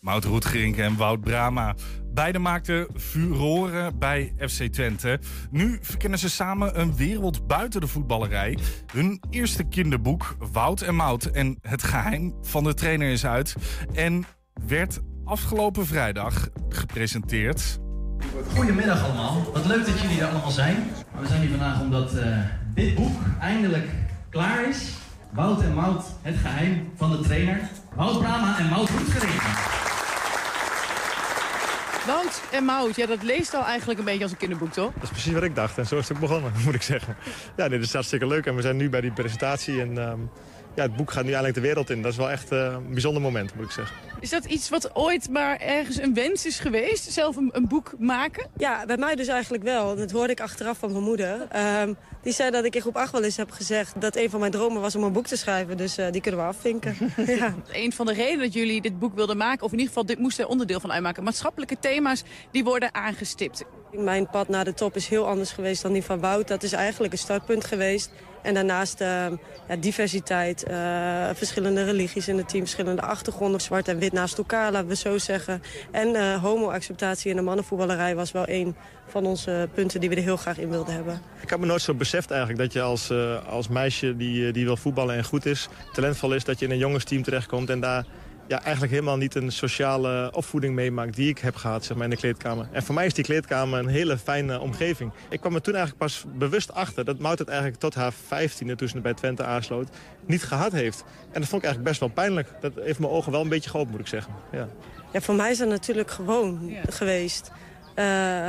Mout 0.00 0.24
Roetgerink 0.24 0.76
en 0.76 0.96
Wout 0.96 1.20
Brama. 1.20 1.74
Beiden 2.16 2.42
maakten 2.42 2.86
furoren 2.96 3.98
bij 3.98 4.32
FC 4.38 4.62
Twente. 4.62 5.18
Nu 5.50 5.78
verkennen 5.80 6.18
ze 6.18 6.30
samen 6.30 6.80
een 6.80 6.96
wereld 6.96 7.46
buiten 7.46 7.80
de 7.80 7.86
voetballerij. 7.86 8.58
Hun 8.92 9.22
eerste 9.30 9.64
kinderboek, 9.64 10.36
Wout 10.52 10.80
en 10.80 10.94
Mout 10.94 11.24
en 11.24 11.58
het 11.62 11.82
geheim 11.82 12.34
van 12.42 12.64
de 12.64 12.74
trainer 12.74 13.10
is 13.10 13.26
uit. 13.26 13.54
En 13.94 14.24
werd 14.66 15.00
afgelopen 15.24 15.86
vrijdag 15.86 16.48
gepresenteerd. 16.68 17.78
Goedemiddag 18.54 19.04
allemaal. 19.04 19.50
Wat 19.52 19.66
leuk 19.66 19.86
dat 19.86 20.00
jullie 20.00 20.20
er 20.20 20.26
allemaal 20.26 20.50
zijn. 20.50 20.76
We 21.20 21.26
zijn 21.26 21.40
hier 21.40 21.50
vandaag 21.50 21.80
omdat 21.80 22.14
eh, 22.14 22.38
dit 22.74 22.94
boek 22.94 23.20
eindelijk 23.40 23.88
klaar 24.30 24.68
is. 24.68 24.92
Wout 25.32 25.62
en 25.62 25.74
Mout, 25.74 26.04
het 26.22 26.36
geheim 26.36 26.90
van 26.94 27.10
de 27.10 27.20
trainer. 27.20 27.60
Wout 27.94 28.18
Brama 28.18 28.58
en 28.58 28.68
Mout 28.68 28.90
Roetgerink. 28.90 29.84
Wout 32.06 32.42
en 32.50 32.64
Mout, 32.64 32.96
ja, 32.96 33.06
dat 33.06 33.22
leest 33.22 33.54
al 33.54 33.64
eigenlijk 33.64 33.98
een 33.98 34.04
beetje 34.04 34.22
als 34.22 34.30
een 34.32 34.38
kinderboek, 34.38 34.72
toch? 34.72 34.92
Dat 34.94 35.02
is 35.02 35.08
precies 35.08 35.32
wat 35.32 35.42
ik 35.42 35.54
dacht 35.54 35.78
en 35.78 35.86
zo 35.86 35.98
is 35.98 36.08
het 36.08 36.16
ook 36.16 36.22
begonnen, 36.22 36.52
moet 36.64 36.74
ik 36.74 36.82
zeggen. 36.82 37.16
Ja, 37.56 37.68
dit 37.68 37.82
is 37.82 37.92
hartstikke 37.92 38.26
leuk 38.26 38.46
en 38.46 38.54
we 38.54 38.62
zijn 38.62 38.76
nu 38.76 38.90
bij 38.90 39.00
die 39.00 39.12
presentatie 39.12 39.80
en 39.80 39.98
ehm, 39.98 40.18
ja, 40.76 40.82
het 40.82 40.96
boek 40.96 41.10
gaat 41.10 41.24
nu 41.24 41.30
eindelijk 41.30 41.54
de 41.54 41.60
wereld 41.60 41.90
in. 41.90 42.02
Dat 42.02 42.12
is 42.12 42.18
wel 42.18 42.30
echt 42.30 42.52
eh, 42.52 42.58
een 42.58 42.92
bijzonder 42.92 43.22
moment, 43.22 43.54
moet 43.54 43.64
ik 43.64 43.70
zeggen. 43.70 43.96
Is 44.20 44.30
dat 44.30 44.44
iets 44.44 44.68
wat 44.68 44.94
ooit 44.94 45.30
maar 45.30 45.60
ergens 45.60 46.00
een 46.00 46.14
wens 46.14 46.46
is 46.46 46.58
geweest? 46.58 47.12
Zelf 47.12 47.36
een, 47.36 47.50
een 47.52 47.68
boek 47.68 47.94
maken? 47.98 48.46
Ja, 48.56 48.86
bij 48.86 48.96
mij 48.96 49.14
dus 49.14 49.28
eigenlijk 49.28 49.62
wel. 49.62 49.96
Dat 49.96 50.10
hoorde 50.10 50.32
ik 50.32 50.40
achteraf 50.40 50.78
van 50.78 50.92
mijn 50.92 51.04
moeder. 51.04 51.46
Ehm, 51.50 51.92
die 52.22 52.32
zei 52.32 52.50
dat 52.50 52.64
ik 52.64 52.74
in 52.74 52.80
groep 52.80 52.96
8 52.96 53.12
wel 53.12 53.22
eens 53.22 53.36
heb 53.36 53.50
gezegd 53.50 54.00
dat 54.00 54.16
een 54.16 54.30
van 54.30 54.40
mijn 54.40 54.52
dromen 54.52 54.80
was 54.80 54.96
om 54.96 55.02
een 55.02 55.12
boek 55.12 55.26
te 55.26 55.36
schrijven. 55.36 55.76
Dus 55.76 55.98
eh, 55.98 56.10
die 56.10 56.20
kunnen 56.20 56.40
we 56.40 56.46
afvinken. 56.46 56.96
ja. 57.26 57.54
Een 57.72 57.92
van 57.92 58.06
de 58.06 58.12
redenen 58.12 58.38
dat 58.38 58.52
jullie 58.52 58.80
dit 58.80 58.98
boek 58.98 59.14
wilden 59.14 59.36
maken, 59.36 59.64
of 59.64 59.72
in 59.72 59.78
ieder 59.78 59.92
geval 59.92 60.06
dit 60.06 60.18
moest 60.18 60.38
er 60.38 60.46
onderdeel 60.46 60.80
van 60.80 60.92
uitmaken, 60.92 61.24
maatschappelijke 61.24 61.76
thema's 61.80 62.22
die 62.50 62.64
worden 62.64 62.94
aangestipt. 62.94 63.64
Mijn 63.92 64.30
pad 64.30 64.48
naar 64.48 64.64
de 64.64 64.74
top 64.74 64.96
is 64.96 65.08
heel 65.08 65.26
anders 65.26 65.52
geweest 65.52 65.82
dan 65.82 65.92
die 65.92 66.02
van 66.02 66.20
Wout. 66.20 66.48
Dat 66.48 66.62
is 66.62 66.72
eigenlijk 66.72 67.12
een 67.12 67.18
startpunt 67.18 67.64
geweest. 67.64 68.10
En 68.46 68.54
daarnaast 68.54 69.00
ehm, 69.00 69.34
ja, 69.68 69.76
diversiteit, 69.76 70.62
eh, 70.62 71.28
verschillende 71.34 71.84
religies 71.84 72.28
in 72.28 72.36
het 72.36 72.48
team, 72.48 72.62
verschillende 72.62 73.02
achtergronden. 73.02 73.60
Zwart 73.60 73.88
en 73.88 73.98
wit 73.98 74.12
naast 74.12 74.38
elkaar, 74.38 74.72
laten 74.72 74.88
we 74.88 74.96
zo 74.96 75.18
zeggen. 75.18 75.62
En 75.90 76.14
eh, 76.14 76.42
homo-acceptatie 76.42 77.30
in 77.30 77.36
de 77.36 77.42
mannenvoetballerij 77.42 78.14
was 78.14 78.32
wel 78.32 78.48
een 78.48 78.76
van 79.08 79.26
onze 79.26 79.68
punten 79.74 80.00
die 80.00 80.08
we 80.08 80.16
er 80.16 80.22
heel 80.22 80.36
graag 80.36 80.58
in 80.58 80.70
wilden 80.70 80.94
hebben. 80.94 81.20
Ik 81.40 81.50
had 81.50 81.58
me 81.58 81.66
nooit 81.66 81.82
zo 81.82 81.94
beseft 81.94 82.30
eigenlijk 82.30 82.60
dat 82.60 82.72
je 82.72 82.80
als, 82.80 83.10
eh, 83.10 83.46
als 83.48 83.68
meisje 83.68 84.16
die, 84.16 84.52
die 84.52 84.64
wil 84.64 84.76
voetballen 84.76 85.16
en 85.16 85.24
goed 85.24 85.46
is, 85.46 85.68
talentvol 85.92 86.34
is, 86.34 86.44
dat 86.44 86.58
je 86.58 86.64
in 86.64 86.70
een 86.70 86.78
jongensteam 86.78 87.22
terechtkomt 87.22 87.70
en 87.70 87.80
daar 87.80 88.04
ja, 88.46 88.62
eigenlijk 88.62 88.92
helemaal 88.92 89.16
niet 89.16 89.34
een 89.34 89.52
sociale 89.52 90.30
opvoeding 90.32 90.74
meemaakt 90.74 91.16
die 91.16 91.28
ik 91.28 91.38
heb 91.38 91.54
gehad 91.54 91.84
zeg 91.84 91.96
maar, 91.96 92.04
in 92.04 92.10
de 92.10 92.16
kleedkamer. 92.16 92.68
En 92.72 92.82
voor 92.82 92.94
mij 92.94 93.06
is 93.06 93.14
die 93.14 93.24
kleedkamer 93.24 93.78
een 93.78 93.86
hele 93.86 94.18
fijne 94.18 94.60
omgeving. 94.60 95.12
Ik 95.28 95.40
kwam 95.40 95.54
er 95.54 95.62
toen 95.62 95.74
eigenlijk 95.74 96.04
pas 96.04 96.24
bewust 96.34 96.72
achter 96.72 97.04
dat 97.04 97.18
Mout 97.18 97.38
het 97.38 97.48
eigenlijk 97.48 97.78
tot 97.80 97.94
haar 97.94 98.12
vijftiende, 98.26 98.76
toen 98.76 98.88
ze 98.88 99.00
bij 99.00 99.14
Twente 99.14 99.44
aansloot, 99.44 99.88
niet 100.26 100.42
gehad 100.42 100.72
heeft. 100.72 101.04
En 101.32 101.40
dat 101.40 101.48
vond 101.48 101.62
ik 101.62 101.68
eigenlijk 101.68 101.84
best 101.84 102.00
wel 102.00 102.08
pijnlijk. 102.08 102.48
Dat 102.60 102.72
heeft 102.74 102.98
mijn 102.98 103.12
ogen 103.12 103.32
wel 103.32 103.40
een 103.40 103.48
beetje 103.48 103.70
geopend, 103.70 103.90
moet 103.90 104.00
ik 104.00 104.06
zeggen. 104.06 104.32
Ja. 104.52 104.68
Ja, 105.12 105.20
voor 105.20 105.34
mij 105.34 105.50
is 105.50 105.58
dat 105.58 105.68
natuurlijk 105.68 106.10
gewoon 106.10 106.76
geweest. 106.88 107.50
Eh, 107.94 108.04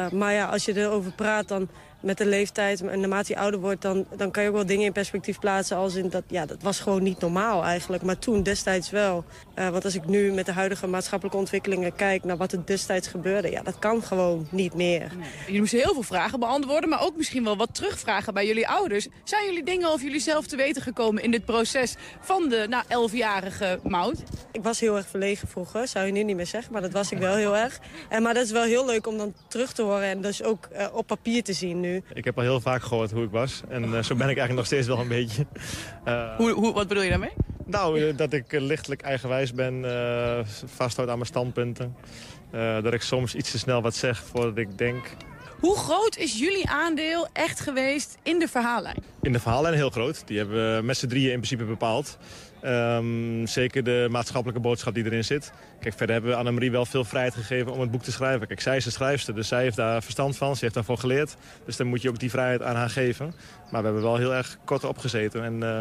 maar 0.10 0.33
ja, 0.33 0.45
als 0.45 0.65
je 0.65 0.77
erover 0.77 1.12
praat, 1.12 1.47
dan 1.47 1.69
met 1.99 2.17
de 2.17 2.25
leeftijd 2.25 2.81
en 2.81 2.99
naarmate 2.99 3.33
je 3.33 3.39
ouder 3.39 3.60
wordt... 3.60 3.81
Dan, 3.81 4.05
dan 4.15 4.31
kan 4.31 4.43
je 4.43 4.49
ook 4.49 4.55
wel 4.55 4.65
dingen 4.65 4.86
in 4.86 4.91
perspectief 4.91 5.39
plaatsen 5.39 5.77
als 5.77 5.95
in 5.95 6.10
dat... 6.10 6.23
Ja, 6.27 6.45
dat 6.45 6.62
was 6.62 6.79
gewoon 6.79 7.03
niet 7.03 7.19
normaal 7.19 7.63
eigenlijk, 7.63 8.03
maar 8.03 8.19
toen 8.19 8.43
destijds 8.43 8.89
wel. 8.89 9.25
Eh, 9.53 9.69
want 9.69 9.86
als 9.86 9.95
ik 9.95 10.05
nu 10.05 10.31
met 10.31 10.45
de 10.45 10.51
huidige 10.51 10.88
maatschappelijke 10.88 11.39
ontwikkelingen 11.39 11.95
kijk... 11.95 12.23
naar 12.23 12.38
wat 12.38 12.51
er 12.51 12.65
destijds 12.65 13.07
gebeurde, 13.07 13.51
ja, 13.51 13.62
dat 13.62 13.79
kan 13.79 14.03
gewoon 14.03 14.47
niet 14.51 14.73
meer. 14.73 15.12
Jullie 15.45 15.60
moesten 15.60 15.79
heel 15.79 15.93
veel 15.93 16.03
vragen 16.03 16.39
beantwoorden, 16.39 16.89
maar 16.89 17.01
ook 17.01 17.17
misschien 17.17 17.43
wel 17.43 17.57
wat 17.57 17.75
terugvragen 17.75 18.33
bij 18.33 18.45
jullie 18.45 18.67
ouders. 18.67 19.07
Zijn 19.23 19.45
jullie 19.45 19.63
dingen 19.63 19.89
over 19.89 20.05
jullie 20.05 20.19
zelf 20.19 20.47
te 20.47 20.55
weten 20.55 20.81
gekomen 20.81 21.23
in 21.23 21.31
dit 21.31 21.45
proces 21.45 21.95
van 22.19 22.49
de 22.49 22.65
nou, 22.69 22.83
elfjarige 22.88 23.79
Mout? 23.83 24.23
Ik 24.58 24.63
was 24.63 24.80
heel 24.80 24.96
erg 24.96 25.08
verlegen 25.08 25.48
vroeger, 25.48 25.88
zou 25.88 26.06
je 26.06 26.12
nu 26.12 26.24
niet 26.24 26.36
meer 26.36 26.46
zeggen, 26.46 26.74
maar 26.74 26.82
dat 26.82 26.91
was 26.91 27.12
ik 27.12 27.17
wel 27.17 27.36
heel 27.36 27.58
erg. 27.58 27.80
En, 28.10 28.22
maar 28.22 28.34
dat 28.34 28.43
is 28.46 28.52
wel 28.52 28.63
heel 28.63 28.86
leuk 28.86 29.08
om 29.08 29.17
dan 29.17 29.34
terug 29.48 29.72
te 29.74 29.82
horen 29.82 30.04
en 30.04 30.22
dus 30.22 30.43
ook 30.43 30.65
eh, 30.65 30.88
op 30.91 31.08
papier 31.08 31.43
te 31.43 31.54
zien 31.54 31.80
nu. 31.80 32.04
Ik 32.13 32.26
heb 32.26 32.38
al 32.38 32.43
heel 32.43 32.62
vaak 32.62 32.82
gehoord 32.82 33.12
hoe 33.12 33.24
ik 33.24 33.30
was. 33.30 33.62
En 33.70 33.84
eh, 33.84 34.04
zo 34.04 34.15
ben 34.15 34.30
ik 34.30 34.38
eigenlijk 34.38 34.54
nog 34.54 34.65
steeds 34.65 34.88
wel 34.88 35.00
een 35.00 35.08
beetje. 35.08 35.46
Eh, 36.04 36.36
Hoe, 36.36 36.52
hoe, 36.52 36.74
wat 36.74 36.88
bedoel 36.88 37.04
je 37.04 37.10
daarmee? 37.10 37.34
Nou, 37.65 38.15
dat 38.15 38.34
ik 38.34 38.46
lichtelijk 38.52 39.02
eigenwijs 39.02 39.54
ben, 39.54 39.86
eh 39.86 40.39
vasthoud 40.65 41.10
aan 41.10 41.15
mijn 41.17 41.28
standpunten. 41.30 41.96
Eh, 42.52 42.84
dat 42.84 42.93
ik 42.93 43.02
soms 43.02 43.36
iets 43.36 43.52
te 43.52 43.60
snel 43.60 43.82
wat 43.82 43.96
zeg 43.96 44.24
voordat 44.24 44.58
ik 44.58 44.78
denk. 44.78 45.10
Hoe 45.60 45.78
groot 45.78 46.17
is 46.17 46.39
jullie 46.39 46.70
aandeel 46.70 47.28
echt 47.34 47.60
geweest 47.60 48.17
in 48.24 48.39
de 48.39 48.48
verhaallijn? 48.48 49.04
In 49.22 49.32
de 49.32 49.39
verhaallijn 49.39 49.74
heel 49.74 49.89
groot. 49.89 50.28
Die 50.28 50.38
hebben 50.38 50.76
we 50.76 50.82
met 50.82 50.98
z'n 50.98 51.08
drieën 51.08 51.32
in 51.32 51.38
principe 51.38 51.63
bepaald. 51.63 52.17
Ehm, 52.62 53.46
zeker 53.46 53.84
de 53.84 54.08
maatschappelijke 54.10 54.62
boodschap 54.62 54.93
die 54.93 55.06
erin 55.06 55.24
zit. 55.24 55.52
Kijk, 55.80 55.93
verder 55.98 56.15
hebben 56.15 56.32
we 56.32 56.38
Annemarie 56.38 56.72
wel 56.72 56.86
veel 56.86 57.04
vrijheid 57.04 57.34
gegeven 57.34 57.72
om 57.72 57.80
het 57.80 57.91
boek 57.91 58.04
te 58.04 58.12
schrijven. 58.12 58.48
Kijk, 58.48 58.62
zij 58.62 58.78
is 58.78 58.84
de 58.84 58.91
schrijfster, 58.91 59.36
dus 59.36 59.48
zij 59.48 59.62
heeft 59.62 59.76
daar 59.76 60.04
verstand 60.04 60.38
van. 60.38 60.56
Ze 60.56 60.62
heeft 60.62 60.74
daarvoor 60.74 60.98
geleerd. 60.98 61.36
Dus 61.65 61.78
dan 61.78 61.88
moet 61.88 62.02
je 62.02 62.10
ook 62.10 62.20
die 62.20 62.30
vrijheid 62.30 62.62
aan 62.62 62.76
haar 62.76 62.89
geven. 62.89 63.34
Maar 63.72 63.80
we 63.82 63.86
hebben 63.88 64.04
wel 64.04 64.17
heel 64.17 64.34
erg 64.34 64.58
kort 64.65 64.84
opgezeten. 64.84 65.43
En, 65.43 65.63
eh, 65.63 65.80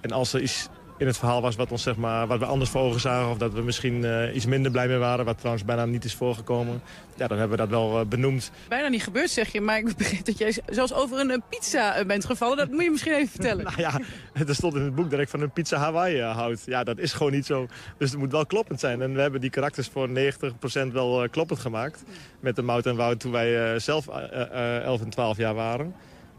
en 0.00 0.10
als 0.10 0.32
er 0.32 0.40
iets 0.40 0.68
in 1.00 1.06
het 1.06 1.18
verhaal 1.18 1.42
was 1.42 1.56
wat, 1.56 1.70
ons, 1.70 1.82
zeg 1.82 1.96
maar, 1.96 2.26
wat 2.26 2.38
we 2.38 2.44
anders 2.44 2.70
voor 2.70 2.80
ogen 2.80 3.00
zagen... 3.00 3.30
of 3.30 3.38
dat 3.38 3.52
we 3.52 3.62
misschien 3.62 4.04
eh, 4.04 4.34
iets 4.34 4.46
minder 4.46 4.70
blij 4.70 4.88
mee 4.88 4.98
waren, 4.98 5.24
wat 5.24 5.38
trouwens 5.38 5.64
bijna 5.64 5.84
niet 5.84 6.04
is 6.04 6.14
voorgekomen. 6.14 6.82
Ja, 7.16 7.26
dan 7.26 7.38
hebben 7.38 7.56
we 7.58 7.62
dat 7.62 7.72
wel 7.72 8.00
eh, 8.00 8.06
benoemd. 8.06 8.50
Bijna 8.68 8.88
niet 8.88 9.02
gebeurd, 9.02 9.30
zeg 9.30 9.52
je. 9.52 9.60
Maar 9.60 9.78
ik 9.78 9.96
begreep 9.96 10.24
dat 10.24 10.38
jij 10.38 10.56
zelfs 10.66 10.92
over 10.92 11.20
een 11.20 11.30
eh, 11.30 11.38
pizza 11.48 12.04
bent 12.04 12.24
gevallen. 12.24 12.56
Dat 12.56 12.70
moet 12.70 12.82
je 12.82 12.90
misschien 12.90 13.12
even 13.12 13.28
vertellen. 13.28 13.64
nou 13.76 13.80
ja, 13.80 14.00
er 14.46 14.54
stond 14.54 14.74
in 14.74 14.82
het 14.82 14.94
boek 14.94 15.10
dat 15.10 15.20
ik 15.20 15.28
van 15.28 15.40
een 15.40 15.50
pizza 15.50 15.76
Hawaii 15.76 16.20
houd. 16.20 16.62
Ja, 16.66 16.84
dat 16.84 16.98
is 16.98 17.12
gewoon 17.12 17.32
niet 17.32 17.46
zo. 17.46 17.66
Dus 17.98 18.10
het 18.10 18.18
moet 18.18 18.32
wel 18.32 18.46
kloppend 18.46 18.80
zijn. 18.80 19.02
En 19.02 19.14
we 19.14 19.20
hebben 19.20 19.40
die 19.40 19.50
karakters 19.50 19.88
voor 19.92 20.08
90% 20.08 20.92
wel 20.92 21.28
kloppend 21.30 21.58
gemaakt. 21.58 22.02
Met 22.40 22.56
de 22.56 22.62
Mout 22.62 22.86
en 22.86 22.96
Wout 22.96 23.20
toen 23.20 23.32
wij 23.32 23.78
zelf 23.78 24.08
eh, 24.08 24.76
eh, 24.76 24.84
11 24.84 25.00
en 25.00 25.10
12 25.10 25.36
jaar 25.36 25.54
waren. 25.54 25.94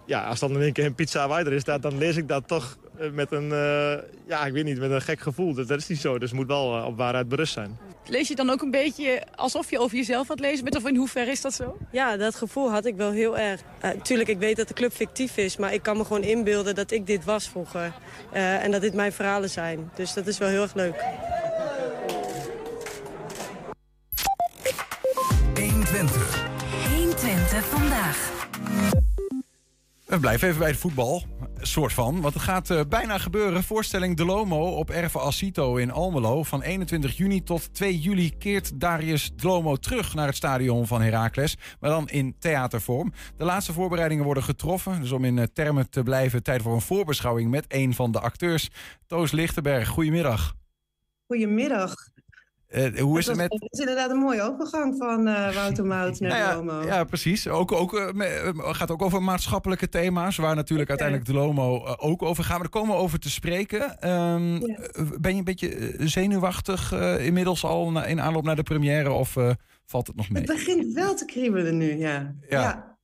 Ja, 0.06 0.24
als 0.24 0.40
dan 0.40 0.52
in 0.52 0.62
één 0.62 0.74
keer 0.74 0.86
een 0.86 0.96
pizza 0.96 1.20
Hawaii 1.20 1.46
er 1.46 1.54
is, 1.54 1.64
dan, 1.64 1.98
lees 1.98 2.18
ik 2.18 2.28
dat 2.28 2.48
toch 2.48 2.78
met 3.14 3.32
een, 3.32 3.52
eh, 3.52 3.94
ja, 4.28 4.46
ik 4.46 4.54
weet 4.54 4.64
niet, 4.64 4.80
met 4.80 4.92
een 4.92 5.02
gek 5.02 5.20
gevoel. 5.20 5.54
Dat, 5.54 5.68
dat 5.68 5.80
is 5.80 5.88
niet 5.88 6.00
zo. 6.00 6.20
Dus 6.20 6.30
het 6.30 6.40
moet 6.40 6.48
wel 6.48 6.78
eh, 6.78 6.86
op 6.86 6.98
waarheid 6.98 7.28
berust 7.28 7.54
zijn. 7.54 7.78
Lees 8.06 8.28
je 8.28 8.36
dan 8.36 8.50
ook 8.50 8.62
een 8.62 8.72
beetje 8.72 9.24
alsof 9.36 9.70
je 9.70 9.80
over 9.80 9.98
jezelf 9.98 10.30
aan 10.30 10.36
het 10.36 10.46
lezen 10.46 10.64
bent? 10.64 10.76
Of 10.76 10.88
in 10.88 10.96
hoeverre 10.96 11.32
is 11.32 11.42
dat 11.42 11.54
zo? 11.54 11.78
Ja, 11.92 12.18
dat 12.18 12.36
gevoel 12.36 12.72
had 12.72 12.86
ik 12.86 12.96
wel 12.96 13.12
heel 13.12 13.38
erg. 13.38 13.62
Uh, 13.86 13.90
tuurlijk, 14.02 14.30
ik 14.30 14.38
weet 14.38 14.56
dat 14.56 14.68
de 14.68 14.74
club 14.74 14.92
fictief 14.92 15.38
is, 15.38 15.58
maar 15.58 15.74
ik 15.74 15.84
kan 15.84 15.98
me 15.98 16.04
gewoon 16.04 16.24
inbeelden 16.24 16.76
dat 16.76 16.92
ik 16.92 17.08
dit 17.08 17.26
was 17.26 17.50
vroeger. 17.50 17.94
Uh, 18.34 18.64
en 18.64 18.72
dat 18.72 18.82
dit 18.82 18.94
mijn 18.94 19.12
verhalen 19.12 19.50
zijn. 19.50 19.92
Dus 19.96 20.14
dat 20.14 20.28
is 20.28 20.38
wel 20.38 20.50
heel 20.50 20.62
erg 20.62 20.74
leuk. 20.74 21.04
120. 25.54 26.50
120 26.90 27.66
vandaag. 27.66 29.11
We 30.12 30.20
blijven 30.20 30.48
even 30.48 30.60
bij 30.60 30.70
het 30.70 30.80
voetbal. 30.80 31.24
Soort 31.62 31.94
van. 31.94 32.22
Want 32.22 32.34
het 32.34 32.44
gaat 32.44 32.70
uh, 32.70 32.82
bijna 32.90 33.18
gebeuren. 33.18 33.64
Voorstelling 33.64 34.18
De 34.18 34.26
Lomo 34.26 34.68
op 34.68 34.90
Erve 34.90 35.20
Alcito 35.20 35.76
in 35.76 35.92
Almelo. 35.92 36.44
Van 36.44 36.62
21 36.62 37.18
juni 37.18 37.44
tot 37.44 37.74
2 37.74 38.00
juli 38.00 38.38
keert 38.38 38.80
Darius 38.80 39.32
De 39.36 39.48
Lomo 39.48 39.76
terug 39.76 40.14
naar 40.14 40.28
het 40.28 40.36
stadion 40.36 40.88
van 40.88 41.02
Heracles. 41.02 41.58
Maar 41.80 41.90
dan 41.90 42.10
in 42.10 42.36
theatervorm. 42.40 43.14
De 43.38 43.44
laatste 43.44 43.74
voorbereidingen 43.74 44.24
worden 44.24 44.44
getroffen. 44.44 45.02
Dus 45.02 45.12
om 45.12 45.26
in 45.26 45.38
uh, 45.38 45.44
termen 45.54 45.90
te 45.90 46.04
blijven, 46.04 46.44
tijd 46.44 46.62
voor 46.62 46.74
een 46.74 46.82
voorbeschouwing 46.82 47.50
met 47.50 47.66
een 47.68 47.94
van 47.94 48.12
de 48.12 48.20
acteurs. 48.20 48.70
Toos 49.08 49.32
Lichtenberg, 49.32 49.88
goedemiddag. 49.88 50.56
Goedemiddag. 51.28 51.96
Uh, 52.76 53.00
hoe 53.00 53.20
is 53.20 53.28
het, 53.28 53.38
met... 53.38 53.54
Het 53.54 53.74
is 53.74 53.80
inderdaad 53.80 54.10
een 54.10 54.18
mooie 54.18 54.42
overgang 54.42 54.96
van 54.98 55.28
uh, 55.28 55.56
Wouter 55.56 55.86
Mout 55.86 56.20
naar 56.20 56.30
nou 56.40 56.42
ja, 56.42 56.56
Lomo. 56.56 56.86
Ja, 56.86 57.04
precies. 57.04 57.48
Ook, 57.48 57.72
ook, 57.72 57.94
uh, 57.94 58.50
gaat 58.54 58.92
ook 58.92 59.02
over 59.02 59.24
maatschappelijke 59.24 59.90
thema's, 59.90 60.38
waar 60.38 60.56
natuurlijk 60.56 60.90
okay. 60.90 61.08
uiteindelijk 61.08 61.26
de 61.26 61.46
Lomo 61.46 61.86
ook 61.86 62.22
over 62.22 62.44
gaat. 62.44 62.60
Maar 62.60 62.70
daar 62.72 62.82
komen 62.82 62.96
we 62.96 63.02
over 63.02 63.20
te 63.20 63.30
spreken. 63.30 64.10
Um, 64.10 64.68
ja. 64.68 64.78
Ben 65.20 65.32
je 65.32 65.38
een 65.38 65.44
beetje 65.44 65.94
zenuwachtig 65.98 66.94
inmiddels 67.20 67.64
al 67.64 68.04
in 68.04 68.22
aanloop 68.22 68.44
naar 68.44 68.56
de 68.56 68.64
première 68.64 69.12
of 69.12 69.38
valt 69.86 70.08
het 70.08 70.16
nog 70.16 70.30
mee? 70.30 70.44
Het 70.44 70.52
begint 70.52 70.94
wel 70.94 71.16
te 71.16 71.26
kriebelen 71.26 71.78
nu, 71.78 71.98
ja. 71.98 72.36
Ja, 72.50 72.62
ja. 72.62 72.98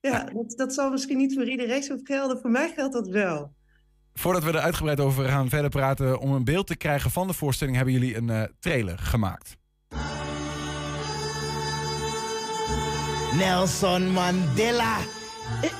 ja 0.00 0.24
dat, 0.24 0.52
dat 0.56 0.74
zal 0.74 0.90
misschien 0.90 1.18
niet 1.18 1.34
voor 1.34 1.48
iedereen 1.48 1.82
zo 1.82 1.96
gelden. 2.02 2.40
Voor 2.40 2.50
mij 2.50 2.72
geldt 2.74 2.92
dat 2.92 3.08
wel. 3.08 3.52
Voordat 4.14 4.42
we 4.44 4.52
er 4.52 4.58
uitgebreid 4.58 5.00
over 5.00 5.28
gaan 5.28 5.48
verder 5.48 5.70
praten, 5.70 6.18
om 6.18 6.32
een 6.32 6.44
beeld 6.44 6.66
te 6.66 6.76
krijgen 6.76 7.10
van 7.10 7.26
de 7.26 7.32
voorstelling, 7.32 7.76
hebben 7.76 7.94
jullie 7.94 8.16
een 8.16 8.28
uh, 8.28 8.42
trailer 8.60 8.98
gemaakt. 8.98 9.56
Nelson 13.36 14.10
Mandela. 14.10 14.96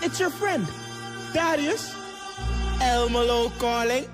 It's 0.01 0.19
your 0.19 0.33
friend, 0.33 0.69
Darius. 1.33 1.93
Elmelo 2.79 3.51
calling. 3.59 4.07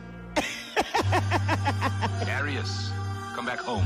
Darius, 2.26 2.90
come 3.34 3.46
back 3.46 3.60
home. 3.60 3.84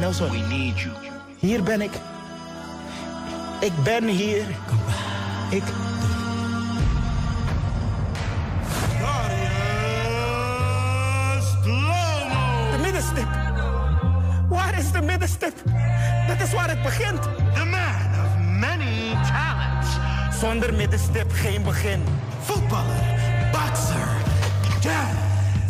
Nelson. 0.00 0.30
We 0.30 0.38
need 0.38 0.80
you. 0.80 0.94
Hier 1.38 1.62
ben 1.62 1.80
ik. 1.80 1.92
Ik 3.60 3.72
ben 3.84 4.04
hier. 4.04 4.44
Ik. 5.50 5.62
Waar 14.72 14.80
is 14.80 14.92
de 14.92 15.02
middenstip? 15.02 15.54
Dat 16.26 16.40
is 16.40 16.52
waar 16.52 16.68
het 16.68 16.82
begint. 16.82 17.22
The 17.54 17.64
man 17.64 18.24
of 18.24 18.38
many 18.58 19.12
talents. 19.12 19.88
Zonder 20.40 20.74
middenstip 20.74 21.32
geen 21.32 21.62
begin. 21.62 22.02
Voetballer, 22.40 23.02
boxer, 23.50 24.08
jazz. 24.80 25.16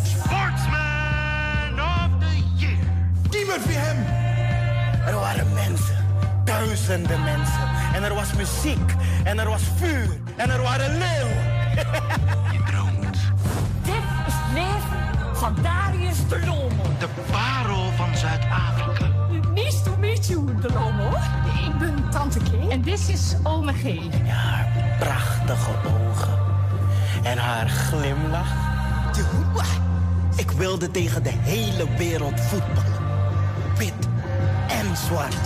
Sportsman 0.05 1.81
of 1.81 2.09
the 2.21 2.43
year. 2.57 2.79
Niemand 3.31 3.65
wie 3.65 3.77
hem. 3.77 3.97
Er 5.07 5.15
waren 5.21 5.53
mensen, 5.53 5.97
duizenden 6.45 7.25
mensen. 7.25 7.69
En 7.95 8.03
er 8.03 8.15
was 8.15 8.33
muziek, 8.33 8.95
en 9.25 9.39
er 9.39 9.49
was 9.49 9.63
vuur, 9.77 10.19
en 10.37 10.51
er 10.51 10.63
waren 10.63 10.99
leeuwen. 10.99 11.45
Je 12.53 12.63
droomt. 12.67 13.32
Van 15.43 15.57
Darius 15.63 16.29
de 16.29 16.39
Lomo. 16.47 16.83
De 16.99 17.09
parel 17.31 17.93
van 17.97 18.17
Zuid-Afrika. 18.17 19.07
Nice 19.55 19.83
to 19.83 19.97
meet 19.99 20.27
you, 20.27 20.45
de 20.61 20.69
Lomo. 20.73 21.09
Ik 21.67 21.79
ben 21.79 22.11
Tante 22.11 22.39
K. 22.39 22.71
En 22.71 22.83
dit 22.83 23.09
is 23.09 23.35
Ome 23.43 23.73
G. 23.73 23.85
En 23.85 24.27
haar 24.27 24.97
prachtige 24.99 25.71
ogen. 25.71 26.39
En 27.23 27.39
haar 27.39 27.69
glimlach. 27.69 28.53
Ik 30.37 30.51
wilde 30.51 30.91
tegen 30.91 31.23
de 31.23 31.33
hele 31.33 31.97
wereld 31.97 32.41
voetballen. 32.41 33.01
Wit 33.77 34.09
en 34.69 34.97
zwart. 34.97 35.41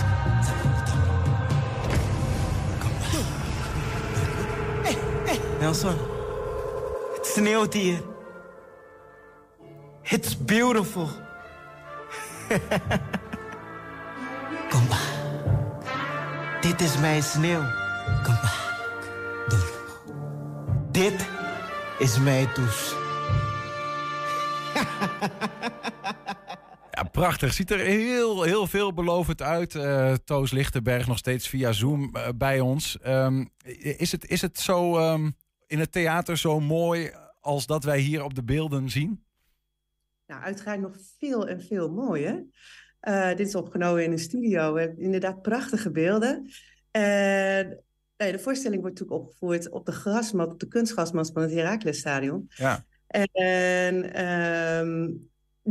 Hey, 4.83 4.97
hey, 5.25 5.39
Nelson. 5.59 5.95
Het 7.15 7.25
sneeuwt 7.25 7.73
hier. 7.73 8.01
It's 10.09 10.37
beautiful. 10.45 11.09
Kom 14.69 14.87
maar. 14.87 15.15
Dit 16.61 16.81
is 16.81 16.97
mijn 16.97 17.23
sneeuw. 17.23 17.63
Kom 18.23 18.33
maar. 18.33 18.77
Dit 20.91 21.27
is 21.99 22.19
mijn 22.19 22.53
toes. 22.53 22.95
Ja, 26.91 27.03
prachtig. 27.11 27.53
Ziet 27.53 27.71
er 27.71 27.79
heel, 27.79 28.43
heel 28.43 28.67
veelbelovend 28.67 29.41
uit. 29.41 29.75
Uh, 29.75 30.13
Toos 30.13 30.51
Lichtenberg 30.51 31.07
nog 31.07 31.17
steeds 31.17 31.47
via 31.47 31.71
Zoom 31.71 32.15
uh, 32.15 32.27
bij 32.35 32.59
ons. 32.59 32.97
Um, 33.07 33.49
is, 33.97 34.11
het, 34.11 34.27
is 34.27 34.41
het 34.41 34.59
zo 34.59 35.11
um, 35.11 35.35
in 35.65 35.79
het 35.79 35.91
theater 35.91 36.37
zo 36.37 36.59
mooi 36.59 37.11
als 37.41 37.65
dat 37.65 37.83
wij 37.83 37.99
hier 37.99 38.23
op 38.23 38.33
de 38.33 38.43
beelden 38.43 38.89
zien? 38.89 39.25
Nou, 40.27 40.41
uiteraard 40.43 40.79
nog 40.79 40.95
veel 41.19 41.47
en 41.47 41.61
veel 41.61 41.89
mooier. 41.89 42.45
Uh, 43.01 43.27
dit 43.27 43.47
is 43.47 43.55
opgenomen 43.55 44.03
in 44.03 44.11
een 44.11 44.19
studio. 44.19 44.73
We 44.73 44.79
hebben 44.79 44.99
inderdaad 44.99 45.41
prachtige 45.41 45.91
beelden. 45.91 46.49
Nee, 48.17 48.31
de 48.31 48.39
voorstelling 48.39 48.81
wordt 48.81 48.99
natuurlijk 48.99 49.27
opgevoerd 49.27 49.69
op 49.69 49.85
de 49.85 49.91
grasmat, 49.91 50.51
op 50.51 50.59
de 50.59 50.67
kunstgrasmat 50.67 51.31
van 51.33 51.41
het 51.41 51.51
Heraclesstadion. 51.51 52.49
Ja. 52.55 52.85
En 53.07 54.25
um, 54.27 55.29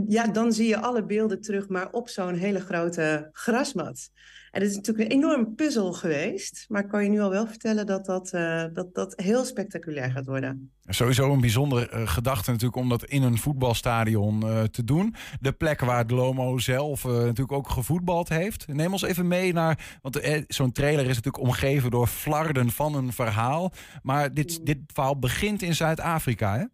ja, 0.08 0.26
dan 0.26 0.52
zie 0.52 0.68
je 0.68 0.80
alle 0.80 1.04
beelden 1.04 1.40
terug, 1.40 1.68
maar 1.68 1.92
op 1.92 2.08
zo'n 2.08 2.34
hele 2.34 2.60
grote 2.60 3.28
grasmat. 3.32 4.10
En 4.56 4.62
het 4.62 4.70
is 4.70 4.76
natuurlijk 4.76 5.10
een 5.10 5.16
enorm 5.16 5.54
puzzel 5.54 5.92
geweest. 5.92 6.64
Maar 6.68 6.82
ik 6.82 6.88
kan 6.88 7.04
je 7.04 7.10
nu 7.10 7.20
al 7.20 7.30
wel 7.30 7.46
vertellen 7.46 7.86
dat 7.86 8.06
dat, 8.06 8.32
uh, 8.34 8.64
dat, 8.72 8.94
dat 8.94 9.12
heel 9.16 9.44
spectaculair 9.44 10.10
gaat 10.10 10.26
worden. 10.26 10.70
Sowieso 10.84 11.32
een 11.32 11.40
bijzondere 11.40 11.90
uh, 11.92 12.08
gedachte 12.08 12.50
natuurlijk 12.50 12.82
om 12.82 12.88
dat 12.88 13.04
in 13.04 13.22
een 13.22 13.38
voetbalstadion 13.38 14.44
uh, 14.44 14.62
te 14.62 14.84
doen. 14.84 15.14
De 15.40 15.52
plek 15.52 15.80
waar 15.80 16.04
Lomo 16.06 16.58
zelf 16.58 17.04
natuurlijk 17.04 17.52
ook 17.52 17.68
gevoetbald 17.70 18.28
heeft. 18.28 18.66
Neem 18.68 18.92
ons 18.92 19.02
even 19.02 19.28
mee 19.28 19.52
naar... 19.52 19.98
Want 20.02 20.20
zo'n 20.48 20.72
trailer 20.72 21.04
is 21.08 21.16
natuurlijk 21.16 21.44
omgeven 21.44 21.90
door 21.90 22.06
flarden 22.06 22.70
van 22.70 22.94
een 22.94 23.12
verhaal. 23.12 23.72
Maar 24.02 24.34
dit, 24.34 24.66
dit 24.66 24.78
verhaal 24.86 25.18
begint 25.18 25.62
in 25.62 25.74
Zuid-Afrika, 25.74 26.58
hè? 26.58 26.64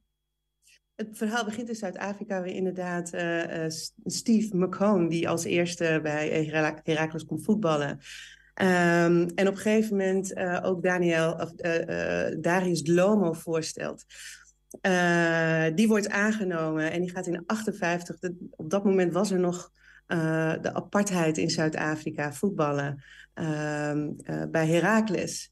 Het 0.96 1.08
verhaal 1.12 1.44
begint 1.44 1.68
in 1.68 1.74
Zuid-Afrika, 1.74 2.38
waar 2.40 2.46
inderdaad 2.46 3.14
uh, 3.14 3.64
uh, 3.64 3.70
Steve 4.04 4.56
McCone, 4.56 5.08
die 5.08 5.28
als 5.28 5.44
eerste 5.44 6.00
bij 6.02 6.44
Heracles 6.84 7.24
komt 7.24 7.44
voetballen. 7.44 7.90
Um, 7.90 9.28
en 9.34 9.48
op 9.48 9.54
een 9.54 9.56
gegeven 9.56 9.96
moment 9.96 10.36
uh, 10.38 10.60
ook 10.62 10.82
Daniel, 10.82 11.32
of, 11.32 11.52
Darius 12.40 12.86
Lomo 12.86 13.32
voorstelt. 13.32 14.04
die 15.74 15.88
wordt 15.88 16.08
aangenomen 16.08 16.92
en 16.92 17.00
die 17.00 17.10
gaat 17.10 17.26
in 17.26 17.42
58, 17.46 18.18
de, 18.18 18.46
op 18.50 18.70
dat 18.70 18.84
moment 18.84 19.12
was 19.12 19.30
er 19.30 19.40
nog 19.40 19.70
de 20.60 20.74
apartheid 20.74 21.38
in 21.38 21.50
Zuid-Afrika, 21.50 22.32
voetballen 22.32 23.02
bij 24.50 24.66
Heracles. 24.66 25.50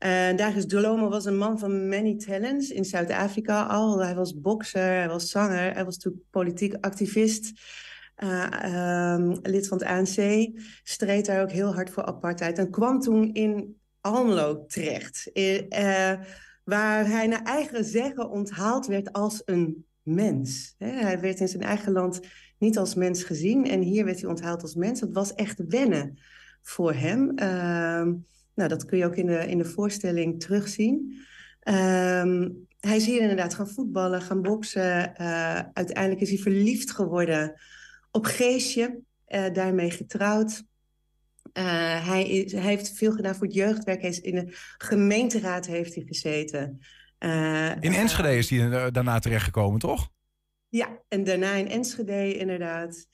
En 0.00 0.36
Darius 0.36 0.66
Dolomo 0.66 1.08
was 1.08 1.24
een 1.24 1.36
man 1.36 1.58
van 1.58 1.88
many 1.88 2.16
talents 2.16 2.70
in 2.70 2.84
Zuid-Afrika 2.84 3.66
al. 3.66 4.04
Hij 4.04 4.14
was 4.14 4.40
bokser, 4.40 4.82
hij 4.82 5.08
was 5.08 5.30
zanger, 5.30 5.74
hij 5.74 5.84
was 5.84 5.94
natuurlijk 5.96 6.24
politiek 6.30 6.74
activist. 6.80 7.52
eh, 8.14 8.64
ehm, 8.64 9.36
lid 9.42 9.68
van 9.68 9.78
het 9.78 9.86
ANC, 9.86 10.48
streed 10.82 11.26
daar 11.26 11.42
ook 11.42 11.50
heel 11.50 11.74
hard 11.74 11.90
voor 11.90 12.04
apartheid. 12.04 12.58
En 12.58 12.70
kwam 12.70 13.00
toen 13.00 13.32
in 13.32 13.80
Almelo 14.00 14.64
terecht. 14.66 15.30
eh, 15.32 16.12
eh, 16.12 16.20
waar 16.64 17.06
hij 17.06 17.26
naar 17.26 17.42
eigen 17.42 17.84
zeggen 17.84 18.30
onthaald 18.30 18.86
werd 18.86 19.12
als 19.12 19.42
een 19.44 19.86
mens. 20.02 20.74
Hij 20.78 21.20
werd 21.20 21.40
in 21.40 21.48
zijn 21.48 21.62
eigen 21.62 21.92
land 21.92 22.20
niet 22.58 22.78
als 22.78 22.94
mens 22.94 23.22
gezien. 23.22 23.66
En 23.66 23.80
hier 23.80 24.04
werd 24.04 24.20
hij 24.20 24.28
onthaald 24.30 24.62
als 24.62 24.74
mens. 24.74 25.00
Dat 25.00 25.12
was 25.12 25.34
echt 25.34 25.64
wennen 25.68 26.18
voor 26.62 26.92
hem. 26.94 27.30
Ehm, 27.36 28.12
nou, 28.54 28.68
dat 28.68 28.84
kun 28.84 28.98
je 28.98 29.04
ook 29.04 29.16
in 29.16 29.26
de, 29.26 29.48
in 29.48 29.58
de 29.58 29.64
voorstelling 29.64 30.40
terugzien. 30.40 31.18
Ehm, 31.60 32.48
hij 32.80 32.96
is 32.96 33.06
hier 33.06 33.20
inderdaad 33.20 33.54
gaan 33.54 33.68
voetballen, 33.68 34.22
gaan 34.22 34.42
boksen. 34.42 35.14
Eh, 35.16 35.60
uiteindelijk 35.72 36.20
is 36.20 36.28
hij 36.28 36.38
verliefd 36.38 36.90
geworden 36.90 37.60
op 38.10 38.24
Geesje. 38.24 39.00
eh, 39.24 39.52
daarmee 39.52 39.90
getrouwd. 39.90 40.62
Eh, 41.52 42.06
hij, 42.06 42.28
is, 42.28 42.52
hij 42.52 42.62
heeft 42.62 42.92
veel 42.92 43.12
gedaan 43.12 43.34
voor 43.34 43.46
het 43.46 43.54
jeugdwerk. 43.54 44.00
Hij 44.00 44.10
is 44.10 44.20
in 44.20 44.34
de 44.34 44.54
gemeenteraad 44.78 45.66
heeft 45.66 45.94
hij 45.94 46.04
gezeten. 46.06 46.78
In 47.80 47.92
Enschede 47.92 48.36
is 48.36 48.50
hij 48.50 48.90
daarna 48.90 49.18
terechtgekomen, 49.18 49.78
toch? 49.78 50.10
ja, 50.70 51.02
en 51.08 51.24
daarna 51.24 51.52
in 51.52 51.68
Enschede 51.68 52.36
inderdaad. 52.36 53.06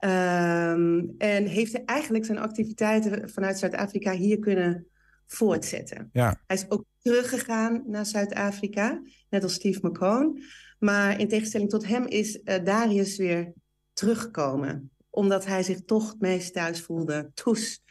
Ehm, 0.00 1.02
en 1.18 1.46
heeft 1.46 1.72
hij 1.72 1.82
eigenlijk 1.84 2.24
zijn 2.24 2.38
activiteiten 2.38 3.30
vanuit 3.30 3.58
Zuid-Afrika 3.58 4.12
hier 4.12 4.38
kunnen 4.38 4.86
voortzetten. 5.26 6.08
Ja. 6.12 6.40
Hij 6.46 6.56
is 6.56 6.70
ook 6.70 6.84
teruggegaan 7.02 7.82
naar 7.86 8.06
Zuid-Afrika, 8.06 9.02
net 9.30 9.42
als 9.42 9.54
Steve 9.54 9.86
McCone. 9.86 10.42
Maar 10.78 11.20
in 11.20 11.28
tegenstelling 11.28 11.70
tot 11.70 11.86
hem 11.86 12.06
is 12.06 12.42
eh, 12.42 12.64
Darius 12.64 13.16
weer 13.16 13.52
teruggekomen. 13.92 14.90
Omdat 15.10 15.46
hij 15.46 15.62
zich 15.62 15.84
toch 15.84 16.10
het 16.10 16.20
meest 16.20 16.52
thuis 16.52 16.80
voelde, 16.80 17.30
toes, 17.34 17.82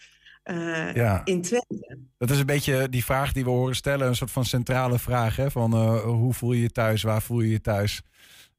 Ja. 0.93 1.21
in 1.25 1.41
Twente. 1.41 1.97
Dat 2.17 2.29
is 2.29 2.39
een 2.39 2.45
beetje 2.45 2.89
die 2.89 3.03
vraag 3.03 3.33
die 3.33 3.43
we 3.43 3.49
horen 3.49 3.75
stellen. 3.75 4.07
Een 4.07 4.15
soort 4.15 4.31
van 4.31 4.45
centrale 4.45 4.99
vraag. 4.99 5.35
Hè? 5.35 5.51
Van 5.51 5.73
eh, 5.73 6.01
hoe 6.01 6.33
voel 6.33 6.51
je 6.51 6.61
je 6.61 6.71
thuis? 6.71 7.03
Waar 7.03 7.21
voel 7.21 7.41
je 7.41 7.49
je 7.49 7.61
thuis? 7.61 8.01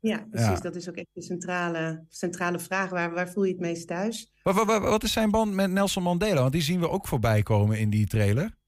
Ja, 0.00 0.26
precies. 0.30 0.48
Ja. 0.48 0.60
Dat 0.60 0.74
is 0.76 0.88
ook 0.88 0.94
echt 0.94 1.06
de 1.12 1.22
centrale, 1.22 2.04
centrale 2.08 2.58
vraag. 2.58 2.90
Waar, 2.90 3.12
waar 3.12 3.30
voel 3.30 3.44
je 3.44 3.52
het 3.52 3.60
meest 3.60 3.86
thuis? 3.86 4.32
Wat, 4.42 4.54
wat, 4.54 4.66
wat- 4.66 4.82
wat 4.82 5.02
is 5.02 5.12
zijn 5.12 5.30
band 5.30 5.52
met 5.52 5.70
Nelson 5.70 6.02
Mandela? 6.02 6.40
Want 6.40 6.52
die 6.52 6.62
zien 6.62 6.80
we 6.80 6.88
ook 6.88 7.06
voorbij 7.06 7.42
komen 7.42 7.78
in 7.78 7.90
die 7.90 8.06
trailer. 8.06 8.58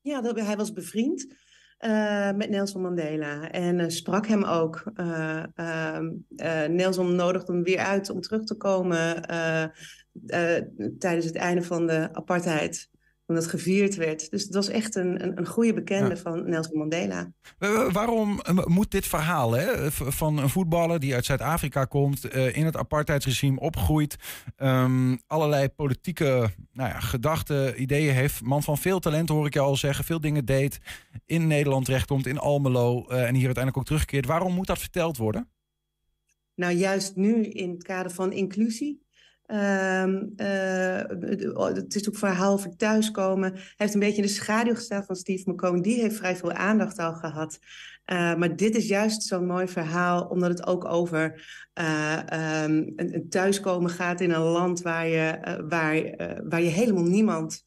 Ja, 0.00 0.20
dat, 0.20 0.40
hij 0.40 0.56
was 0.56 0.72
bevriend 0.72 1.34
eh, 1.76 2.32
met 2.32 2.50
Nelson 2.50 2.82
Mandela 2.82 3.50
en 3.50 3.80
eh, 3.80 3.88
sprak 3.88 4.26
hem 4.26 4.44
ook. 4.44 4.90
Eh, 4.94 5.44
ehm, 5.54 6.10
eh, 6.36 6.64
Nelson 6.68 7.14
nodigde 7.14 7.52
hem 7.52 7.62
weer 7.62 7.78
uit 7.78 8.10
om 8.10 8.20
terug 8.20 8.44
te 8.44 8.54
komen 8.56 9.22
tijdens 10.98 11.24
het 11.24 11.36
einde 11.36 11.62
van 11.62 11.86
de 11.86 12.08
apartheid, 12.12 12.90
toen 13.26 13.36
dat 13.36 13.46
gevierd 13.46 13.94
werd. 13.94 14.30
Dus 14.30 14.42
het 14.42 14.54
was 14.54 14.68
echt 14.68 14.94
een, 14.94 15.22
een, 15.24 15.38
een 15.38 15.46
goede 15.46 15.74
bekende 15.74 16.14
Ja. 16.14 16.16
van 16.16 16.48
Nelson 16.50 16.78
Mandela. 16.78 17.32
Waarom 17.92 18.40
eh, 18.40 18.64
moet 18.64 18.90
dit 18.90 19.06
verhaal 19.06 19.52
hè, 19.52 19.90
van 19.90 20.38
een 20.38 20.48
voetballer 20.48 21.00
die 21.00 21.14
uit 21.14 21.24
Zuid-Afrika 21.24 21.84
komt, 21.84 22.24
eh, 22.24 22.56
in 22.56 22.64
het 22.64 22.76
apartheidsregime 22.76 23.60
opgroeit, 23.60 24.16
ehm, 24.56 25.16
allerlei 25.26 25.68
politieke 25.68 26.50
nou 26.72 26.88
ja, 26.88 27.00
gedachten, 27.00 27.82
ideeën 27.82 28.14
heeft, 28.14 28.42
man 28.42 28.62
van 28.62 28.78
veel 28.78 28.98
talent 28.98 29.28
hoor 29.28 29.46
ik 29.46 29.54
je 29.54 29.60
al 29.60 29.76
zeggen, 29.76 30.04
veel 30.04 30.20
dingen 30.20 30.44
deed, 30.44 30.78
in 31.24 31.46
Nederland 31.46 31.84
terechtkomt, 31.84 32.26
in 32.26 32.38
Almelo 32.38 33.06
eh, 33.06 33.16
en 33.16 33.34
hier 33.34 33.44
uiteindelijk 33.44 33.76
ook 33.76 33.84
terugkeert. 33.84 34.26
Waarom 34.26 34.54
moet 34.54 34.66
dat 34.66 34.78
verteld 34.78 35.16
worden? 35.16 35.50
Nou, 36.54 36.72
juist 36.72 37.16
nu 37.16 37.44
in 37.44 37.70
het 37.70 37.82
kader 37.82 38.12
van 38.12 38.32
inclusie. 38.32 39.05
Ehm, 39.46 40.22
eh, 40.36 41.74
het 41.74 41.94
is 41.94 42.08
ook 42.08 42.14
een 42.14 42.18
verhaal 42.18 42.52
over 42.52 42.76
thuiskomen. 42.76 43.52
Hij 43.52 43.62
heeft 43.76 43.94
een 43.94 44.00
beetje 44.00 44.16
in 44.16 44.22
de 44.22 44.28
schaduw 44.28 44.74
gestaan 44.74 45.04
van 45.04 45.16
Steve 45.16 45.50
McCone. 45.50 45.80
Die 45.80 46.00
heeft 46.00 46.16
vrij 46.16 46.36
veel 46.36 46.52
aandacht 46.52 46.98
al 46.98 47.14
gehad. 47.14 47.58
Eh, 48.04 48.34
maar 48.34 48.56
dit 48.56 48.76
is 48.76 48.88
juist 48.88 49.22
zo'n 49.22 49.46
mooi 49.46 49.68
verhaal, 49.68 50.24
omdat 50.24 50.48
het 50.48 50.66
ook 50.66 50.84
over 50.84 51.44
eh, 51.72 52.32
ehm, 52.32 52.72
een, 52.96 53.14
een 53.14 53.28
thuiskomen 53.28 53.90
gaat 53.90 54.20
in 54.20 54.30
een 54.30 54.42
land 54.42 54.82
waar 54.82 55.06
je, 55.06 55.38
waar, 55.68 56.14
waar 56.48 56.62
je 56.62 56.68
helemaal 56.68 57.04
niemand 57.04 57.64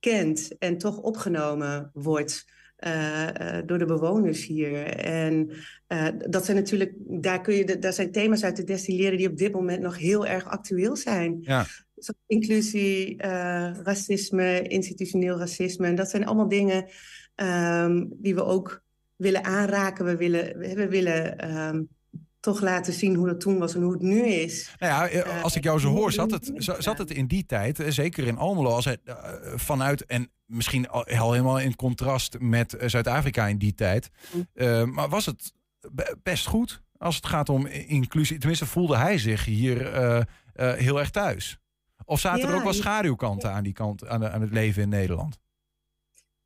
kent 0.00 0.58
en 0.58 0.78
toch 0.78 0.98
opgenomen 0.98 1.90
wordt. 1.92 2.44
Eh, 2.80 3.58
eh, 3.58 3.66
door 3.66 3.78
de 3.78 3.84
bewoners 3.84 4.46
hier. 4.46 4.86
En 4.96 5.50
eh, 5.86 6.06
dat 6.28 6.44
zijn 6.44 6.56
natuurlijk, 6.56 6.92
daar, 6.98 7.40
kun 7.40 7.54
je, 7.54 7.64
de- 7.64 7.78
daar 7.78 7.92
zijn 7.92 8.12
thema's 8.12 8.44
uit 8.44 8.54
te 8.56 8.64
destilleren 8.64 9.18
die 9.18 9.28
op 9.28 9.36
dit 9.36 9.52
moment 9.52 9.80
nog 9.82 9.98
heel 9.98 10.26
erg 10.26 10.44
actueel 10.44 10.96
zijn. 10.96 11.38
Ja. 11.40 11.66
Zoals 11.94 12.20
inclusie, 12.26 13.22
racisme, 13.82 14.62
institutioneel 14.62 15.38
racisme. 15.38 15.86
En 15.86 15.94
dat 15.94 16.10
zijn 16.10 16.26
allemaal 16.26 16.48
dingen 16.48 16.86
ehm, 17.34 18.04
die 18.10 18.34
we 18.34 18.44
ook 18.44 18.82
willen 19.16 19.44
aanraken. 19.44 20.04
We 20.04 20.16
willen, 20.16 20.58
we 20.58 20.88
willen 20.88 21.38
ehm, 21.38 21.82
toch 22.40 22.60
laten 22.60 22.92
zien 22.92 23.14
hoe 23.14 23.26
dat 23.26 23.40
toen 23.40 23.58
was 23.58 23.74
en 23.74 23.82
hoe 23.82 23.92
het 23.92 24.02
nu 24.02 24.26
is. 24.26 24.74
Nou 24.78 25.10
ja, 25.12 25.22
als 25.42 25.56
ik 25.56 25.64
jou 25.64 25.78
zo 25.80 25.88
hoor, 25.88 26.12
zat 26.12 26.30
het, 26.30 26.50
za- 26.54 26.80
zat 26.80 26.98
het 26.98 27.10
in 27.10 27.26
die 27.26 27.46
tijd, 27.46 27.84
zeker 27.88 28.26
in 28.26 28.36
Almelo, 28.36 28.70
als 28.70 28.86
eh, 28.86 28.94
vanuit 29.54 30.04
en 30.06 30.30
misschien 30.50 30.88
al, 30.88 31.04
al 31.06 31.32
helemaal 31.32 31.58
in 31.60 31.76
contrast 31.76 32.38
met 32.38 32.74
eh, 32.74 32.88
Zuid-Afrika 32.88 33.46
in 33.46 33.58
die 33.58 33.74
tijd, 33.74 34.10
eh, 34.54 34.84
maar 34.84 35.08
was 35.08 35.26
het 35.26 35.52
be- 35.92 36.16
best 36.22 36.46
goed 36.46 36.82
als 36.98 37.16
het 37.16 37.26
gaat 37.26 37.48
om 37.48 37.66
inclusie? 37.66 38.38
Tenminste, 38.38 38.66
voelde 38.66 38.96
hij 38.96 39.18
zich 39.18 39.44
hier 39.44 39.92
eh, 39.92 40.22
heel 40.74 40.98
erg 40.98 41.10
thuis? 41.10 41.58
Of 42.04 42.20
zaten 42.20 42.48
er 42.48 42.54
ook 42.54 42.62
wel 42.62 42.72
schaduwkanten 42.72 43.52
aan 43.52 43.62
die 43.62 43.72
kant, 43.72 44.06
aan, 44.06 44.20
de- 44.20 44.30
aan 44.30 44.40
het 44.40 44.50
leven 44.52 44.82
in 44.82 44.88
Nederland? 44.88 45.38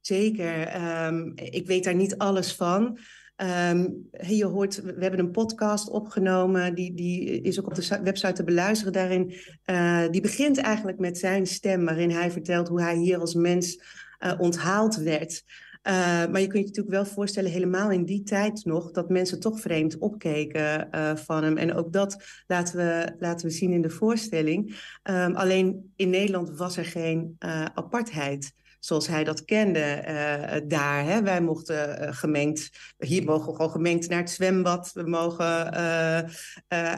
Zeker. 0.01 0.63
Ehm, 0.67 1.31
ik 1.35 1.67
weet 1.67 1.85
daar 1.85 1.95
niet 1.95 2.19
alles 2.19 2.55
van. 2.55 2.99
Ehm, 3.37 3.89
je 4.27 4.45
hoort, 4.45 4.83
we 4.83 5.03
hebben 5.03 5.21
een 5.21 5.31
podcast 5.31 5.89
opgenomen, 5.89 6.75
die, 6.75 6.95
die 6.95 7.41
is 7.41 7.61
ook 7.61 7.67
op 7.67 7.75
de 7.75 7.83
si- 7.83 8.01
website 8.03 8.33
te 8.33 8.45
beluisteren. 8.45 8.93
Daarin, 8.93 9.35
eh, 9.65 10.05
die 10.11 10.21
begint 10.21 10.59
eigenlijk 10.59 10.99
met 10.99 11.19
zijn 11.19 11.47
stem, 11.47 11.85
waarin 11.85 12.11
hij 12.11 12.31
vertelt 12.31 12.69
hoe 12.69 12.83
hij 12.83 12.97
hier 12.97 13.19
als 13.19 13.35
mens 13.35 13.83
eh, 14.19 14.33
onthaald 14.39 14.97
werd. 14.97 15.45
Eh, 15.83 15.95
maar 16.27 16.41
je 16.41 16.47
kunt 16.47 16.63
je 16.63 16.69
natuurlijk 16.69 16.95
wel 16.95 17.05
voorstellen, 17.07 17.51
helemaal 17.51 17.91
in 17.91 18.05
die 18.05 18.23
tijd 18.23 18.65
nog, 18.65 18.91
dat 18.91 19.09
mensen 19.09 19.41
toch 19.41 19.61
vreemd 19.61 19.99
opkeken 19.99 20.89
van 21.19 21.45
hem. 21.45 21.57
En 21.57 21.75
ook 21.75 21.93
dat 21.93 22.25
laten 22.47 22.77
we, 22.77 23.15
laten 23.19 23.47
we 23.47 23.53
zien 23.53 23.73
in 23.73 23.83
de 23.83 23.91
voorstelling. 23.91 24.77
Ehm, 25.03 25.35
alleen 25.35 25.93
in 25.97 26.11
Nederland 26.11 26.59
was 26.59 26.77
er 26.77 26.85
geen 26.85 27.37
apartheid 27.75 28.53
zoals 28.85 29.07
hij 29.07 29.25
dat 29.25 29.45
kende 29.45 29.81
eh, 29.81 30.61
daar. 30.69 31.05
Hè. 31.05 31.23
Wij 31.23 31.41
mochten 31.41 31.99
eh, 31.99 32.17
gemengd, 32.17 32.71
hier 32.99 33.25
mogen 33.25 33.47
we 33.47 33.55
gewoon 33.55 33.71
gemengd 33.71 34.09
naar 34.09 34.19
het 34.19 34.31
zwembad. 34.31 34.91
We 34.93 35.03
mogen, 35.03 35.73
eh, 35.73 36.21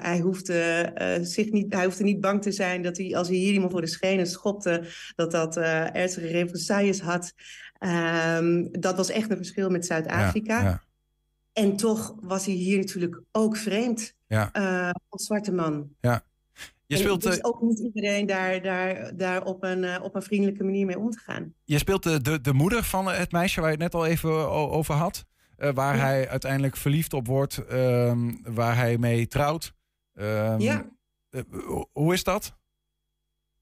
hij, 0.03 0.19
hoefde, 0.19 0.91
zich 1.23 1.51
niet, 1.51 1.75
hij 1.75 1.85
hoefde 1.85 2.05
niet 2.05 2.21
bang 2.21 2.43
te 2.43 2.53
zijn 2.53 2.83
dat 2.83 2.97
hij, 2.97 3.17
als 3.17 3.29
hij 3.29 3.37
hier 3.37 3.53
iemand 3.53 3.71
voor 3.71 3.81
de 3.81 3.87
schenen 3.87 4.27
schopte, 4.27 4.85
dat 5.15 5.31
dat 5.31 5.57
ernstige 5.57 6.27
represailles 6.27 7.01
had. 7.01 7.33
Ehm, 7.79 8.67
dat 8.71 8.97
was 8.97 9.11
echt 9.11 9.31
een 9.31 9.37
verschil 9.37 9.71
met 9.71 9.87
Zuid-Afrika. 9.87 10.59
Ja, 10.59 10.65
ja. 10.65 10.83
En 11.53 11.77
toch 11.77 12.15
was 12.21 12.47
hij 12.47 12.55
hier 12.55 12.79
natuurlijk 12.79 13.21
ook 13.33 13.57
vreemd 13.57 14.15
Ja. 14.27 14.51
als 15.09 15.25
zwarte 15.25 15.53
man. 15.53 15.89
Ja. 16.01 16.25
Je 16.87 16.95
En 16.95 17.01
speelt, 17.01 17.25
het 17.25 17.33
is 17.33 17.39
eh, 17.39 17.49
ook 17.49 17.61
niet 17.63 17.79
iedereen 17.79 18.27
daar, 18.27 18.63
daar, 18.63 19.17
daar 19.17 19.45
op, 19.45 19.63
een, 19.63 19.85
eh, 19.85 20.03
op 20.03 20.15
een 20.15 20.23
vriendelijke 20.23 20.65
manier 20.65 20.87
mee 20.87 20.99
om 20.99 21.11
te 21.11 21.19
gaan. 21.19 21.55
Je 21.65 21.79
speelt 21.79 22.03
de, 22.03 22.21
de, 22.21 22.41
de 22.41 22.53
moeder 22.53 22.85
van 22.85 23.07
het 23.09 23.33
meisje 23.33 23.61
waar 23.61 23.71
je 23.71 23.75
het 23.83 23.93
net 23.93 23.95
al 23.95 24.07
even 24.07 24.51
over 24.51 24.95
had. 24.95 25.25
eh, 25.57 25.73
waar 25.75 25.97
Ja. 25.97 26.03
hij 26.03 26.29
uiteindelijk 26.29 26.77
verliefd 26.77 27.13
op 27.13 27.27
wordt. 27.27 27.65
ehm, 27.67 28.33
waar 28.43 28.77
hij 28.77 28.99
mee 28.99 29.27
trouwt. 29.27 29.73
Ehm, 30.13 30.61
Ja. 30.61 30.91
eh, 31.31 31.41
ho- 31.51 31.89
hoe 31.93 32.13
is 32.15 32.25
dat? 32.25 32.57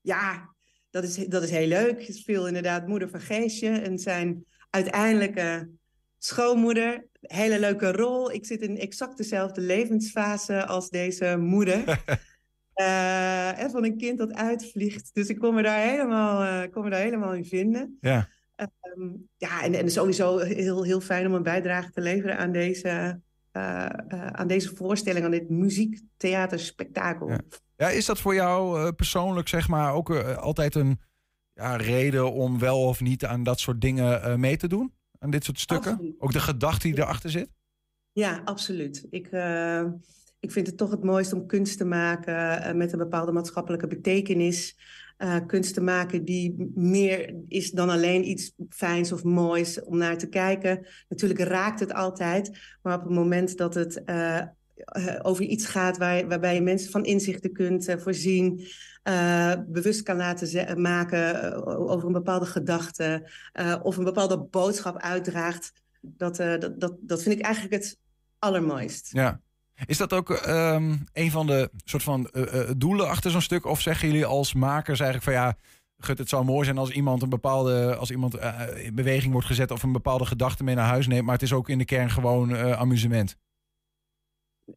Ja, 0.00 0.54
dat 0.90 1.04
is, 1.04 1.14
dat 1.16 1.42
is 1.42 1.50
heel 1.50 1.66
leuk. 1.66 2.08
Ik 2.08 2.14
speel 2.14 2.46
inderdaad 2.46 2.86
moeder 2.86 3.08
van 3.08 3.20
Geesje 3.20 3.68
en 3.68 3.98
zijn 3.98 4.44
uiteindelijke 4.70 5.70
schoonmoeder. 6.18 7.06
Hele 7.20 7.60
leuke 7.60 7.92
rol. 7.92 8.32
Ik 8.32 8.46
zit 8.46 8.60
in 8.62 8.78
exact 8.78 9.16
dezelfde 9.16 9.60
levensfase 9.60 10.66
als 10.66 10.90
deze 10.90 11.36
moeder. 11.36 11.84
Eh, 12.74 13.62
en 13.62 13.70
van 13.70 13.84
een 13.84 13.96
kind 13.96 14.18
dat 14.18 14.32
uitvliegt. 14.32 15.14
Dus 15.14 15.28
ik 15.28 15.38
kon 15.38 15.54
me 15.54 15.62
daar 15.62 15.88
helemaal, 15.88 16.42
eh, 16.42 16.72
kon 16.72 16.84
me 16.84 16.90
daar 16.90 17.00
helemaal 17.00 17.34
in 17.34 17.44
vinden. 17.44 17.98
Ja. 18.00 18.28
Ehm, 18.56 19.10
ja, 19.36 19.62
en, 19.62 19.74
en 19.74 19.90
sowieso 19.90 20.38
heel, 20.38 20.82
heel 20.82 21.00
fijn 21.00 21.26
om 21.26 21.34
een 21.34 21.42
bijdrage 21.42 21.90
te 21.90 22.00
leveren 22.00 22.38
aan 22.38 22.52
deze, 22.52 23.20
eh, 23.50 23.86
aan 24.32 24.46
deze 24.46 24.74
voorstelling, 24.76 25.24
aan 25.24 25.30
dit 25.30 25.48
muziektheaterspektakel. 25.48 27.28
Ja. 27.28 27.40
Ja, 27.76 27.88
is 27.88 28.06
dat 28.06 28.20
voor 28.20 28.34
jou 28.34 28.92
persoonlijk 28.92 29.48
zeg 29.48 29.68
maar 29.68 29.92
ook 29.92 30.10
altijd 30.36 30.74
een 30.74 31.00
ja, 31.54 31.76
reden 31.76 32.32
om 32.32 32.58
wel 32.58 32.82
of 32.82 33.00
niet 33.00 33.24
aan 33.24 33.42
dat 33.42 33.60
soort 33.60 33.80
dingen 33.80 34.40
mee 34.40 34.56
te 34.56 34.68
doen? 34.68 34.92
aan 35.24 35.30
dit 35.30 35.44
soort 35.44 35.58
stukken? 35.58 35.92
Absoluut. 35.92 36.20
Ook 36.20 36.32
de 36.32 36.40
gedachte 36.40 36.88
die 36.88 36.98
erachter 36.98 37.30
zit? 37.30 37.48
Ja, 38.12 38.42
absoluut. 38.44 39.06
Ik, 39.10 39.28
ik 40.44 40.50
vind 40.50 40.66
het 40.66 40.76
toch 40.76 40.90
het 40.90 41.02
mooist 41.02 41.32
om 41.32 41.46
kunst 41.46 41.78
te 41.78 41.84
maken 41.84 42.62
eh, 42.62 42.74
met 42.74 42.92
een 42.92 42.98
bepaalde 42.98 43.32
maatschappelijke 43.32 43.86
betekenis. 43.86 44.78
Eh, 45.16 45.36
kunst 45.46 45.74
te 45.74 45.80
maken 45.80 46.24
die 46.24 46.70
meer 46.74 47.34
is 47.48 47.70
dan 47.70 47.90
alleen 47.90 48.28
iets 48.28 48.52
fijns 48.68 49.12
of 49.12 49.24
moois 49.24 49.82
om 49.82 49.96
naar 49.96 50.18
te 50.18 50.28
kijken. 50.28 50.86
Natuurlijk 51.08 51.40
raakt 51.40 51.80
het 51.80 51.92
altijd, 51.92 52.58
maar 52.82 52.96
op 52.96 53.02
het 53.02 53.12
moment 53.12 53.56
dat 53.56 53.74
het 53.74 54.04
eh, 54.04 54.42
over 55.22 55.44
iets 55.44 55.66
gaat 55.66 55.98
waar, 55.98 56.28
waarbij 56.28 56.54
je 56.54 56.60
mensen 56.60 56.90
van 56.90 57.04
inzichten 57.04 57.52
kunt 57.52 57.94
voorzien, 57.98 58.66
bewust 59.66 60.02
kan 60.02 60.16
laten 60.16 60.80
maken 60.80 61.54
over 61.66 62.06
een 62.06 62.12
bepaalde 62.12 62.46
gedachte 62.46 63.30
of 63.82 63.96
een 63.96 64.04
bepaalde 64.04 64.38
boodschap 64.38 64.96
uitdraagt, 64.96 65.72
dat, 66.00 66.36
dat, 66.36 66.80
dat, 66.80 66.94
dat 67.00 67.22
vind 67.22 67.38
ik 67.38 67.44
eigenlijk 67.44 67.74
het 67.74 67.98
allermooist. 68.38 69.08
Ja. 69.12 69.40
Is 69.86 69.96
dat 69.96 70.12
ook 70.12 70.30
ehm, 70.30 70.96
een 71.12 71.30
van 71.30 71.46
de 71.46 71.70
soort 71.84 72.02
van 72.02 72.28
eh, 72.28 72.60
eh, 72.60 72.70
doelen 72.76 73.08
achter 73.08 73.30
zo'n 73.30 73.40
stuk? 73.40 73.64
Of 73.64 73.80
zeggen 73.80 74.08
jullie 74.08 74.26
als 74.26 74.54
makers 74.54 75.00
eigenlijk 75.00 75.30
van 75.30 75.46
ja, 75.46 75.56
gut, 75.98 76.18
het 76.18 76.28
zou 76.28 76.44
mooi 76.44 76.64
zijn 76.64 76.78
als 76.78 76.90
iemand 76.90 77.22
een 77.22 77.28
bepaalde, 77.28 77.96
als 77.96 78.10
iemand 78.10 78.34
eh, 78.34 78.84
in 78.84 78.94
beweging 78.94 79.32
wordt 79.32 79.46
gezet 79.46 79.70
of 79.70 79.82
een 79.82 79.92
bepaalde 79.92 80.26
gedachte 80.26 80.64
mee 80.64 80.74
naar 80.74 80.88
huis 80.88 81.06
neemt, 81.06 81.24
maar 81.24 81.34
het 81.34 81.42
is 81.42 81.52
ook 81.52 81.68
in 81.68 81.78
de 81.78 81.84
kern 81.84 82.10
gewoon 82.10 82.56
amusement. 82.56 83.36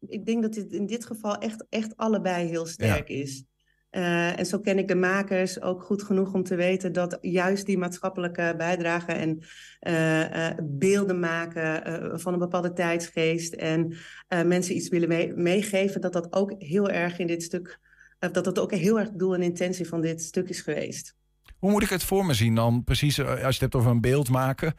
ik 0.06 0.26
denk 0.26 0.42
dat 0.42 0.52
dit 0.52 0.72
in 0.72 0.86
dit 0.86 1.06
geval 1.06 1.36
echt, 1.36 1.66
echt 1.68 1.96
allebei 1.96 2.48
heel 2.48 2.66
sterk 2.66 3.08
is. 3.08 3.44
Eh, 3.90 4.38
en 4.38 4.46
zo 4.46 4.58
ken 4.58 4.78
ik 4.78 4.88
de 4.88 4.94
makers 4.94 5.60
ook 5.60 5.82
goed 5.82 6.02
genoeg 6.02 6.32
om 6.32 6.42
te 6.42 6.54
weten 6.54 6.92
dat 6.92 7.18
juist 7.20 7.66
die 7.66 7.78
maatschappelijke 7.78 8.54
bijdrage 8.56 9.12
en 9.12 9.42
eh, 9.80 10.48
eh, 10.48 10.56
beelden 10.62 11.20
maken 11.20 12.20
van 12.20 12.32
een 12.32 12.38
bepaalde 12.38 12.72
tijdsgeest 12.72 13.54
en 13.54 13.94
mensen 14.28 14.76
iets 14.76 14.88
willen 14.88 15.08
mee- 15.08 15.32
meegeven, 15.34 16.00
dat 16.00 16.12
dat 16.12 16.32
ook 16.32 16.54
heel 16.58 16.90
erg 16.90 17.18
in 17.18 17.26
dit 17.26 17.42
stuk, 17.42 17.78
dat 18.18 18.44
dat 18.44 18.58
ook 18.58 18.72
heel 18.72 18.98
erg 18.98 19.10
doel 19.10 19.34
en 19.34 19.42
intentie 19.42 19.88
van 19.88 20.00
dit 20.00 20.22
stuk 20.22 20.48
is 20.48 20.60
geweest. 20.60 21.16
Hoe 21.58 21.70
moet 21.70 21.82
ik 21.82 21.88
het 21.88 22.04
voor 22.04 22.26
me 22.26 22.34
zien 22.34 22.54
dan? 22.54 22.84
Precies, 22.84 23.20
als 23.20 23.38
je 23.38 23.44
het 23.44 23.60
hebt 23.60 23.74
over 23.74 23.90
een 23.90 24.00
beeld 24.00 24.28
maken. 24.28 24.74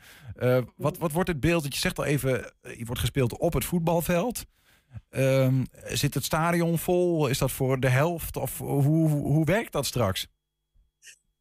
Wat, 0.75 0.97
wat 0.97 1.11
wordt 1.11 1.29
het 1.29 1.39
beeld? 1.39 1.63
Dat 1.63 1.73
je 1.73 1.79
zegt 1.79 1.97
al 1.97 2.05
even, 2.05 2.53
je 2.61 2.85
wordt 2.85 3.01
gespeeld 3.01 3.37
op 3.37 3.53
het 3.53 3.65
voetbalveld. 3.65 4.45
Ehm, 5.09 5.63
zit 5.85 6.13
het 6.13 6.23
stadion 6.23 6.77
vol? 6.77 7.27
Is 7.27 7.37
dat 7.37 7.51
voor 7.51 7.79
de 7.79 7.89
helft? 7.89 8.37
Of 8.37 8.57
hoe, 8.57 9.09
hoe, 9.09 9.45
werkt 9.45 9.71
dat 9.71 9.85
straks? 9.85 10.27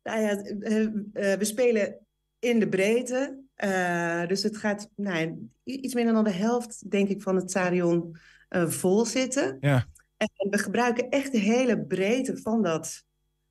Nou 0.02 0.20
ja, 0.20 0.42
eh, 0.42 0.82
eh, 0.82 1.38
we 1.38 1.44
spelen 1.44 1.98
in 2.38 2.58
de 2.58 2.68
breedte. 2.68 3.46
eh, 3.54 4.26
dus 4.26 4.42
het 4.42 4.56
gaat 4.56 4.90
nou, 4.96 5.50
iets 5.64 5.94
minder 5.94 6.14
dan 6.14 6.24
de 6.24 6.30
helft, 6.30 6.90
denk 6.90 7.08
ik, 7.08 7.22
van 7.22 7.36
het 7.36 7.50
stadion 7.50 8.16
vol 8.50 9.04
zitten. 9.04 9.56
Ja. 9.60 9.86
En 10.16 10.50
we 10.50 10.58
gebruiken 10.58 11.08
echt 11.08 11.32
de 11.32 11.38
hele 11.38 11.80
breedte 11.80 12.36
van 12.36 12.62
dat 12.62 13.04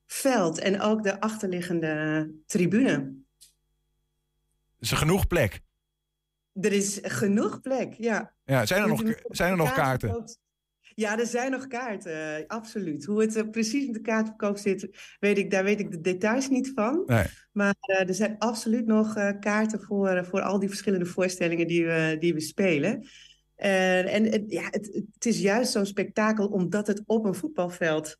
veld 0.05 0.59
en 0.59 0.81
ook 0.81 1.03
de 1.03 1.19
achterliggende 1.19 2.31
tribune. 2.45 3.13
Is 4.79 4.91
er 4.91 4.97
genoeg 4.97 5.27
plek? 5.27 5.61
Er 6.61 6.71
is 6.73 6.99
genoeg 7.01 7.61
plek, 7.61 7.93
ja. 7.93 8.33
Ja, 8.43 8.65
zijn 8.65 8.81
er 8.81 8.87
nog, 8.87 9.01
zijn 9.29 9.51
er 9.51 9.57
nog 9.57 9.73
kaarten? 9.73 10.23
Ja, 10.95 11.19
er 11.19 11.25
zijn 11.25 11.51
nog 11.51 11.67
kaarten, 11.67 12.37
eh, 12.37 12.43
absoluut. 12.47 13.05
Hoe 13.05 13.21
het 13.21 13.35
eh, 13.35 13.49
precies 13.49 13.85
met 13.85 13.95
de 13.95 14.01
kaartverkoop 14.01 14.57
zit, 14.57 14.89
weet 15.19 15.37
ik, 15.37 15.51
daar 15.51 15.63
weet 15.63 15.79
ik 15.79 15.91
de 15.91 16.01
details 16.01 16.49
niet 16.49 16.71
van. 16.75 17.03
Nee. 17.05 17.25
Maar 17.51 17.75
eh, 17.79 18.07
er 18.07 18.13
zijn 18.13 18.35
absoluut 18.37 18.85
nog 18.85 19.13
kaarten 19.39 19.81
voor, 19.81 20.25
voor 20.25 20.41
al 20.41 20.59
die 20.59 20.69
verschillende 20.69 21.05
voorstellingen 21.05 21.67
die 21.67 21.85
we, 21.85 22.15
die 22.19 22.33
we 22.33 22.39
spelen. 22.39 23.07
En 23.55 24.23
het- 24.23 24.43
ja, 24.47 24.63
het, 24.69 25.03
het 25.13 25.25
is 25.25 25.39
juist 25.39 25.71
zo'n 25.71 25.85
spektakel 25.85 26.47
omdat 26.47 26.87
het 26.87 27.03
op 27.05 27.25
een 27.25 27.35
voetbalveld 27.35 28.17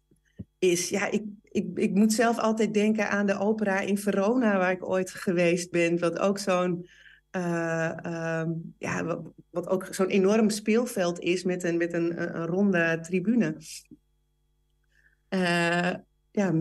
is. 0.60 0.90
Ja, 0.90 1.12
ik, 1.12 1.24
ik, 1.44 1.68
ik 1.78 1.94
moet 1.94 2.14
zelf 2.14 2.38
altijd 2.38 2.74
denken 2.74 3.10
aan 3.10 3.26
de 3.26 3.40
opera 3.40 3.80
in 3.80 3.98
Verona, 3.98 4.58
waar 4.58 4.72
ik 4.72 4.90
ooit 4.90 5.10
geweest 5.12 5.72
ben. 5.72 6.00
Wat 6.00 6.20
ook 6.20 6.40
zo'n 6.40 6.88
eh, 7.38 8.06
ehm, 8.06 8.52
ja, 8.78 9.22
wat, 9.50 9.68
ook 9.68 9.88
zo'n 9.92 10.08
enorm 10.08 10.50
speelveld 10.50 11.20
is 11.20 11.44
met 11.44 11.64
een, 11.64 11.78
met 11.78 11.94
een, 11.94 12.22
een, 12.22 12.46
ronde 12.46 13.00
tribune. 13.02 13.58
Eh, 15.28 15.94
ja, 16.32 16.54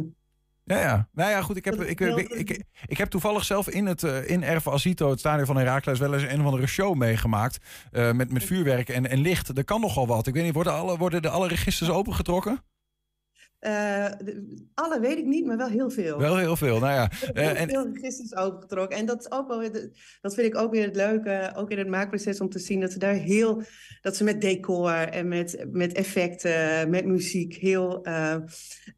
Ja, 0.64 0.80
ja. 0.80 1.08
Nou 1.12 1.30
ja, 1.30 1.42
goed. 1.42 1.56
Ik 1.56 1.64
heb, 1.64 1.80
ik, 1.80 2.00
ik, 2.00 2.28
ik, 2.28 2.62
ik, 2.86 2.98
heb 2.98 3.08
toevallig 3.08 3.44
zelf 3.44 3.68
in, 3.68 3.86
het, 3.86 4.02
eh, 4.02 4.30
in 4.30 4.42
Erve 4.42 4.70
Azito, 4.70 5.10
het 5.10 5.18
stadion 5.18 5.46
van 5.46 5.56
Herakles, 5.56 5.98
wel 5.98 6.14
eens 6.14 6.22
een 6.22 6.40
of 6.40 6.46
andere 6.46 6.66
show 6.66 6.94
meegemaakt. 6.94 7.58
met, 7.90 8.32
met 8.32 8.44
vuurwerk 8.44 8.88
en, 8.88 9.10
en 9.10 9.18
licht. 9.18 9.58
Er 9.58 9.64
kan 9.64 9.80
nogal 9.80 10.06
wat. 10.06 10.26
Ik 10.26 10.34
weet 10.34 10.44
niet, 10.44 10.54
worden, 10.54 10.72
alle, 10.72 10.96
worden 10.96 11.22
de 11.22 11.28
alle 11.28 11.48
registers 11.48 11.90
opengetrokken? 11.90 12.62
Eh, 13.58 14.06
de- 14.24 14.68
alle 14.74 15.00
weet 15.00 15.18
ik 15.18 15.24
niet, 15.24 15.46
maar 15.46 15.56
wel 15.56 15.68
heel 15.68 15.90
veel. 15.90 16.18
Wel 16.18 16.36
heel 16.36 16.56
veel. 16.56 16.78
Nou 16.78 16.92
ja. 16.92 17.10
Heel 17.32 17.32
eh, 17.34 17.60
en, 17.60 17.68
veel 17.68 17.92
registers 17.92 18.36
opengetrokken. 18.36 18.98
En 18.98 19.06
dat, 19.06 19.20
is 19.20 19.30
ook 19.30 19.48
wel, 19.48 19.58
weer 19.58 19.90
dat 20.20 20.34
vind 20.34 20.46
ik 20.46 20.56
ook 20.56 20.72
weer 20.72 20.84
het 20.84 20.96
leuke, 20.96 21.52
ook 21.56 21.70
in 21.70 21.78
het 21.78 21.88
maakproces, 21.88 22.40
om 22.40 22.48
te 22.48 22.58
zien 22.58 22.80
dat 22.80 22.92
ze 22.92 22.98
daar 22.98 23.14
heel, 23.14 23.62
dat 24.00 24.16
ze 24.16 24.24
met 24.24 24.40
decor 24.40 24.92
en 24.92 25.28
met, 25.28 25.66
met 25.70 25.92
effecten, 25.92 26.90
met 26.90 27.04
muziek, 27.06 27.54
heel, 27.54 28.02
eh, 28.04 28.36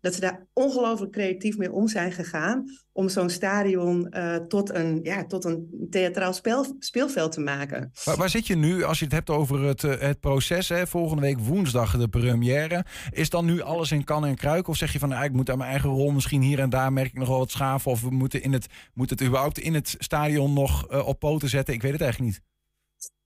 dat 0.00 0.14
ze 0.14 0.20
daar 0.20 0.46
ongelooflijk 0.52 1.12
creatief 1.12 1.56
mee 1.56 1.72
om 1.72 1.88
zijn 1.88 2.12
gegaan. 2.12 2.64
Om 2.98 3.08
zo'n 3.08 3.30
stadion 3.30 4.10
eh, 4.10 4.36
tot, 4.36 4.74
een, 4.74 5.00
ja, 5.02 5.26
tot 5.26 5.44
een 5.44 5.86
theatraal 5.90 6.32
speelveld 6.78 7.32
te 7.32 7.40
maken. 7.40 7.92
waar, 8.04 8.16
waar 8.16 8.28
zit 8.28 8.46
je 8.46 8.56
nu 8.56 8.82
als 8.82 8.98
je 8.98 9.04
het 9.04 9.14
hebt 9.14 9.30
over 9.30 9.62
het, 9.62 9.84
eh, 9.84 9.98
het 9.98 10.20
proces? 10.20 10.68
Hè? 10.68 10.86
Volgende 10.86 11.22
week 11.22 11.38
woensdag 11.38 11.96
de 11.96 12.08
première. 12.08 12.84
Is 13.10 13.30
dan 13.30 13.44
nu 13.44 13.60
alles 13.60 13.92
in 13.92 14.04
kan 14.04 14.24
en 14.24 14.36
kruik? 14.36 14.68
Of 14.68 14.76
zeg 14.76 14.92
je 14.92 14.98
van 14.98 15.08
nou, 15.08 15.24
ik 15.24 15.32
moet 15.32 15.50
aan 15.50 15.58
mijn 15.58 15.70
eigen 15.70 15.90
rol 15.90 16.10
misschien 16.10 16.42
hier 16.42 16.58
en 16.58 16.70
daar 16.70 16.92
merk 16.92 17.06
ik 17.06 17.18
nog 17.18 17.28
wel 17.28 17.38
wat 17.38 17.50
schaven? 17.50 17.90
Of 17.90 18.02
we 18.02 18.10
moeten 18.10 18.42
in 18.42 18.52
het, 18.52 18.66
moet 18.94 19.10
het 19.10 19.22
überhaupt 19.22 19.58
in 19.58 19.74
het 19.74 19.94
stadion 19.98 20.52
nog 20.52 20.88
eh, 20.88 21.06
op 21.06 21.18
poten 21.18 21.48
zetten? 21.48 21.74
Ik 21.74 21.82
weet 21.82 21.92
het 21.92 22.00
eigenlijk 22.00 22.32
niet. 22.32 22.42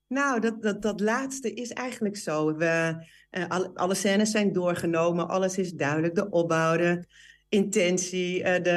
Nou, 0.08 0.40
dat, 0.40 0.62
dat, 0.62 0.82
dat 0.82 1.00
laatste 1.00 1.54
is 1.54 1.70
eigenlijk 1.70 2.16
zo. 2.16 2.56
We, 2.56 3.04
alle, 3.48 3.70
alle 3.74 3.94
scènes 3.94 4.30
zijn 4.30 4.52
doorgenomen, 4.52 5.28
alles 5.28 5.58
is 5.58 5.72
duidelijk. 5.72 6.14
De 6.14 6.30
opbouw, 6.30 6.76
de 6.76 7.04
intentie, 7.53 8.42
eh, 8.42 8.62
de, 8.62 8.70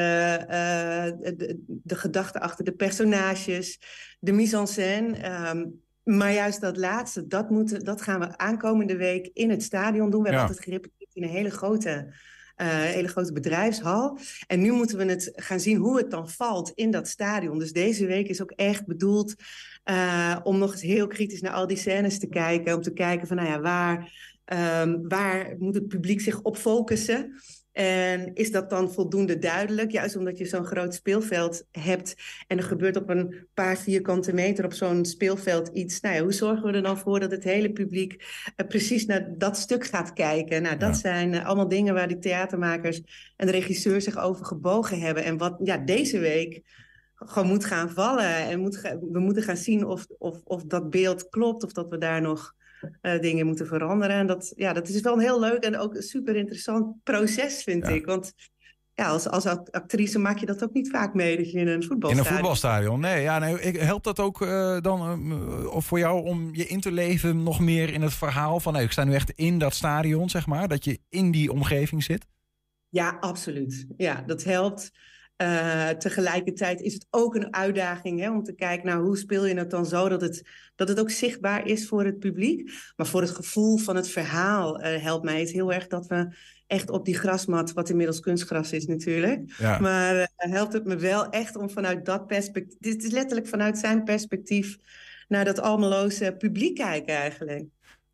eh, 0.47 1.36
de, 1.38 1.63
de 1.67 1.95
gedachte 1.95 2.39
achter 2.39 2.65
de 2.65 2.71
personages, 2.71 3.80
de 4.19 4.32
mise 4.32 4.57
en 4.57 4.67
scène. 4.67 5.17
ehm, 5.17 5.65
maar 6.03 6.34
juist 6.34 6.61
dat 6.61 6.78
laatste, 6.78 7.28
dat, 7.28 7.49
moeten, 7.49 7.84
dat 7.84 8.01
gaan 8.01 8.19
we 8.19 8.38
aankomende 8.38 8.95
week 8.95 9.30
in 9.34 9.49
het 9.49 9.63
stadion 9.63 10.09
doen. 10.09 10.21
We 10.21 10.28
hebben 10.28 10.47
altijd 10.47 10.65
gerepeteerd 10.65 11.15
in 11.15 11.23
een 11.23 11.30
hele 11.30 11.49
grote, 11.49 12.13
eh, 12.55 12.67
hele 12.67 13.07
grote 13.07 13.34
bedrijfshal. 13.34 14.17
En 14.47 14.61
nu 14.61 14.71
moeten 14.71 14.97
we 14.97 15.05
het 15.05 15.32
gaan 15.36 15.59
zien 15.59 15.78
hoe 15.78 15.97
het 15.97 16.11
dan 16.11 16.30
valt 16.30 16.71
in 16.76 16.91
dat 16.91 17.07
stadion. 17.07 17.59
Dus 17.59 17.71
deze 17.71 18.05
week 18.05 18.28
is 18.28 18.41
ook 18.41 18.51
echt 18.51 18.86
bedoeld 18.86 19.36
om 20.43 20.57
nog 20.57 20.71
eens 20.71 20.82
heel 20.82 21.07
kritisch 21.07 21.41
naar 21.41 21.53
al 21.53 21.67
die 21.67 21.78
scènes 21.78 22.19
te 22.19 22.28
kijken. 22.28 22.76
Om 22.76 22.82
te 22.82 22.93
kijken 22.93 23.28
van, 23.28 23.36
nou 23.38 23.49
ja, 23.49 23.59
waar, 23.59 24.11
ehm, 24.45 24.97
waar 25.01 25.55
moet 25.57 25.76
het 25.76 25.88
publiek 25.88 26.21
zich 26.21 26.41
op 26.41 26.57
focussen? 26.57 27.34
En 27.76 28.34
is 28.34 28.51
dat 28.51 28.69
dan 28.69 28.91
voldoende 28.91 29.39
duidelijk? 29.39 29.91
Juist 29.91 30.15
omdat 30.15 30.38
je 30.38 30.45
zo'n 30.45 30.65
groot 30.65 30.93
speelveld 30.93 31.65
hebt 31.71 32.15
en 32.47 32.57
er 32.57 32.63
gebeurt 32.63 32.95
op 32.95 33.09
een 33.09 33.47
paar 33.53 33.78
vierkante 33.78 34.34
meter 34.34 34.65
op 34.65 34.73
zo'n 34.73 35.05
speelveld 35.05 35.67
iets. 35.67 35.99
Nou 35.99 36.15
ja, 36.15 36.21
hoe 36.21 36.34
zorgen 36.34 36.63
we 36.63 36.71
er 36.71 36.84
dan 36.84 36.97
voor 36.97 37.19
dat 37.19 37.32
het 37.32 37.43
hele 37.43 37.71
publiek 37.71 38.26
eh, 38.55 38.67
precies 38.67 39.05
naar 39.05 39.38
dat 39.38 39.57
stuk 39.57 39.86
gaat 39.86 40.13
kijken? 40.13 40.61
Nou, 40.61 40.78
dat 40.78 40.97
zijn 40.97 41.34
eh, 41.34 41.45
allemaal 41.45 41.67
dingen 41.67 41.93
waar 41.93 42.07
die 42.07 42.19
theatermakers 42.19 43.01
en 43.36 43.45
de 43.45 43.51
regisseur 43.51 44.01
zich 44.01 44.17
over 44.17 44.45
gebogen 44.45 44.99
hebben. 44.99 45.23
En 45.23 45.38
wat 45.38 45.59
ja, 45.63 45.78
deze 45.78 46.19
week 46.19 46.61
gewoon 47.15 47.47
moet 47.47 47.65
gaan 47.65 47.89
vallen. 47.89 48.36
En 48.36 48.59
moet 48.59 48.82
we 49.11 49.19
moeten 49.19 49.43
gaan 49.43 49.57
zien 49.57 49.86
of, 49.86 50.05
of, 50.17 50.41
of 50.43 50.63
dat 50.63 50.89
beeld 50.89 51.30
klopt, 51.30 51.63
of 51.63 51.71
dat 51.71 51.89
we 51.89 51.97
daar 51.97 52.21
nog 52.21 52.55
eh, 53.01 53.19
dingen 53.19 53.45
moeten 53.45 53.67
veranderen. 53.67 54.15
En 54.15 54.27
dat, 54.27 54.53
ja, 54.55 54.73
dat 54.73 54.88
is 54.88 55.01
wel 55.01 55.13
een 55.13 55.19
heel 55.19 55.39
leuk 55.39 55.63
en 55.63 55.77
ook 55.77 55.95
een 55.95 56.01
super 56.01 56.36
interessant 56.36 57.03
proces, 57.03 57.63
vind 57.63 57.88
ik. 57.88 58.05
Want 58.05 58.33
ja, 58.93 59.07
als, 59.07 59.27
als 59.27 59.45
act- 59.45 59.71
actrice 59.71 60.19
maak 60.19 60.38
je 60.38 60.45
dat 60.45 60.63
ook 60.63 60.73
niet 60.73 60.89
vaak 60.89 61.13
mee, 61.13 61.38
dat 61.38 61.51
je 61.51 61.59
in 61.59 61.67
een 61.67 61.81
In 61.81 61.83
voetbalstadion... 61.83 62.27
een 62.27 62.33
voetbalstadion. 62.33 62.99
Nee, 62.99 63.21
ja, 63.21 63.39
nee, 63.39 63.57
helpt 63.77 64.03
dat 64.03 64.19
ook 64.19 64.41
eh, 64.41 64.79
dan 64.81 65.31
of 65.67 65.86
voor 65.86 65.99
jou 65.99 66.25
om 66.25 66.49
je 66.51 66.67
in 66.67 66.79
te 66.81 66.91
leven 66.91 67.43
nog 67.43 67.59
meer 67.59 67.93
in 67.93 68.01
het 68.01 68.13
verhaal 68.13 68.59
van... 68.59 68.73
Nee, 68.73 68.83
ik 68.83 68.91
sta 68.91 69.03
nu 69.03 69.13
echt 69.13 69.31
in 69.36 69.57
dat 69.57 69.73
stadion, 69.73 70.29
zeg 70.29 70.45
maar. 70.45 70.67
Dat 70.67 70.83
je 70.83 70.99
in 71.09 71.31
die 71.31 71.51
omgeving 71.51 72.03
zit. 72.03 72.25
Ja, 72.89 73.17
absoluut. 73.19 73.86
Ja, 73.97 74.23
dat 74.25 74.43
helpt. 74.43 74.91
Eh, 75.36 75.89
tegelijkertijd 75.89 76.81
is 76.81 76.93
het 76.93 77.07
ook 77.09 77.36
een 77.36 77.53
uitdaging 77.53 78.19
hè, 78.19 78.31
om 78.31 78.43
te 78.43 78.55
kijken 78.55 78.86
naar 78.86 78.99
hoe 78.99 79.17
speel 79.17 79.45
je 79.45 79.57
het 79.57 79.69
dan 79.69 79.86
zo 79.86 80.09
dat 80.09 80.21
het, 80.21 80.49
dat 80.75 80.88
het 80.88 80.99
ook 80.99 81.09
zichtbaar 81.09 81.67
is 81.67 81.88
voor 81.88 82.05
het 82.05 82.19
publiek. 82.19 82.71
Maar 82.95 83.07
voor 83.07 83.21
het 83.21 83.31
gevoel 83.31 83.77
van 83.77 83.95
het 83.95 84.09
verhaal 84.09 84.79
eh, 84.79 85.01
helpt 85.01 85.23
mij 85.23 85.39
het 85.39 85.51
heel 85.51 85.73
erg 85.73 85.88
dat 85.88 86.07
we 86.07 86.36
echt 86.67 86.89
op 86.89 87.05
die 87.05 87.17
grasmat, 87.17 87.73
wat 87.73 87.89
inmiddels 87.89 88.19
kunstgras 88.19 88.71
is 88.71 88.86
natuurlijk. 88.86 89.53
Ja. 89.57 89.79
Maar 89.79 90.15
eh, 90.15 90.51
helpt 90.51 90.73
het 90.73 90.86
me 90.86 90.95
wel 90.95 91.29
echt 91.29 91.55
om 91.55 91.69
vanuit 91.69 92.05
dat 92.05 92.27
perspectief, 92.27 92.77
dit 92.79 93.03
is 93.03 93.11
letterlijk 93.11 93.47
vanuit 93.47 93.77
zijn 93.77 94.03
perspectief, 94.03 94.77
naar 95.27 95.45
dat 95.45 95.59
almeloze 95.59 96.36
publiek 96.38 96.75
kijken 96.75 97.15
eigenlijk. 97.15 97.65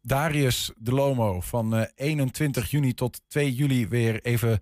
Darius 0.01 0.72
de 0.78 0.93
Lomo 0.93 1.41
van 1.41 1.76
eh, 1.76 1.86
21 1.95 2.72
juni 2.72 2.93
tot 2.93 3.22
2 3.28 3.53
juli 3.53 3.88
weer 3.88 4.22
even 4.22 4.59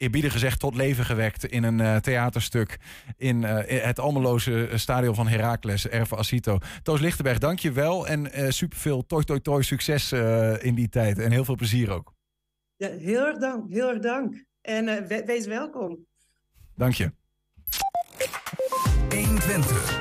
eerbiedig 0.00 0.32
gezegd 0.32 0.58
tot 0.60 0.74
leven 0.74 1.04
gewekt 1.04 1.44
in 1.44 1.62
een 1.62 1.80
eh, 1.80 1.96
theaterstuk 1.96 2.78
in 3.16 3.44
eh, 3.44 3.78
in 3.80 3.86
het 3.86 3.98
almeloze 3.98 4.68
stadion 4.74 5.14
van 5.14 5.28
Heracles, 5.28 5.88
Erve 5.88 6.16
Asito. 6.16 6.58
Toos 6.82 7.00
Lichtenberg, 7.00 7.38
dank 7.38 7.58
je 7.58 7.72
wel 7.72 8.06
en 8.06 8.32
eh 8.32 8.50
superveel 8.50 9.06
toi 9.06 9.24
toi 9.24 9.40
toi 9.40 9.62
succes 9.62 10.12
eh, 10.12 10.64
in 10.64 10.74
die 10.74 10.88
tijd 10.88 11.18
en 11.18 11.30
heel 11.30 11.44
veel 11.44 11.54
plezier 11.54 11.90
ook. 11.90 12.14
Ja, 12.76 12.88
heel 12.88 13.26
erg 13.26 13.38
dank, 13.38 13.70
heel 13.72 13.88
erg 13.88 13.98
dank. 13.98 14.44
En 14.60 14.88
eh, 14.88 15.06
we- 15.06 15.22
wees 15.26 15.46
welkom. 15.46 15.98
Dank 16.74 16.94
je. 16.94 17.12
120. 19.14 19.98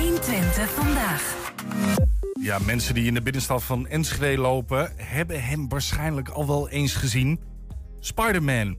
120 0.00 0.70
vandaag. 0.70 1.52
Ja, 2.40 2.58
mensen 2.58 2.94
die 2.94 3.06
in 3.06 3.14
de 3.14 3.22
binnenstad 3.22 3.62
van 3.64 3.86
Enschede 3.86 4.40
lopen... 4.40 4.92
hebben 4.96 5.42
hem 5.44 5.68
waarschijnlijk 5.68 6.28
al 6.28 6.46
wel 6.46 6.68
eens 6.68 6.94
gezien. 6.94 7.40
Spider-Man. 8.00 8.76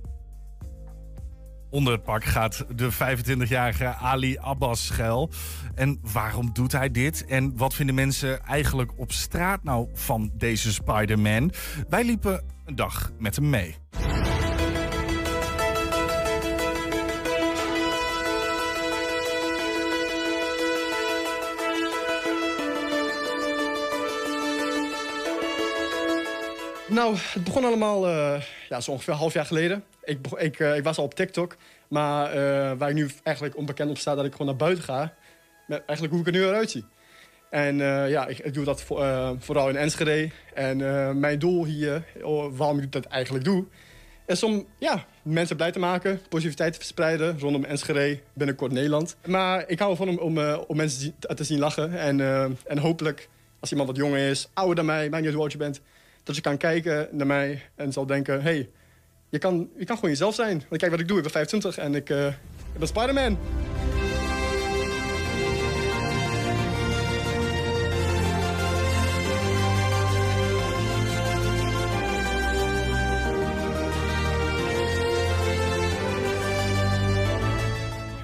Onder 1.72 1.94
het 1.94 2.04
pak 2.04 2.24
gaat 2.24 2.66
de 2.76 2.92
25-jarige 2.92 3.86
Ali 3.86 4.38
Abbas 4.38 4.86
schuil. 4.86 5.30
En 5.76 6.00
waarom 6.02 6.50
doet 6.54 6.72
hij 6.72 6.92
dit? 6.92 7.26
En 7.26 7.58
wat 7.58 7.74
vinden 7.74 7.96
mensen 7.96 8.42
eigenlijk 8.46 8.92
op 8.96 9.12
straat 9.12 9.64
nou 9.64 9.88
van 9.94 10.32
deze 10.34 10.74
Spider-Man? 10.74 11.52
Wij 11.90 12.04
liepen 12.04 12.44
een 12.66 12.76
dag 12.76 13.12
met 13.20 13.36
hem 13.36 13.50
mee. 13.50 13.76
Nou, 26.88 27.16
het 27.34 27.44
begon 27.44 27.66
allemaal 27.66 28.08
eh, 28.08 28.42
ja, 28.70 28.80
zo 28.80 28.92
ongeveer 28.92 29.14
een 29.14 29.20
half 29.20 29.34
jaar 29.34 29.46
geleden. 29.46 29.84
Ik, 30.04 30.28
ik, 30.38 30.60
eh, 30.60 30.76
ik 30.76 30.84
was 30.84 30.98
al 30.98 31.04
op 31.04 31.14
TikTok, 31.14 31.56
maar 31.88 32.32
eh, 32.32 32.78
waar 32.78 32.90
ik 32.90 32.96
nu 32.96 33.10
eigenlijk 33.24 33.58
onbekend 33.58 33.90
op 33.90 33.98
sta... 33.98 34.16
dat 34.16 34.26
ik 34.26 34.32
gewoon 34.32 34.48
naar 34.48 34.56
buiten 34.56 34.84
ga, 34.84 35.14
met 35.68 35.84
eigenlijk 35.86 36.12
hoe 36.12 36.20
ik 36.20 36.28
er 36.28 36.42
nu 36.42 36.48
eruit 36.48 36.72
zie. 36.72 36.86
En 37.50 37.82
eh, 37.82 38.10
ja, 38.10 38.28
ik, 38.28 38.54
doe 38.54 38.66
dat 38.66 38.82
voor, 38.82 39.36
vooral 39.40 39.70
in 39.70 39.76
Enschede. 39.76 40.30
En 40.54 40.78
mijn 41.20 41.40
doel 41.40 41.66
hier, 41.66 42.04
oh, 42.22 42.58
waarom 42.58 42.80
ik 42.80 42.92
dat 42.92 43.06
eigenlijk 43.06 43.46
doe... 43.46 43.66
is 44.26 44.44
om 44.44 44.68
ja, 44.78 45.06
mensen 45.22 45.56
blij 45.56 45.72
te 45.72 45.80
maken, 45.80 46.22
positiviteit 46.30 46.74
te 46.74 46.80
verspreiden... 46.80 47.40
rondom 47.40 47.64
Enschede, 47.64 48.20
binnenkort 48.34 48.72
Nederland. 48.72 49.16
Maar 49.26 49.64
ik 49.68 49.80
hou 49.80 49.92
ervan 49.92 50.10
om, 50.10 50.18
om, 50.18 50.40
om 50.68 50.78
mensen 50.78 51.14
te 51.20 51.44
zien 51.44 51.60
lachen. 51.60 52.00
En, 52.00 52.20
en 52.66 52.78
hopelijk, 52.78 53.30
als 53.60 53.72
iemand 53.72 53.90
wat 53.90 53.98
jonger 53.98 54.30
is, 54.30 54.50
ouder 54.54 54.76
dan 54.76 54.86
mij... 54.86 55.10
maakt 55.10 55.24
niet 55.24 55.34
hoe 55.34 55.58
bent 55.58 55.82
dat 56.24 56.36
je 56.36 56.42
kan 56.42 56.58
kijken 56.58 57.08
naar 57.12 57.28
mij 57.28 57.62
en 57.76 57.94
zal 57.94 58.06
denken... 58.06 58.42
hey, 58.42 58.70
je, 59.32 59.38
kan, 59.38 59.70
je 59.78 59.86
kan 59.86 59.96
gewoon 59.96 60.12
jezelf 60.12 60.36
zijn. 60.36 60.64
Want 60.70 60.82
kijk 60.82 60.92
wat 60.92 61.00
ik 61.00 61.08
doe, 61.08 61.18
ik 61.18 61.24
ben 61.24 61.32
25 61.32 61.78
en 61.78 61.96
ik, 61.96 62.10
eh, 62.10 62.28
ik 62.74 62.80
ben 62.80 62.88
Spider-Man. 62.88 63.38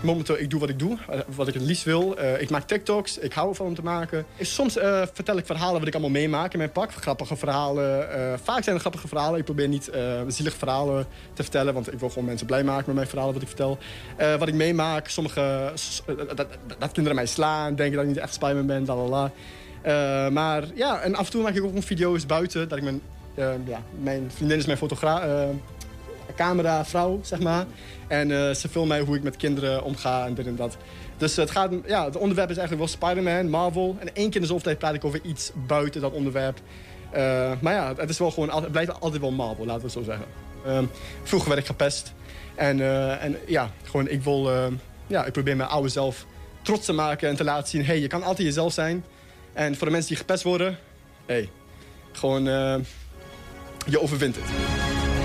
Momenteel, 0.08 0.40
ik 0.40 0.50
doe 0.50 0.60
wat 0.60 0.70
ik 0.70 0.80
doe, 0.80 0.98
eh, 1.10 1.20
wat 1.36 1.48
ik 1.48 1.54
het 1.54 1.64
liefst 1.64 1.84
wil. 1.84 2.18
Eh, 2.18 2.42
ik 2.42 2.50
maak 2.50 2.68
TikToks, 2.68 3.18
ik 3.18 3.34
hou 3.34 3.50
ervan 3.50 3.66
om 3.66 3.76
te 3.76 3.84
maken. 3.84 4.26
Soms 4.40 4.78
eh, 4.78 5.02
vertel 5.14 5.38
ik 5.38 5.46
verhalen 5.46 5.80
wat 5.80 5.88
ik 5.88 5.94
allemaal 5.94 6.12
meemaak 6.12 6.52
in 6.52 6.58
mijn 6.58 6.72
pak. 6.72 6.94
Grappige 6.94 7.36
verhalen. 7.36 8.08
vaak 8.44 8.64
zijn 8.64 8.76
het 8.76 8.80
grappige 8.80 9.08
verhalen. 9.08 9.40
Ik 9.40 9.46
probeer 9.46 9.68
niet 9.68 9.92
zielige 10.28 10.58
verhalen 10.58 11.06
te 11.34 11.44
vertellen, 11.44 11.74
want 11.74 11.94
ik 11.94 12.00
wil 12.00 12.10
gewoon 12.10 12.26
mensen 12.26 12.48
blij 12.48 12.64
maken 12.64 12.84
met 12.86 12.96
mijn 12.96 13.08
verhalen 13.08 13.34
wat 13.34 13.42
ik 13.42 13.48
vertel. 13.48 13.78
Wat 14.40 14.48
ik 14.48 14.54
meemaak, 14.54 15.08
sommige... 15.08 15.72
dat, 16.36 16.48
dat, 16.78 16.92
kinderen 16.92 17.16
mij 17.16 17.26
slaan, 17.26 17.76
denken 17.76 17.96
dat 17.96 18.04
ik 18.04 18.10
niet 18.10 18.20
echt 18.20 18.34
Spider-Man 18.34 18.66
ben, 18.66 18.86
la 18.86 18.96
la 18.96 19.08
la. 19.08 19.32
Eh, 19.82 20.32
maar 20.34 20.64
ja, 20.76 21.00
en 21.00 21.16
af 21.16 21.26
en 21.26 21.32
toe 21.32 21.42
maak 21.42 21.56
ik 21.56 21.62
ook 21.62 21.68
gewoon 21.68 21.84
video's 21.84 22.26
buiten. 22.26 22.70
Dat 22.70 22.78
ik 22.78 22.84
mijn, 22.84 23.02
ja, 23.66 23.82
mijn 24.02 24.32
vriendin 24.32 24.58
is 24.58 24.66
mijn 24.66 24.78
fotograaf 24.78 25.22
cameravrouw, 26.36 27.20
zeg 27.22 27.40
maar. 27.40 27.66
En 28.08 28.32
eh, 28.32 28.54
ze 28.54 28.70
filmt 28.70 28.88
mij 28.88 29.00
hoe 29.00 29.16
ik 29.16 29.24
met 29.24 29.38
kinderen 29.38 29.84
omga 29.84 30.26
en 30.26 30.34
dit 30.34 30.46
en 30.48 30.56
dat. 30.56 30.78
Dus 31.18 31.36
het, 31.36 31.52
gaat, 31.52 31.72
ja, 31.86 32.06
het 32.06 32.18
onderwerp 32.18 32.50
is 32.50 32.58
eigenlijk 32.58 32.90
wel 32.90 33.00
Spider-Man, 33.00 33.50
Marvel. 33.50 33.96
En 34.00 34.16
één 34.16 34.26
keer 34.26 34.36
in 34.36 34.42
de 34.42 34.48
zoveel 34.48 34.64
tijd 34.64 34.78
praat 34.78 34.94
ik 34.94 35.06
over 35.06 35.20
iets 35.24 35.52
buiten 35.68 36.02
dat 36.02 36.12
onderwerp. 36.12 36.60
Eh, 37.10 37.52
maar 37.60 37.74
ja, 37.74 37.94
het, 37.98 38.10
is 38.10 38.18
wel 38.18 38.32
gewoon, 38.32 38.64
het 38.64 38.72
blijft 38.72 39.00
altijd 39.02 39.22
wel 39.22 39.32
Marvel, 39.32 39.66
laten 39.66 39.84
we 39.84 39.90
zo 39.90 40.04
zeggen. 40.04 40.26
Ehm, 40.66 40.86
vroeger 41.24 41.50
werd 41.50 41.62
ik 41.62 41.68
gepest. 41.68 42.14
En, 42.56 42.82
eh, 42.82 43.24
en 43.24 43.38
ja, 43.48 43.72
gewoon, 43.84 44.08
ik 44.08 44.22
wil... 44.22 44.52
ja, 45.08 45.26
ik 45.26 45.32
probeer 45.32 45.56
mijn 45.56 45.70
oude 45.70 45.90
zelf 45.90 46.26
trots 46.62 46.86
te 46.86 46.94
maken 46.94 47.30
en 47.30 47.36
te 47.36 47.44
laten 47.44 47.68
zien... 47.68 47.86
hey, 47.86 48.00
je 48.00 48.08
kan 48.08 48.24
altijd 48.24 48.48
jezelf 48.48 48.74
zijn. 48.74 49.04
En 49.54 49.76
voor 49.76 49.88
de 49.88 49.94
mensen 49.94 50.10
die 50.10 50.18
gepest 50.18 50.44
worden... 50.44 50.78
hey, 51.26 51.50
gewoon... 52.12 52.44
je 53.86 54.02
overwint 54.02 54.36
het. 54.36 55.17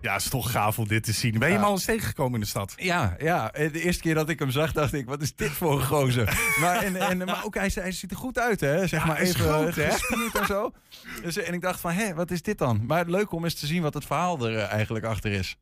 Ja, 0.00 0.12
het 0.12 0.22
is 0.22 0.28
toch 0.28 0.50
gaaf 0.50 0.78
om 0.78 0.88
dit 0.88 1.02
te 1.02 1.12
zien. 1.12 1.38
Ben 1.38 1.48
je 1.48 1.54
hem 1.54 1.64
al 1.64 1.72
eens 1.72 1.84
tegengekomen 1.84 2.34
in 2.34 2.40
de 2.40 2.46
stad? 2.46 2.72
Ja, 2.76 3.14
ja, 3.18 3.52
eh, 3.52 3.72
de 3.72 3.82
eerste 3.82 4.02
keer 4.02 4.14
dat 4.14 4.28
ik 4.28 4.38
hem 4.38 4.50
zag, 4.50 4.72
dacht 4.72 4.92
ik, 4.92 5.06
wat 5.06 5.22
is 5.22 5.34
dit 5.34 5.50
voor 5.50 5.72
een 5.72 5.84
gozer? 5.86 6.38
maar, 6.60 6.82
en, 6.82 6.96
en, 6.96 7.18
maar 7.18 7.44
ook, 7.44 7.54
hij, 7.54 7.70
hij 7.74 7.92
ziet 7.92 8.10
er 8.10 8.16
goed 8.16 8.38
uit, 8.38 8.60
hè? 8.60 8.86
Zeg 8.86 9.00
Ja, 9.00 9.06
maar 9.06 9.16
even 9.16 9.40
groot, 9.40 9.74
hè? 9.74 9.90
gespierd 9.90 10.34
en 10.34 10.46
zo. 10.46 10.72
Dus, 11.22 11.36
en 11.36 11.54
ik 11.54 11.60
dacht 11.60 11.80
van, 11.80 11.92
hé, 11.92 12.14
wat 12.14 12.30
is 12.30 12.42
dit 12.42 12.58
dan? 12.58 12.86
Maar 12.86 13.06
leuk 13.06 13.32
om 13.32 13.44
eens 13.44 13.54
te 13.54 13.66
zien 13.66 13.82
wat 13.82 13.94
het 13.94 14.04
verhaal 14.04 14.46
er 14.46 14.56
eh, 14.56 14.72
eigenlijk 14.72 15.04
achter 15.04 15.32
is. 15.32 15.56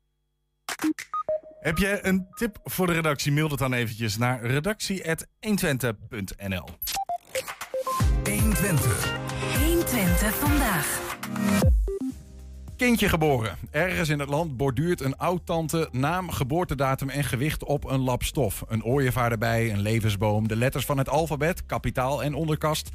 Heb 1.61 1.78
je 1.78 2.07
een 2.07 2.26
tip 2.34 2.59
voor 2.64 2.86
de 2.86 2.93
redactie? 2.93 3.32
Mail 3.32 3.49
het 3.49 3.59
dan 3.59 3.72
eventjes 3.72 4.16
naar 4.16 4.43
redactie.120.nl 4.43 6.68
120. 8.24 9.12
120 9.64 10.34
vandaag. 10.34 11.01
Kindje 12.79 13.09
geboren. 13.09 13.57
Ergens 13.70 14.09
in 14.09 14.18
het 14.18 14.29
land 14.29 14.57
borduurt 14.57 15.01
een 15.01 15.16
oud-tante 15.16 15.89
naam, 15.93 16.31
geboortedatum 16.31 17.09
en 17.09 17.24
gewicht 17.24 17.64
op 17.64 17.85
een 17.85 18.01
lap 18.01 18.22
stof. 18.22 18.64
Een 18.68 18.85
ooievaar 18.85 19.31
erbij, 19.31 19.72
een 19.72 19.81
levensboom, 19.81 20.49
de 20.49 20.57
letters 20.57 20.85
van 20.85 20.99
het 20.99 21.09
alfabet, 21.09 21.66
kapitaal 21.66 22.22
en 22.22 22.35
onderkast. 22.35 22.91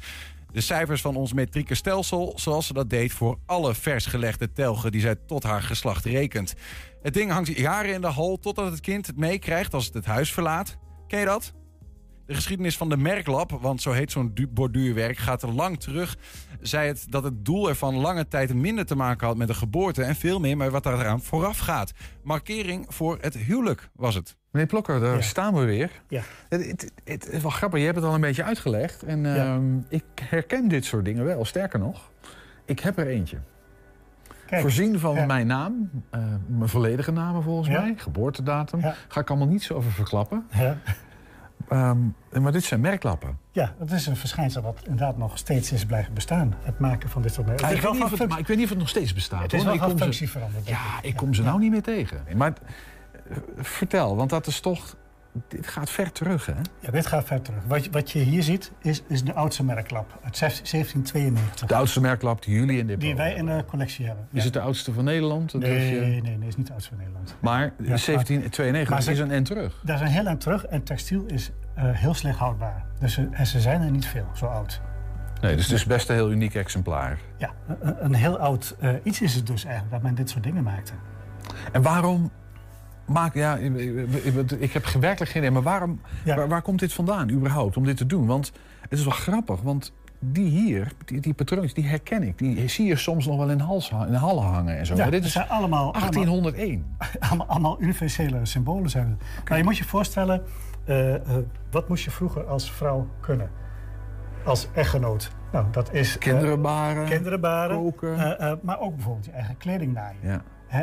De 0.52 0.60
cijfers 0.60 1.00
van 1.00 1.16
ons 1.16 1.32
metrieke 1.32 1.74
stelsel, 1.74 2.32
zoals 2.36 2.66
ze 2.66 2.72
dat 2.72 2.90
deed 2.90 3.12
voor 3.12 3.38
alle 3.46 3.74
vers 3.74 4.06
gelegde 4.06 4.52
telgen 4.52 4.92
die 4.92 5.00
zij 5.00 5.16
tot 5.26 5.42
haar 5.42 5.62
geslacht 5.62 6.04
rekent. 6.04 6.54
Het 7.02 7.14
ding 7.14 7.30
hangt 7.30 7.58
jaren 7.58 7.92
in 7.92 8.00
de 8.00 8.06
hal 8.06 8.38
totdat 8.38 8.70
het 8.70 8.80
kind 8.80 9.06
het 9.06 9.16
meekrijgt 9.16 9.74
als 9.74 9.84
het 9.84 9.94
het 9.94 10.06
huis 10.06 10.32
verlaat. 10.32 10.76
Ken 11.06 11.18
je 11.18 11.26
dat? 11.26 11.52
De 12.26 12.34
geschiedenis 12.34 12.76
van 12.76 12.88
de 12.88 12.96
merklap, 12.96 13.50
want 13.60 13.82
zo 13.82 13.90
heet 13.92 14.10
zo'n 14.10 14.30
du- 14.34 14.46
borduurwerk, 14.48 15.16
gaat 15.16 15.42
er 15.42 15.52
lang 15.52 15.80
terug. 15.80 16.16
Zei 16.60 16.86
het 16.88 17.06
dat 17.08 17.24
het 17.24 17.44
doel 17.44 17.68
ervan 17.68 17.94
lange 17.96 18.28
tijd 18.28 18.54
minder 18.54 18.86
te 18.86 18.94
maken 18.96 19.26
had 19.26 19.36
met 19.36 19.48
de 19.48 19.54
geboorte 19.54 20.02
en 20.02 20.14
veel 20.16 20.40
meer 20.40 20.56
met 20.56 20.70
wat 20.70 20.82
daar 20.82 20.98
eraan 21.00 21.22
vooraf 21.22 21.58
gaat. 21.58 21.92
Markering 22.22 22.84
voor 22.88 23.18
het 23.20 23.34
huwelijk 23.36 23.88
was 23.92 24.14
het. 24.14 24.36
Meneer 24.50 24.68
Plokker, 24.68 25.00
daar 25.00 25.22
staan 25.22 25.54
we 25.54 25.64
weer. 25.64 25.90
Ja. 26.08 26.22
Het, 26.48 26.66
het, 26.66 26.92
het 27.04 27.28
is 27.28 27.42
wel 27.42 27.50
grappig, 27.50 27.78
je 27.78 27.84
hebt 27.84 27.96
het 27.98 28.06
al 28.06 28.14
een 28.14 28.20
beetje 28.20 28.44
uitgelegd. 28.44 29.02
En 29.02 29.36
ehm, 29.36 29.78
ik 29.88 30.04
herken 30.22 30.68
dit 30.68 30.84
soort 30.84 31.04
dingen 31.04 31.24
wel. 31.24 31.44
Sterker 31.44 31.78
nog, 31.78 32.10
ik 32.64 32.80
heb 32.80 32.98
er 32.98 33.06
eentje. 33.06 33.38
Kijk, 34.46 34.60
Voorzien 34.62 34.98
van 34.98 35.14
ja. 35.14 35.26
mijn 35.26 35.46
naam, 35.46 35.90
eh, 36.10 36.20
mijn 36.46 36.68
volledige 36.68 37.12
naam 37.12 37.42
volgens 37.42 37.68
Ja. 37.68 37.80
mij, 37.80 37.94
geboortedatum. 37.96 38.80
Ga 39.08 39.20
ik 39.20 39.30
allemaal 39.30 39.48
niet 39.48 39.62
zo 39.62 39.74
over 39.74 39.90
verklappen. 39.92 40.46
Ehm, 41.68 41.98
maar 42.42 42.52
dit 42.52 42.64
zijn 42.64 42.80
merklappen. 42.80 43.38
Ja, 43.52 43.74
dat 43.78 43.90
is 43.90 44.06
een 44.06 44.16
verschijnsel 44.16 44.62
wat 44.62 44.80
inderdaad 44.82 45.16
nog 45.16 45.38
steeds 45.38 45.72
is 45.72 45.84
blijven 45.84 46.14
bestaan. 46.14 46.54
Het 46.62 46.78
maken 46.78 47.10
van 47.10 47.22
dit 47.22 47.34
soort 47.34 47.46
merken. 47.46 47.66
Het 47.66 47.76
ik 47.76 47.82
weet 47.82 47.90
wel 47.90 48.00
niet 48.00 48.02
of 48.02 48.10
van 48.10 48.18
het, 48.18 48.28
maar 48.28 48.38
ik 48.38 48.46
weet 48.46 48.56
niet 48.56 48.64
of 48.64 48.70
het 48.70 48.80
nog 48.80 48.88
steeds 48.88 49.14
bestaat. 49.14 49.42
Het 49.42 49.52
is 49.52 49.62
hoor. 49.62 49.78
wel 49.78 49.88
van 49.88 49.98
functie 49.98 50.30
veranderd. 50.30 50.68
Ja, 50.68 50.98
ik. 51.02 51.08
ik 51.08 51.16
kom 51.16 51.34
ze 51.34 51.42
nou 51.42 51.58
niet 51.58 51.70
meer 51.70 51.82
tegen. 51.82 52.24
Maar 52.36 52.52
eh, 53.28 53.36
vertel, 53.56 54.16
want 54.16 54.30
dat 54.30 54.46
is 54.46 54.60
toch 54.60 54.96
dit 55.48 55.66
gaat 55.66 55.90
ver 55.90 56.12
terug, 56.12 56.46
hè? 56.46 56.52
Ja, 56.80 56.90
dit 56.90 57.06
gaat 57.06 57.24
ver 57.24 57.42
terug. 57.42 57.60
Wat, 57.66 57.84
je- 57.84 57.90
wat 57.90 58.10
je 58.10 58.18
hier 58.18 58.42
ziet, 58.42 58.72
is, 58.78 59.02
is 59.08 59.24
de 59.24 59.34
oudste 59.34 59.64
merklap 59.64 60.18
uit 60.24 60.38
1792. 60.38 61.68
De 61.68 61.74
oudste 61.74 62.00
merklap 62.00 62.42
die 62.44 62.54
jullie 62.54 62.78
in 62.78 62.86
dit 62.86 63.00
Die 63.00 63.16
wij 63.16 63.34
in 63.34 63.46
de 63.46 63.64
collectie 63.66 64.06
hebben. 64.06 64.26
Is 64.32 64.44
het 64.44 64.52
de 64.52 64.60
oudste 64.60 64.92
van 64.92 65.04
Nederland? 65.04 65.52
Dat 65.52 65.60
Nee, 65.60 65.94
je- 65.94 66.00
nee, 66.00 66.36
nee, 66.36 66.48
is 66.48 66.56
niet 66.56 66.66
de 66.66 66.72
oudste 66.72 66.90
van 66.90 66.98
Nederland. 66.98 67.36
Maar 67.40 67.62
Ja, 67.62 67.96
1792 67.96 68.88
maar 68.90 69.02
ze- 69.02 69.10
is 69.12 69.18
een 69.18 69.30
end 69.30 69.46
terug. 69.46 69.80
Dat 69.84 69.94
is 69.94 70.00
een 70.00 70.06
heel 70.06 70.26
eind 70.26 70.40
terug 70.40 70.64
en 70.66 70.82
textiel 70.82 71.24
is 71.26 71.50
eh, 71.74 71.84
heel 71.90 72.14
slecht 72.14 72.38
houdbaar. 72.38 72.84
Dus 73.00 73.12
ze- 73.14 73.28
en 73.32 73.46
ze 73.46 73.60
zijn 73.60 73.82
er 73.82 73.90
niet 73.90 74.06
veel, 74.06 74.26
zo 74.34 74.46
oud. 74.46 74.80
Nee, 75.40 75.56
dus 75.56 75.64
het 75.64 75.74
is 75.74 75.84
best 75.84 76.08
een 76.08 76.14
heel 76.14 76.30
uniek 76.30 76.54
exemplaar. 76.54 77.18
Ja, 77.36 77.50
een, 77.80 78.04
een 78.04 78.14
heel 78.14 78.38
oud 78.38 78.76
eh, 78.80 78.90
iets 79.02 79.20
is 79.20 79.34
het 79.34 79.46
dus 79.46 79.64
eigenlijk, 79.64 79.92
dat 79.94 80.02
men 80.02 80.14
dit 80.14 80.30
soort 80.30 80.42
dingen 80.44 80.62
maakte. 80.62 80.92
En 81.72 81.82
waarom 81.82 82.30
maak 83.06 83.34
ja, 83.34 83.56
ik, 84.58 84.72
heb 84.72 84.86
werkelijk 84.86 85.30
geen 85.30 85.42
idee, 85.42 85.50
maar 85.50 85.62
waarom, 85.62 86.00
waar, 86.24 86.48
waar 86.48 86.62
komt 86.62 86.78
dit 86.80 86.92
vandaan 86.92 87.30
überhaupt 87.30 87.76
om 87.76 87.84
dit 87.84 87.96
te 87.96 88.06
doen? 88.06 88.26
Want 88.26 88.52
het 88.80 88.98
is 88.98 89.04
wel 89.04 89.14
grappig, 89.14 89.60
want 89.60 89.92
die 90.32 90.48
hier, 90.48 90.92
die, 91.04 91.20
die 91.20 91.34
patroontjes, 91.34 91.74
die 91.74 91.86
herken 91.86 92.22
ik. 92.22 92.38
Die 92.38 92.68
zie 92.68 92.86
je 92.86 92.96
soms 92.96 93.26
nog 93.26 93.36
wel 93.36 93.50
in, 93.50 93.58
hals, 93.60 93.90
in 93.90 94.10
de 94.10 94.16
hallen 94.16 94.42
hangen 94.42 94.78
en 94.78 94.86
zo. 94.86 94.94
Ja, 94.94 95.02
maar 95.02 95.10
dit 95.10 95.24
is 95.24 95.32
zijn 95.32 95.48
allemaal, 95.48 95.92
1801. 95.92 96.96
Allemaal, 97.28 97.46
allemaal 97.46 97.80
universele 97.80 98.46
symbolen 98.46 98.90
zijn 98.90 99.08
het. 99.08 99.48
Nou, 99.48 99.58
je 99.58 99.64
moet 99.64 99.76
je 99.76 99.84
voorstellen, 99.84 100.42
eh, 100.84 101.14
eh, 101.14 101.20
wat 101.70 101.88
moest 101.88 102.04
je 102.04 102.10
vroeger 102.10 102.44
als 102.44 102.70
vrouw 102.70 103.08
kunnen? 103.20 103.50
Als 104.44 104.68
echtgenoot. 104.74 105.30
Nou, 105.52 105.66
dat 105.70 105.92
is... 105.92 106.14
eh, 106.14 106.20
Kinderen 106.20 106.62
baren, 106.62 107.04
kinderen 107.06 107.40
baren, 107.40 107.76
koken. 107.76 108.38
maar 108.62 108.80
ook 108.80 108.94
bijvoorbeeld 108.94 109.24
je 109.24 109.32
eigen 109.32 109.56
kleding 109.56 109.92
naaien. 109.92 110.18
Ja. 110.22 110.42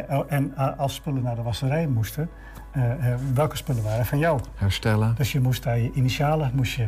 Oh, 0.10 0.26
en 0.28 0.54
eh, 0.56 0.78
als 0.78 0.96
spullen 0.96 1.24
naar 1.24 1.36
de 1.36 1.42
wasserij 1.42 1.88
moesten, 1.88 2.30
eh, 2.72 2.92
eh, 3.14 3.20
welke 3.34 3.58
spullen 3.58 3.84
waren 3.84 4.06
van 4.06 4.20
jou? 4.20 4.40
Herstellen. 4.56 5.16
Dus 5.16 5.32
je 5.32 5.40
moest 5.40 5.64
daar 5.64 5.80
je 5.80 5.92
initialen 5.94 6.52
moest 6.54 6.74
je 6.74 6.88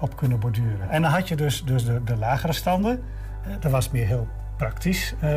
op 0.00 0.16
kunnen 0.16 0.40
borduren. 0.40 0.90
En 0.90 1.02
dan 1.02 1.10
had 1.10 1.28
je 1.28 1.36
dus, 1.36 1.64
dus 1.64 1.84
de, 1.84 2.04
de 2.04 2.16
lagere 2.16 2.52
standen. 2.52 3.02
Dat 3.60 3.70
was 3.70 3.90
meer 3.90 4.06
heel 4.06 4.28
praktisch. 4.56 5.14
eh, 5.20 5.30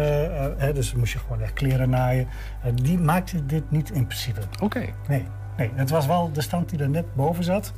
hè, 0.57 0.73
dus 0.73 0.93
moest 0.93 1.13
je 1.13 1.19
gewoon 1.19 1.41
echt 1.41 1.53
kleren 1.53 1.89
naaien. 1.89 2.27
Die 2.73 2.99
maakte 2.99 3.45
dit 3.45 3.71
niet 3.71 3.89
in 3.91 4.05
principe. 4.05 4.41
Oké. 4.61 4.85
Nee, 5.07 5.25
nee, 5.57 5.71
het 5.75 5.89
was 5.89 6.07
wel 6.07 6.31
de 6.31 6.41
stand 6.41 6.69
die 6.69 6.79
er 6.79 6.89
net 6.89 7.15
boven 7.15 7.43
zat. 7.43 7.73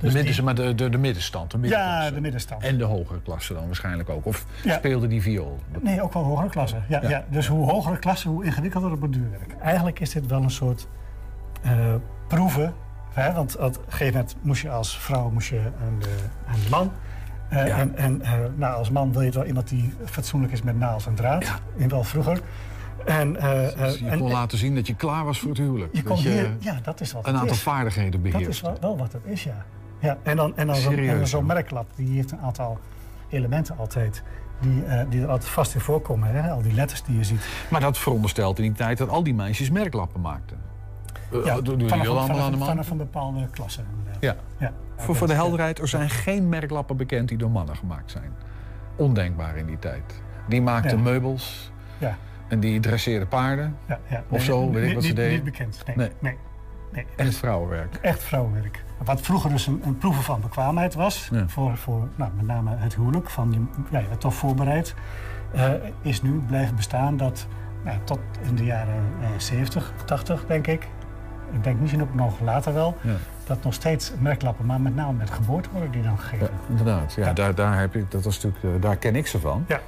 De, 0.00 0.12
midden, 0.12 0.32
die- 0.32 0.42
maar 0.42 0.54
de, 0.54 0.74
de, 0.74 0.88
de 0.88 0.98
middenstand. 0.98 1.50
De 1.50 1.56
Ja, 1.56 1.60
middenklasse. 1.62 2.14
de 2.14 2.20
middenstand. 2.20 2.62
En 2.62 2.78
de 2.78 2.84
hogere 2.84 3.20
klasse 3.22 3.54
dan 3.54 3.66
waarschijnlijk 3.66 4.08
ook. 4.08 4.26
Of 4.26 4.44
Ja. 4.64 4.74
speelde 4.76 5.06
die 5.06 5.22
viool? 5.22 5.58
Nee, 5.80 6.02
ook 6.02 6.12
wel 6.12 6.22
hogere 6.24 6.48
klassen. 6.48 6.84
Ja, 6.88 7.02
Ja. 7.02 7.08
ja. 7.08 7.24
dus 7.30 7.46
hoe 7.46 7.70
hogere 7.70 7.98
klasse, 7.98 8.28
hoe 8.28 8.44
ingewikkelder 8.44 8.90
het 8.90 9.00
borduurwerk. 9.00 9.54
Eigenlijk 9.62 10.00
is 10.00 10.10
dit 10.10 10.26
wel 10.26 10.42
een 10.42 10.50
soort 10.50 10.86
eh, 11.62 11.72
proeven. 12.28 12.74
Hè? 13.12 13.32
Want 13.32 13.56
op 13.58 13.62
een 13.76 13.82
gegeven 13.88 14.12
moment 14.14 14.36
moest 14.40 14.62
je 14.62 14.70
als 14.70 14.98
vrouw 14.98 15.30
moest 15.30 15.48
je 15.48 15.60
aan, 15.86 15.98
de, 15.98 16.14
aan 16.46 16.58
de 16.64 16.70
man. 16.70 16.92
Eh, 17.48 17.66
Ja. 17.66 17.76
En, 17.78 17.96
en 17.96 18.22
eh, 18.22 18.32
nou, 18.56 18.74
als 18.76 18.90
man 18.90 19.12
wil 19.12 19.22
je 19.22 19.30
wel 19.30 19.44
iemand 19.44 19.68
die 19.68 19.92
fatsoenlijk 20.04 20.52
is 20.52 20.62
met 20.62 20.78
naald 20.78 21.06
en 21.06 21.14
draad. 21.14 21.60
In 21.76 21.88
wel 21.88 22.04
vroeger. 22.04 22.40
En, 23.04 23.32
Dus 23.32 23.98
je 23.98 24.04
kon 24.04 24.10
en- 24.10 24.32
laten 24.32 24.58
zien 24.58 24.74
dat 24.74 24.86
je 24.86 24.94
klaar 24.94 25.24
was 25.24 25.38
voor 25.38 25.48
het 25.48 25.58
huwelijk. 25.58 25.96
je 25.96 26.02
kon 26.02 26.22
je 26.22 26.28
hier, 26.28 26.56
ja, 26.58 26.78
dat 26.82 27.00
is 27.00 27.12
wat 27.12 27.26
een 27.26 27.34
aantal 27.34 27.50
is. 27.54 27.62
vaardigheden 27.62 28.22
beheerst. 28.22 28.44
Dat 28.44 28.54
is 28.54 28.60
wel, 28.60 28.76
wel 28.80 28.96
wat 28.98 29.12
het 29.12 29.22
is, 29.24 29.44
ja. 29.44 29.64
Ja 30.00 30.18
en 30.22 30.36
dan, 30.36 30.56
en 30.56 30.66
dan 30.66 30.76
zo'n 30.76 30.92
Serieus, 30.92 31.10
en 31.12 31.18
dan 31.18 31.26
zo'n 31.26 31.44
hoor. 31.44 31.54
merklap, 31.54 31.86
die 31.96 32.14
heeft 32.16 32.32
een 32.32 32.40
aantal 32.40 32.78
elementen 33.28 33.76
altijd. 33.78 34.22
Die, 34.60 34.84
eh, 34.84 35.04
die 35.08 35.22
er 35.22 35.28
altijd 35.28 35.50
vast 35.50 35.74
in 35.74 35.80
voorkomen. 35.80 36.28
Hè? 36.34 36.50
Al 36.50 36.62
die 36.62 36.72
letters 36.72 37.02
die 37.02 37.16
je 37.16 37.24
ziet. 37.24 37.48
Maar 37.70 37.80
dat 37.80 37.98
veronderstelt 37.98 38.58
in 38.58 38.64
die 38.64 38.72
tijd 38.72 38.98
dat 38.98 39.08
al 39.08 39.22
die 39.22 39.34
meisjes 39.34 39.70
merklappen 39.70 40.20
maakten. 40.20 40.58
Eh, 41.32 41.44
Ja, 41.44 41.60
doen 41.60 41.88
vanaf, 41.88 42.06
allemaal 42.06 42.26
vanaf, 42.26 42.42
aan 42.44 42.50
de 42.52 42.56
man? 42.58 42.66
vanaf 42.68 42.90
een 42.90 42.96
bepaalde 42.96 43.48
klasse. 43.50 43.80
inderdaad. 43.98 44.22
Ja. 44.22 44.36
Ja. 44.66 44.72
Voor, 44.96 45.16
voor 45.16 45.26
de 45.26 45.32
helderheid, 45.34 45.78
er 45.78 45.88
zijn 45.88 46.10
geen 46.10 46.48
merklappen 46.48 46.96
bekend 46.96 47.28
die 47.28 47.38
door 47.38 47.50
mannen 47.50 47.76
gemaakt 47.76 48.10
zijn. 48.10 48.32
Ondenkbaar 48.96 49.56
in 49.56 49.66
die 49.66 49.78
tijd. 49.78 50.02
Die 50.48 50.62
maakten 50.62 50.96
Ja. 50.96 51.02
meubels 51.02 51.70
Ja. 51.98 52.16
en 52.48 52.60
die 52.60 52.80
dresseerden 52.80 53.28
paarden. 53.28 53.76
Ja, 53.88 53.98
ja. 54.10 54.16
Of 54.28 54.30
Nee, 54.30 54.40
zo, 54.40 54.70
weet 54.70 54.88
ik 54.88 54.94
wat 54.94 55.04
ze 55.04 55.12
deden. 55.12 55.32
Niet 55.32 55.44
bekend, 55.44 55.82
nee. 55.86 55.96
Nee. 55.96 56.10
nee. 56.18 56.36
Nee. 56.92 57.06
Echt 57.16 57.36
vrouwenwerk. 57.36 57.94
Echt 58.00 58.22
vrouwenwerk. 58.22 58.82
Wat 59.04 59.20
vroeger 59.20 59.50
dus 59.50 59.66
een, 59.66 59.82
een 59.84 59.98
proeven 59.98 60.22
van 60.22 60.40
bekwaamheid 60.40 60.94
was, 60.94 61.28
Ja. 61.32 61.48
voor, 61.48 61.76
voor 61.76 62.08
nou, 62.14 62.30
met 62.36 62.46
name 62.46 62.70
het 62.76 62.94
huwelijk, 62.94 63.30
van 63.30 63.52
je, 63.52 63.80
ja, 63.90 63.98
je 63.98 64.18
toch 64.18 64.34
voorbereid, 64.34 64.94
eh, 65.52 65.70
is 66.02 66.22
nu 66.22 66.30
blijven 66.46 66.76
bestaan 66.76 67.16
dat 67.16 67.46
nou, 67.84 67.98
tot 68.04 68.18
in 68.42 68.54
de 68.54 68.64
jaren 68.64 69.02
eh 69.22 69.28
70, 69.36 69.92
80 70.04 70.44
denk 70.46 70.66
ik, 70.66 70.88
ik 71.52 71.64
denk 71.64 71.80
misschien 71.80 72.02
ook 72.02 72.14
nog 72.14 72.40
later 72.40 72.74
wel, 72.74 72.96
Ja. 73.00 73.14
dat 73.46 73.62
nog 73.64 73.74
steeds 73.74 74.12
merklappen, 74.18 74.66
maar 74.66 74.80
met 74.80 74.94
name 74.94 75.12
met 75.12 75.30
geboorte 75.30 75.68
worden 75.72 75.90
die 75.90 76.02
dan 76.02 76.18
gegeven. 76.18 76.46
Ja, 76.46 76.52
inderdaad. 76.68 77.12
Ja, 77.14 77.32
Daar, 77.32 77.54
daar, 77.54 77.78
heb 77.78 77.96
ik, 77.96 78.10
dat 78.10 78.24
was 78.24 78.42
natuurlijk, 78.42 78.76
eh, 78.76 78.82
daar 78.82 78.96
ken 78.96 79.16
ik 79.16 79.26
ze 79.26 79.40
van. 79.40 79.64
Ja. 79.68 79.80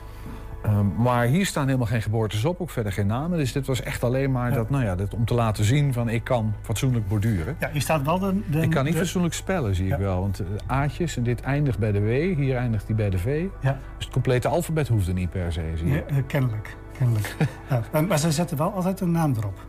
Ehm, 0.63 0.87
maar 1.03 1.25
hier 1.27 1.47
staan 1.47 1.67
helemaal 1.67 1.87
geen 1.87 2.03
geboortes 2.03 2.45
op, 2.45 2.61
ook 2.61 2.71
verder 2.71 2.93
geen 2.93 3.07
namen. 3.07 3.39
Dus 3.39 3.53
dit 3.53 3.67
was 3.67 3.83
echt 3.83 4.05
alleen 4.05 4.33
maar 4.33 4.49
Ja. 4.51 4.55
dat, 4.57 4.71
nou 4.71 4.85
ja, 4.85 4.95
dat, 4.97 5.15
om 5.15 5.25
te 5.25 5.35
laten 5.35 5.65
zien 5.65 5.93
van 5.93 6.09
ik 6.09 6.25
kan 6.25 6.55
fatsoenlijk 6.61 7.09
borduren. 7.09 7.57
Ja, 7.61 7.69
hier 7.73 7.81
staat 7.81 8.03
wel 8.03 8.19
de... 8.19 8.41
de 8.51 8.61
ik 8.61 8.71
kan 8.71 8.85
niet 8.85 8.93
de- 8.93 8.99
fatsoenlijk 8.99 9.35
spellen, 9.35 9.75
zie 9.75 9.87
Ja. 9.87 9.95
ik 9.95 10.01
wel. 10.01 10.21
Want 10.21 10.41
eh, 10.41 10.47
A'tjes, 10.67 11.17
en 11.17 11.23
dit 11.23 11.41
eindigt 11.41 11.79
bij 11.79 11.93
de 11.93 12.01
W, 12.01 12.37
hier 12.37 12.57
eindigt 12.57 12.87
die 12.87 12.97
bij 12.97 13.11
de 13.11 13.19
V. 13.19 13.45
Ja. 13.61 13.79
Dus 13.97 14.05
het 14.05 14.13
complete 14.15 14.49
alfabet 14.49 14.89
hoefde 14.89 15.13
niet 15.13 15.31
per 15.31 15.53
se, 15.53 15.73
zie 15.75 15.89
je. 15.89 16.05
eh, 16.05 16.17
kennelijk. 16.27 16.77
kennelijk. 16.99 17.37
Maar 18.09 18.19
ze 18.19 18.31
zetten 18.33 18.57
wel 18.57 18.73
altijd 18.73 19.01
een 19.01 19.11
naam 19.11 19.35
erop. 19.39 19.67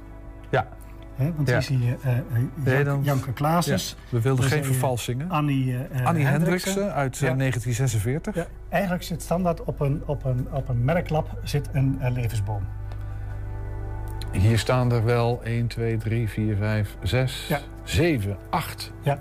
Ja. 0.50 0.68
Hè, 1.24 1.34
want 1.36 1.48
Ja. 1.48 1.54
hier 1.54 1.64
zie 1.64 1.80
je 1.80 1.96
eh, 2.02 2.18
eh, 2.18 2.24
Nee, 2.86 3.02
Janke 3.02 3.34
Klaasens. 3.34 3.96
Ja, 4.00 4.06
we 4.18 4.22
wilden 4.22 4.42
Dan 4.42 4.52
geen 4.52 4.60
je 4.62 4.66
vervalsingen. 4.66 5.30
Annie, 5.30 5.74
eh, 5.78 6.00
eh, 6.00 6.06
Annie 6.06 6.26
Hendriksen. 6.26 6.94
Uit 6.94 7.16
eh, 7.16 7.22
Ja. 7.22 7.36
1946. 7.36 8.36
Ja, 8.36 8.46
eigenlijk 8.70 9.04
zit 9.04 9.22
standaard 9.22 9.64
op 9.64 9.80
een, 9.80 10.02
op 10.06 10.24
een, 10.26 10.48
op 10.52 10.70
een 10.70 10.84
merklap 10.86 11.38
zit 11.44 11.70
een 11.74 11.98
eh, 12.02 12.12
levensboom. 12.12 12.62
Hier 14.32 14.58
staan 14.60 14.92
er 14.92 15.04
wel 15.04 15.42
1, 15.44 15.68
2, 15.68 15.98
3, 15.98 16.30
4, 16.30 16.56
5, 16.56 16.96
6, 17.04 17.46
Ja. 17.50 17.60
7, 17.84 18.38
8 18.50 18.94
Ja. 19.02 19.20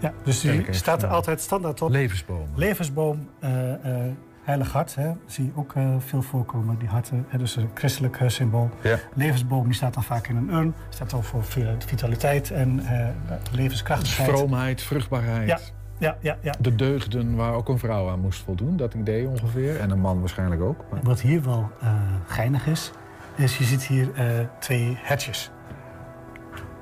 Ja, 0.00 0.12
dus 0.24 0.40
die 0.40 0.64
staat 0.70 1.02
er 1.02 1.08
altijd 1.08 1.40
standaard 1.40 1.82
op. 1.82 1.90
levensbomen. 1.90 2.48
Levensboom, 2.54 3.28
eh, 3.40 3.72
eh, 3.72 4.12
heilig 4.46 4.72
hart, 4.72 4.94
hè, 4.94 5.12
zie 5.26 5.44
je 5.44 5.50
ook 5.54 5.74
eh, 5.74 5.94
veel 5.98 6.22
voorkomen, 6.22 6.78
die 6.78 6.88
harten. 6.88 7.26
Hè, 7.28 7.38
dus 7.38 7.56
een 7.56 7.70
christelijk 7.74 8.20
eh, 8.20 8.28
symbool. 8.28 8.70
Ja. 8.82 8.98
Levensboom 9.14 9.64
die 9.64 9.74
staat 9.74 9.94
dan 9.94 10.02
vaak 10.02 10.26
in 10.26 10.36
een 10.36 10.48
urn. 10.48 10.74
Staat 10.88 11.14
ook 11.14 11.24
voor 11.24 11.44
vitaliteit 11.78 12.50
en 12.50 12.80
eh 12.86 13.08
levenskrachtigheid. 13.52 14.28
Vroomheid, 14.28 14.82
vruchtbaarheid. 14.82 15.48
Ja, 15.48 15.58
ja, 15.98 16.16
ja, 16.20 16.36
ja. 16.40 16.54
De 16.58 16.74
deugden 16.74 17.36
waar 17.36 17.54
ook 17.54 17.68
een 17.68 17.78
vrouw 17.78 18.08
aan 18.08 18.20
moest 18.20 18.42
voldoen, 18.42 18.76
dat 18.76 18.94
idee 18.94 19.28
ongeveer. 19.28 19.80
En 19.80 19.90
een 19.90 20.00
man 20.00 20.20
waarschijnlijk 20.20 20.62
ook. 20.62 20.84
Maar... 20.90 21.00
Wat 21.02 21.20
hier 21.20 21.42
wel 21.42 21.70
eh, 21.80 21.90
geinig 22.26 22.66
is, 22.66 22.90
is 23.36 23.58
je 23.58 23.64
ziet 23.64 23.86
hier 23.86 24.14
eh, 24.14 24.26
twee 24.58 24.98
hertjes. 25.02 25.50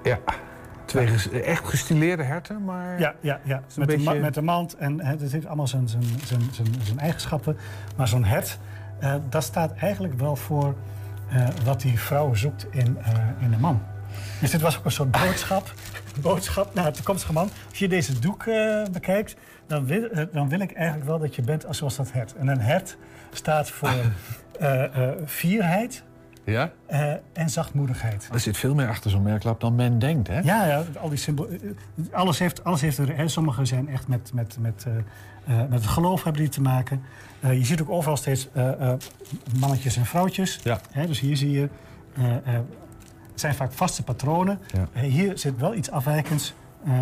Ja, 0.03 0.19
twee 0.85 1.07
ges- 1.07 1.31
echt 1.31 1.69
gestileerde 1.69 2.23
herten, 2.23 2.65
maar... 2.65 2.99
Ja, 3.01 3.15
ja, 3.21 3.41
ja. 3.45 3.61
Met, 3.77 3.89
de 3.89 3.97
beetje- 3.97 4.15
met 4.21 4.35
de 4.35 4.43
mand. 4.43 4.77
En 4.77 5.01
hè, 5.01 5.11
het 5.11 5.33
heeft 5.33 5.47
allemaal 5.47 5.67
zijn, 5.69 5.89
zijn, 5.89 6.03
zijn, 6.25 6.41
zijn, 6.53 6.67
zijn 6.83 6.99
eigenschappen. 6.99 7.57
Maar 7.97 8.09
zo'n 8.09 8.25
hert, 8.25 8.59
eh, 9.01 9.15
dat 9.29 9.43
staat 9.45 9.73
eigenlijk 9.73 10.15
wel 10.19 10.37
voor 10.37 10.75
eh, 11.31 11.47
wat 11.65 11.81
die 11.81 11.99
vrouw 11.99 12.35
zoekt 12.35 12.67
in, 12.71 12.99
eh, 13.03 13.13
in 13.41 13.53
een 13.53 13.61
man. 13.61 13.83
Dus 14.41 14.51
dit 14.51 14.61
was 14.61 14.79
ook 14.79 14.85
een 14.85 14.91
soort 14.91 15.11
boodschap, 15.11 15.73
boodschap 16.21 16.75
naar 16.75 16.85
de 16.85 16.91
toekomstige 16.97 17.33
man. 17.33 17.51
Als 17.69 17.79
je 17.79 17.89
deze 17.89 18.19
doek 18.19 18.45
bekijkt, 18.93 19.37
dan 19.67 19.87
wil, 19.87 20.09
dan 20.33 20.49
wil 20.49 20.61
ik 20.61 20.73
eigenlijk 20.73 21.07
wel 21.07 21.19
dat 21.19 21.35
je 21.35 21.43
bent 21.43 21.67
als 21.67 21.79
zoals 21.79 21.97
dat 21.97 22.13
hert. 22.13 22.35
En 22.35 22.49
een 22.49 22.61
hert 22.61 22.97
staat 23.33 23.71
voor 23.71 23.91
fierheid 25.27 26.03
Ja? 26.45 26.73
eh, 26.87 27.13
en 27.33 27.51
zachtmoedigheid. 27.51 28.29
Er 28.33 28.41
zit 28.41 28.57
veel 28.57 28.75
meer 28.75 28.89
achter 28.89 29.11
zo'n 29.11 29.23
merklap 29.23 29.61
dan 29.61 29.75
men 29.75 29.99
denkt, 29.99 30.29
hè? 30.29 30.39
Ja, 30.41 30.67
ja 30.67 30.83
al 31.01 31.09
die 31.09 31.19
symbolen. 31.19 31.77
Alles 32.13 32.39
heeft, 32.39 32.65
alles 32.65 32.81
heeft 32.81 32.99
er. 32.99 33.17
Hè, 33.17 33.29
sommige 33.29 33.65
zijn 33.65 33.89
echt 33.89 34.09
met, 34.09 34.31
met, 34.35 34.57
met, 34.61 34.85
eh, 34.87 34.97
eh, 35.61 35.69
met 35.69 35.81
het 35.81 35.87
geloof 35.91 36.25
hebben 36.25 36.43
die 36.43 36.51
te 36.51 36.61
maken. 36.61 37.03
Eh, 37.41 37.53
je 37.59 37.65
ziet 37.65 37.81
ook 37.83 37.91
overal 37.91 38.17
steeds 38.17 38.49
eh, 38.53 38.91
eh, 38.91 38.99
mannetjes 39.59 39.97
en 39.97 40.07
vrouwtjes. 40.07 40.61
Ja. 40.63 40.81
Hè, 40.91 41.07
dus 41.07 41.21
hier 41.21 41.37
zie 41.37 41.51
je. 41.51 41.69
eh, 42.17 42.35
eh, 42.37 42.43
het 43.31 43.41
zijn 43.43 43.55
vaak 43.55 43.73
vaste 43.73 44.03
patronen. 44.03 44.59
Ja. 44.73 44.89
Eh, 44.93 45.03
hier 45.03 45.39
zit 45.39 45.57
wel 45.59 45.75
iets 45.75 45.91
afwijkends. 45.91 46.55
Eh, 46.87 46.93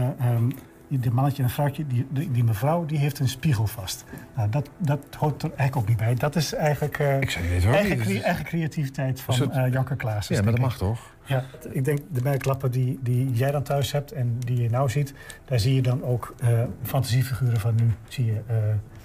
de 1.00 1.10
mannetje 1.10 1.42
en 1.42 1.50
vrouwtje, 1.50 1.86
die, 1.86 2.06
die, 2.10 2.30
die 2.30 2.44
mevrouw, 2.44 2.84
die 2.86 2.98
heeft 2.98 3.18
een 3.18 3.28
spiegel 3.28 3.66
vast. 3.66 4.04
Nou, 4.36 4.48
dat, 4.48 4.68
dat 4.78 4.98
hoort 5.18 5.42
er 5.42 5.48
eigenlijk 5.48 5.76
ook 5.76 5.88
niet 5.88 5.96
bij. 5.96 6.14
Dat 6.14 6.36
is 6.36 6.54
eigenlijk, 6.54 6.98
eh, 6.98 7.20
Ik 7.20 7.30
waarom 7.64 7.72
eigen, 7.72 7.98
cre- 7.98 8.18
eigen 8.20 8.44
creativiteit 8.44 9.20
van 9.20 9.52
eh 9.52 9.72
Janker 9.72 9.96
Klaas. 9.96 10.28
Ja, 10.28 10.42
maar 10.42 10.52
dat 10.52 10.60
mag 10.60 10.76
toch? 10.76 11.00
Ja, 11.24 11.44
ik 11.70 11.84
denk 11.84 11.98
de 12.10 12.22
merklappen 12.22 12.70
die, 12.70 12.98
die 13.02 13.30
jij 13.32 13.50
dan 13.50 13.62
thuis 13.62 13.92
hebt 13.92 14.12
en 14.12 14.36
die 14.38 14.62
je 14.62 14.70
nou 14.70 14.90
ziet, 14.90 15.14
daar 15.44 15.60
zie 15.60 15.74
je 15.74 15.82
dan 15.82 16.04
ook 16.04 16.34
eh, 16.40 16.48
fantasiefiguren 16.82 17.60
van 17.60 17.74
nu. 17.74 17.92
Zie 18.08 18.24
je, 18.24 18.40
eh, 18.46 18.54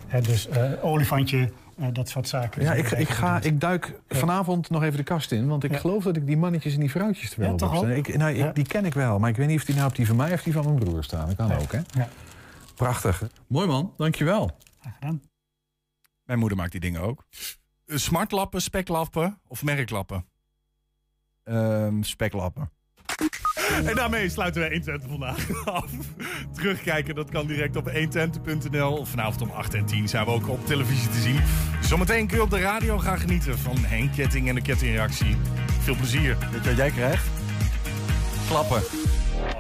hè, 0.07 0.21
dus 0.21 0.47
eh, 0.49 0.71
olifantje 0.81 1.51
eh, 1.78 1.88
dat 1.93 2.09
soort 2.09 2.28
zaken. 2.28 2.61
Ja, 2.61 2.73
ik, 2.73 2.91
ik, 2.91 3.09
ga, 3.09 3.41
ik 3.41 3.59
duik 3.59 3.99
vanavond 4.07 4.69
nog 4.69 4.84
even 4.84 4.97
de 4.97 5.03
kast 5.03 5.32
in. 5.32 5.47
Want 5.47 5.63
ik 5.63 5.71
Ja. 5.71 5.78
geloof 5.78 6.03
dat 6.03 6.15
ik 6.15 6.25
die 6.25 6.38
mannetjes 6.38 6.73
en 6.73 6.80
die 6.80 6.91
vrouwtjes 6.91 7.32
er 7.32 7.39
wel 7.39 7.49
Ja, 7.49 7.55
toch. 7.55 7.88
Ik, 7.88 8.17
nou, 8.17 8.32
ik, 8.32 8.38
Ja. 8.38 8.51
Die 8.51 8.67
ken 8.67 8.86
ik 8.86 8.93
wel, 8.93 9.19
maar 9.19 9.30
ik 9.30 9.36
weet 9.36 9.47
niet 9.47 9.59
of 9.59 9.65
die 9.65 9.75
nou 9.75 9.88
op 9.88 9.95
die 9.95 10.07
van 10.07 10.15
mij 10.15 10.34
of 10.34 10.43
die 10.43 10.53
van 10.53 10.63
mijn 10.65 10.80
broer 10.80 11.03
staan. 11.03 11.28
Dat 11.28 11.36
kan 11.36 11.51
ook, 11.53 11.71
hè? 11.71 11.80
Ja. 11.91 12.09
Prachtig. 12.75 13.23
Mooi 13.47 13.67
man, 13.67 13.93
dankjewel. 13.97 14.57
Mijn 16.23 16.39
moeder 16.39 16.57
maakt 16.57 16.71
die 16.71 16.82
dingen 16.82 17.01
ook. 17.01 17.23
Smartlappen, 17.86 18.61
speklappen 18.61 19.39
of 19.47 19.63
merklappen? 19.63 20.25
Ehm, 21.43 22.01
speklappen. 22.01 22.69
En 23.86 23.95
daarmee 23.95 24.30
sluiten 24.30 24.61
we 24.61 24.68
120 24.68 25.09
vandaag 25.09 25.65
af. 25.82 25.91
Terugkijken, 26.53 27.15
dat 27.15 27.30
kan 27.30 27.47
direct 27.47 27.76
op 27.76 27.91
120.nl. 27.91 29.05
Vanavond 29.05 29.41
om 29.41 29.49
8 29.49 29.74
en 29.74 29.86
10 29.86 30.07
zijn 30.07 30.26
we 30.26 30.32
ook 30.32 30.49
op 30.49 30.65
televisie 30.65 31.09
te 31.09 31.20
zien. 31.20 31.39
Zometeen 31.82 32.28
kun 32.28 32.38
je 32.38 32.43
op 32.43 32.49
de 32.49 32.59
radio 32.59 32.97
gaan 32.97 33.20
genieten 33.20 33.59
van 33.59 33.78
Henk 33.78 34.13
Ketting 34.15 34.49
en 34.49 34.55
de 34.55 34.61
kettingreactie. 34.61 35.36
Veel 35.80 35.95
plezier. 35.95 36.38
Weet 36.51 36.63
je 36.63 36.70
wat 36.70 36.78
jij 36.78 36.91
krijgt? 36.91 37.26
Klappen. 38.47 38.82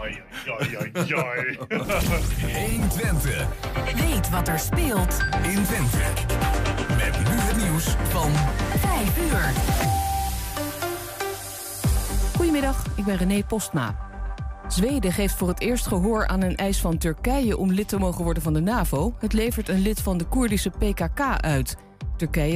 Oi, 0.01 0.19
oi, 0.59 0.77
oi, 0.77 1.13
oi. 1.13 1.57
120. 2.69 3.47
Weet 3.95 4.29
wat 4.29 4.47
er 4.47 4.59
speelt 4.59 5.17
in 5.43 5.63
Twente. 5.63 5.97
Met 6.97 7.17
nu 7.29 7.35
het 7.35 7.57
nieuws 7.57 7.95
van 8.09 8.31
5 8.79 9.17
uur. 9.31 10.06
Goedemiddag, 12.37 12.85
ik 12.95 13.05
ben 13.05 13.17
René 13.17 13.43
Postma. 13.43 13.95
Zweden 14.67 15.11
geeft 15.11 15.33
voor 15.33 15.47
het 15.47 15.59
eerst 15.59 15.87
gehoor 15.87 16.27
aan 16.27 16.41
een 16.41 16.55
eis 16.55 16.79
van 16.79 16.97
Turkije 16.97 17.57
om 17.57 17.71
lid 17.71 17.87
te 17.87 17.97
mogen 17.97 18.23
worden 18.23 18.43
van 18.43 18.53
de 18.53 18.59
NAVO. 18.59 19.13
Het 19.19 19.33
levert 19.33 19.69
een 19.69 19.79
lid 19.79 20.01
van 20.01 20.17
de 20.17 20.25
Koerdische 20.25 20.69
PKK 20.69 21.19
uit. 21.41 21.77
Turkije 22.17 22.53